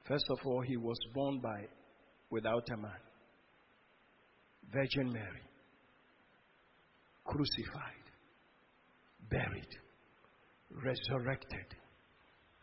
First 0.07 0.25
of 0.29 0.37
all, 0.45 0.61
he 0.61 0.77
was 0.77 0.97
born 1.15 1.39
by 1.39 1.65
without 2.29 2.69
a 2.71 2.77
man. 2.77 3.01
Virgin 4.71 5.11
Mary. 5.11 5.41
Crucified. 7.25 8.05
Buried. 9.31 9.75
Resurrected 10.69 11.65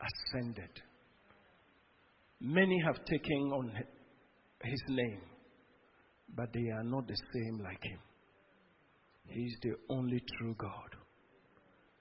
ascended. 0.00 0.70
Many 2.40 2.80
have 2.86 3.04
taken 3.04 3.50
on 3.52 3.72
his 4.62 4.82
name, 4.88 5.20
but 6.34 6.52
they 6.52 6.68
are 6.70 6.84
not 6.84 7.06
the 7.06 7.16
same 7.32 7.60
like 7.62 7.82
him. 7.82 7.98
He 9.28 9.42
is 9.42 9.56
the 9.62 9.74
only 9.88 10.22
true 10.38 10.54
God 10.58 10.96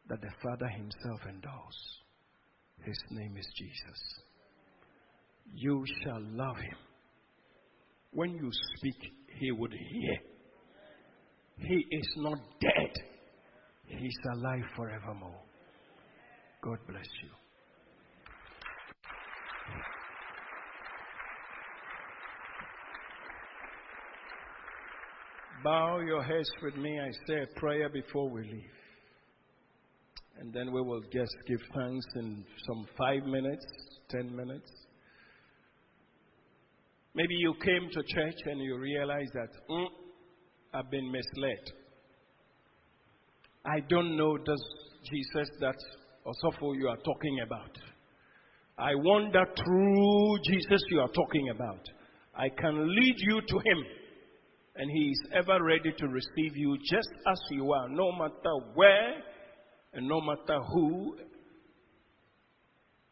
that 0.09 0.21
the 0.21 0.31
Father 0.43 0.67
himself 0.67 1.19
endows. 1.27 1.99
His 2.83 2.97
name 3.11 3.35
is 3.37 3.47
Jesus. 3.57 4.19
You 5.53 5.83
shall 6.03 6.21
love 6.21 6.57
him. 6.57 6.77
When 8.11 8.31
you 8.31 8.49
speak, 8.77 9.11
he 9.39 9.51
would 9.51 9.73
hear. 9.73 10.17
He 11.57 11.85
is 11.91 12.13
not 12.17 12.37
dead, 12.59 12.91
he's 13.87 14.17
alive 14.33 14.63
forevermore. 14.75 15.41
God 16.61 16.79
bless 16.87 17.07
you. 17.23 17.29
Bow 25.65 25.97
your 25.97 26.21
heads 26.21 26.47
with 26.61 26.75
me. 26.75 26.99
I 26.99 27.09
say 27.25 27.41
a 27.41 27.59
prayer 27.59 27.89
before 27.89 28.29
we 28.29 28.43
leave. 28.43 28.77
And 30.39 30.53
then 30.53 30.71
we 30.71 30.79
will 30.79 31.01
just 31.11 31.35
give 31.47 31.59
thanks 31.73 32.05
in 32.17 32.45
some 32.67 32.85
five 32.95 33.23
minutes, 33.25 33.65
ten 34.11 34.35
minutes. 34.35 34.69
Maybe 37.15 37.33
you 37.33 37.55
came 37.63 37.89
to 37.91 38.03
church 38.03 38.35
and 38.45 38.61
you 38.61 38.77
realize 38.77 39.27
that, 39.33 39.49
mm, 39.67 39.87
I've 40.71 40.91
been 40.91 41.11
misled. 41.11 41.71
I 43.65 43.79
don't 43.89 44.15
know 44.15 44.37
this 44.37 44.61
Jesus 45.09 45.49
that 45.61 45.77
Osofo 46.27 46.75
you 46.77 46.89
are 46.89 46.97
talking 46.97 47.39
about. 47.43 47.75
I 48.77 48.93
want 48.93 49.33
that 49.33 49.55
true 49.55 50.37
Jesus 50.43 50.83
you 50.91 50.99
are 50.99 51.09
talking 51.09 51.49
about. 51.49 51.81
I 52.37 52.49
can 52.49 52.87
lead 52.95 53.15
you 53.17 53.41
to 53.41 53.55
Him. 53.55 54.04
And 54.75 54.89
He 54.91 55.11
is 55.11 55.21
ever 55.33 55.63
ready 55.63 55.91
to 55.97 56.07
receive 56.07 56.55
you 56.55 56.77
just 56.89 57.09
as 57.27 57.39
you 57.51 57.71
are, 57.71 57.89
no 57.89 58.11
matter 58.11 58.55
where 58.73 59.13
and 59.93 60.07
no 60.07 60.19
matter 60.21 60.59
who, 60.73 61.17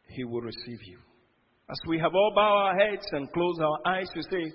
He 0.08 0.24
will 0.26 0.42
receive 0.42 0.80
you. 0.86 1.00
As 1.70 1.78
we 1.88 1.98
have 2.00 2.14
all 2.14 2.34
bow 2.36 2.68
our 2.68 2.78
heads 2.78 3.06
and 3.14 3.32
close 3.32 3.58
our 3.60 3.94
eyes, 3.96 4.08
we 4.16 4.22
say, 4.24 4.54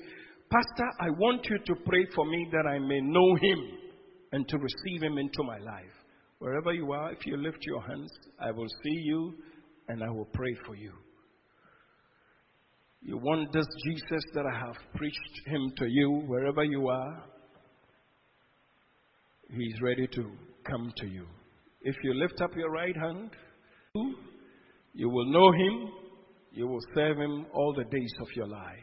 Pastor, 0.50 0.90
I 1.00 1.10
want 1.10 1.46
you 1.48 1.58
to 1.58 1.74
pray 1.86 2.06
for 2.14 2.26
me 2.26 2.46
that 2.52 2.68
I 2.68 2.78
may 2.78 3.00
know 3.00 3.34
Him 3.40 3.58
and 4.32 4.46
to 4.48 4.58
receive 4.58 5.02
Him 5.02 5.18
into 5.18 5.42
my 5.42 5.58
life. 5.58 5.84
Wherever 6.38 6.72
you 6.72 6.92
are, 6.92 7.12
if 7.12 7.26
you 7.26 7.36
lift 7.36 7.58
your 7.62 7.82
hands, 7.82 8.10
I 8.40 8.50
will 8.50 8.68
see 8.82 9.00
you 9.04 9.34
and 9.88 10.02
I 10.02 10.10
will 10.10 10.28
pray 10.32 10.54
for 10.66 10.76
you. 10.76 10.92
You 13.02 13.16
want 13.16 13.52
this 13.52 13.66
Jesus 13.84 14.22
that 14.34 14.44
I 14.44 14.58
have 14.66 14.76
preached 14.94 15.40
him 15.46 15.72
to 15.78 15.86
you 15.88 16.22
wherever 16.26 16.64
you 16.64 16.88
are? 16.88 17.22
He's 19.50 19.80
ready 19.80 20.06
to 20.06 20.30
come 20.68 20.92
to 20.96 21.06
you. 21.06 21.26
If 21.80 21.96
you 22.02 22.14
lift 22.14 22.40
up 22.42 22.54
your 22.56 22.70
right 22.70 22.96
hand, 22.96 23.30
you 24.94 25.08
will 25.08 25.32
know 25.32 25.52
him, 25.52 25.90
you 26.52 26.66
will 26.66 26.82
serve 26.94 27.18
him 27.18 27.46
all 27.54 27.72
the 27.72 27.84
days 27.84 28.12
of 28.20 28.26
your 28.34 28.48
life. 28.48 28.78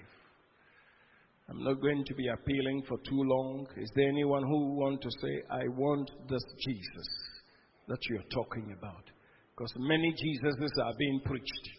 I'm 1.47 1.63
not 1.63 1.81
going 1.81 2.03
to 2.05 2.15
be 2.15 2.27
appealing 2.29 2.83
for 2.87 2.97
too 2.97 3.21
long. 3.21 3.67
Is 3.77 3.91
there 3.95 4.09
anyone 4.09 4.41
who 4.43 4.75
want 4.75 5.01
to 5.01 5.09
say, 5.21 5.43
I 5.51 5.67
want 5.77 6.09
this 6.27 6.43
Jesus 6.65 7.07
that 7.87 7.99
you're 8.09 8.23
talking 8.31 8.75
about? 8.79 9.03
Because 9.51 9.71
many 9.77 10.11
Jesuses 10.13 10.83
are 10.83 10.93
being 10.97 11.21
preached, 11.23 11.69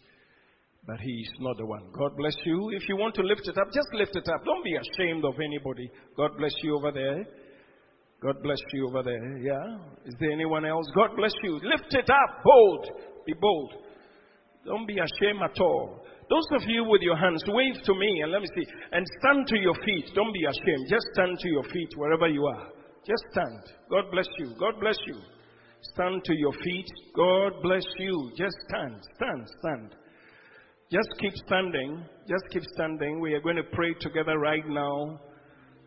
but 0.87 1.01
he 1.01 1.11
is 1.11 1.33
not 1.41 1.57
the 1.57 1.67
one. 1.67 1.83
God 1.93 2.17
bless 2.17 2.37
you. 2.45 2.71
If 2.73 2.89
you 2.89 2.97
want 2.97 3.15
to 3.17 3.23
lift 3.23 3.49
it 3.49 3.59
up, 3.59 3.67
just 3.73 3.89
lift 3.93 4.15
it 4.15 4.29
up. 4.29 4.45
Don't 4.45 4.63
be 4.63 4.77
ashamed 4.77 5.25
of 5.25 5.35
anybody. 5.43 5.91
God 6.17 6.31
bless 6.39 6.53
you 6.63 6.77
over 6.77 6.93
there. 6.93 7.27
God 8.23 8.43
bless 8.43 8.59
you 8.73 8.89
over 8.89 9.03
there. 9.03 9.39
Yeah? 9.39 9.79
Is 10.07 10.15
there 10.21 10.31
anyone 10.31 10.65
else? 10.65 10.87
God 10.95 11.11
bless 11.17 11.35
you. 11.43 11.61
Lift 11.63 11.93
it 11.93 12.09
up. 12.09 12.45
Bold. 12.45 12.87
Be 13.27 13.35
bold. 13.41 13.75
Don't 14.65 14.87
be 14.87 14.95
ashamed 14.95 15.43
at 15.43 15.61
all. 15.61 16.07
Those 16.31 16.47
of 16.53 16.63
you 16.69 16.85
with 16.85 17.03
your 17.03 17.17
hands, 17.17 17.43
wave 17.47 17.83
to 17.85 17.95
me 17.95 18.21
and 18.23 18.33
let 18.33 18.43
me 18.43 18.49
see. 18.57 18.67
And 18.93 19.07
stand 19.21 19.47
to 19.49 19.59
your 19.59 19.75
feet. 19.85 20.11
Don't 20.15 20.33
be 20.33 20.45
ashamed. 20.45 20.87
Just 20.89 21.07
stand 21.15 21.39
to 21.39 21.49
your 21.49 21.63
feet 21.65 21.91
wherever 21.97 22.29
you 22.29 22.45
are. 22.47 22.69
Just 23.07 23.23
stand. 23.33 23.63
God 23.91 24.11
bless 24.11 24.27
you. 24.39 24.55
God 24.59 24.75
bless 24.81 24.99
you. 25.07 25.19
Stand 25.95 26.25
to 26.25 26.35
your 26.35 26.53
feet. 26.53 26.87
God 27.15 27.53
bless 27.63 27.85
you. 27.99 28.31
Just 28.37 28.57
stand. 28.69 29.03
Stand. 29.15 29.47
Stand. 29.61 29.95
Just 30.91 31.09
keep 31.19 31.35
standing. 31.47 32.05
Just 32.29 32.45
keep 32.53 32.63
standing. 32.75 33.21
We 33.21 33.35
are 33.35 33.41
going 33.41 33.57
to 33.57 33.67
pray 33.73 33.95
together 34.01 34.39
right 34.39 34.67
now. 34.69 35.19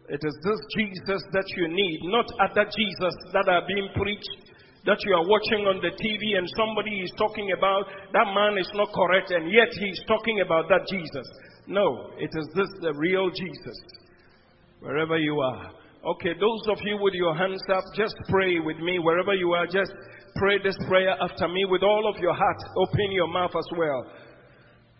It 0.09 0.19
is 0.19 0.35
this 0.43 0.59
Jesus 0.75 1.21
that 1.31 1.45
you 1.55 1.67
need, 1.69 1.99
not 2.03 2.25
other 2.41 2.65
Jesus 2.65 3.15
that 3.31 3.47
are 3.47 3.61
being 3.67 3.87
preached, 3.95 4.51
that 4.85 4.97
you 5.05 5.13
are 5.13 5.23
watching 5.23 5.69
on 5.69 5.79
the 5.79 5.93
TV 5.93 6.37
and 6.37 6.49
somebody 6.57 6.99
is 6.99 7.11
talking 7.15 7.53
about. 7.55 7.85
That 8.11 8.27
man 8.33 8.57
is 8.57 8.69
not 8.73 8.89
correct 8.91 9.31
and 9.31 9.51
yet 9.51 9.69
he's 9.71 10.01
talking 10.07 10.41
about 10.41 10.67
that 10.67 10.87
Jesus. 10.89 11.27
No, 11.67 12.11
it 12.17 12.31
is 12.33 12.47
this 12.55 12.67
the 12.81 12.93
real 12.95 13.29
Jesus. 13.29 13.77
Wherever 14.81 15.17
you 15.17 15.39
are. 15.39 15.71
Okay, 16.15 16.33
those 16.39 16.63
of 16.71 16.79
you 16.83 16.97
with 16.99 17.13
your 17.13 17.35
hands 17.35 17.61
up, 17.71 17.83
just 17.95 18.15
pray 18.27 18.59
with 18.59 18.79
me 18.79 18.99
wherever 18.99 19.35
you 19.35 19.51
are. 19.53 19.67
Just 19.67 19.91
pray 20.35 20.57
this 20.63 20.77
prayer 20.87 21.15
after 21.21 21.47
me 21.47 21.65
with 21.69 21.83
all 21.83 22.09
of 22.09 22.19
your 22.19 22.33
heart. 22.33 22.61
Open 22.77 23.11
your 23.11 23.27
mouth 23.27 23.51
as 23.55 23.67
well. 23.77 24.07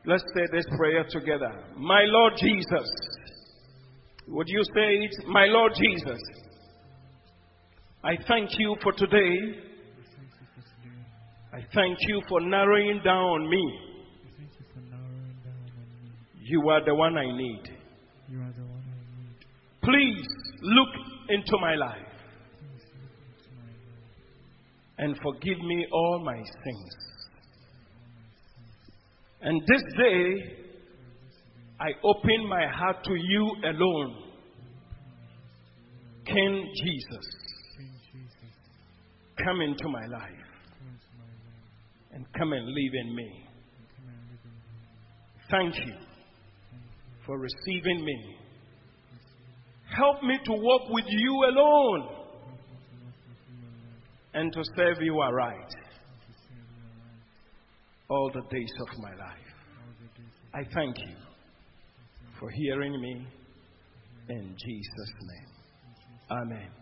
Let's 0.09 0.23
say 0.35 0.41
this 0.51 0.65
prayer 0.75 1.05
together. 1.07 1.51
My 1.77 2.01
Lord 2.05 2.33
Jesus. 2.41 2.89
Would 4.27 4.47
you 4.47 4.63
say 4.63 4.95
it? 5.05 5.27
My 5.27 5.45
Lord 5.45 5.73
Jesus, 5.75 6.19
I 8.03 8.17
thank 8.27 8.49
you 8.57 8.75
for 8.81 8.91
today. 8.93 9.35
I 11.53 11.59
thank 11.75 11.97
you 12.07 12.21
for 12.27 12.41
narrowing 12.41 13.01
down 13.03 13.23
on 13.23 13.49
me. 13.49 13.79
You 16.41 16.69
are 16.69 16.83
the 16.83 16.95
one 16.95 17.15
I 17.15 17.25
need. 17.25 17.63
Please 19.83 20.27
look 20.61 20.89
into 21.29 21.57
my 21.61 21.75
life. 21.75 22.09
and 24.99 25.17
forgive 25.23 25.57
me 25.59 25.87
all 25.93 26.21
my 26.25 26.37
sins. 26.37 27.08
And 29.41 29.61
this 29.61 29.81
day, 29.97 30.59
I 31.79 31.91
open 32.03 32.47
my 32.49 32.67
heart 32.67 33.03
to 33.05 33.15
you 33.15 33.55
alone. 33.63 34.23
King 36.25 36.71
Jesus, 36.83 37.25
come 39.43 39.61
into 39.61 39.87
my 39.87 40.05
life 40.07 40.29
and 42.11 42.25
come 42.37 42.51
and 42.53 42.65
live 42.65 42.93
in 42.93 43.15
me. 43.15 43.45
Thank 45.49 45.75
you 45.77 45.95
for 47.25 47.39
receiving 47.39 48.03
me. 48.03 48.35
Help 49.95 50.21
me 50.21 50.37
to 50.45 50.51
walk 50.51 50.89
with 50.89 51.05
you 51.07 51.33
alone 51.49 52.09
and 54.33 54.53
to 54.53 54.63
serve 54.75 54.97
you 55.01 55.19
aright 55.19 55.55
and 55.55 56.21
to 56.21 56.33
serve 56.47 56.67
you 56.77 56.83
aright 56.85 57.19
all 58.09 58.31
the 58.33 58.41
days 58.49 58.73
of 58.81 58.99
my 58.99 59.11
life. 59.11 59.37
I 60.53 60.63
thank 60.73 60.97
you 60.97 61.15
for 62.39 62.49
hearing 62.49 62.99
me 62.99 63.27
in 64.29 64.55
Jesus' 64.57 65.13
name. 65.21 66.39
Amen. 66.41 66.78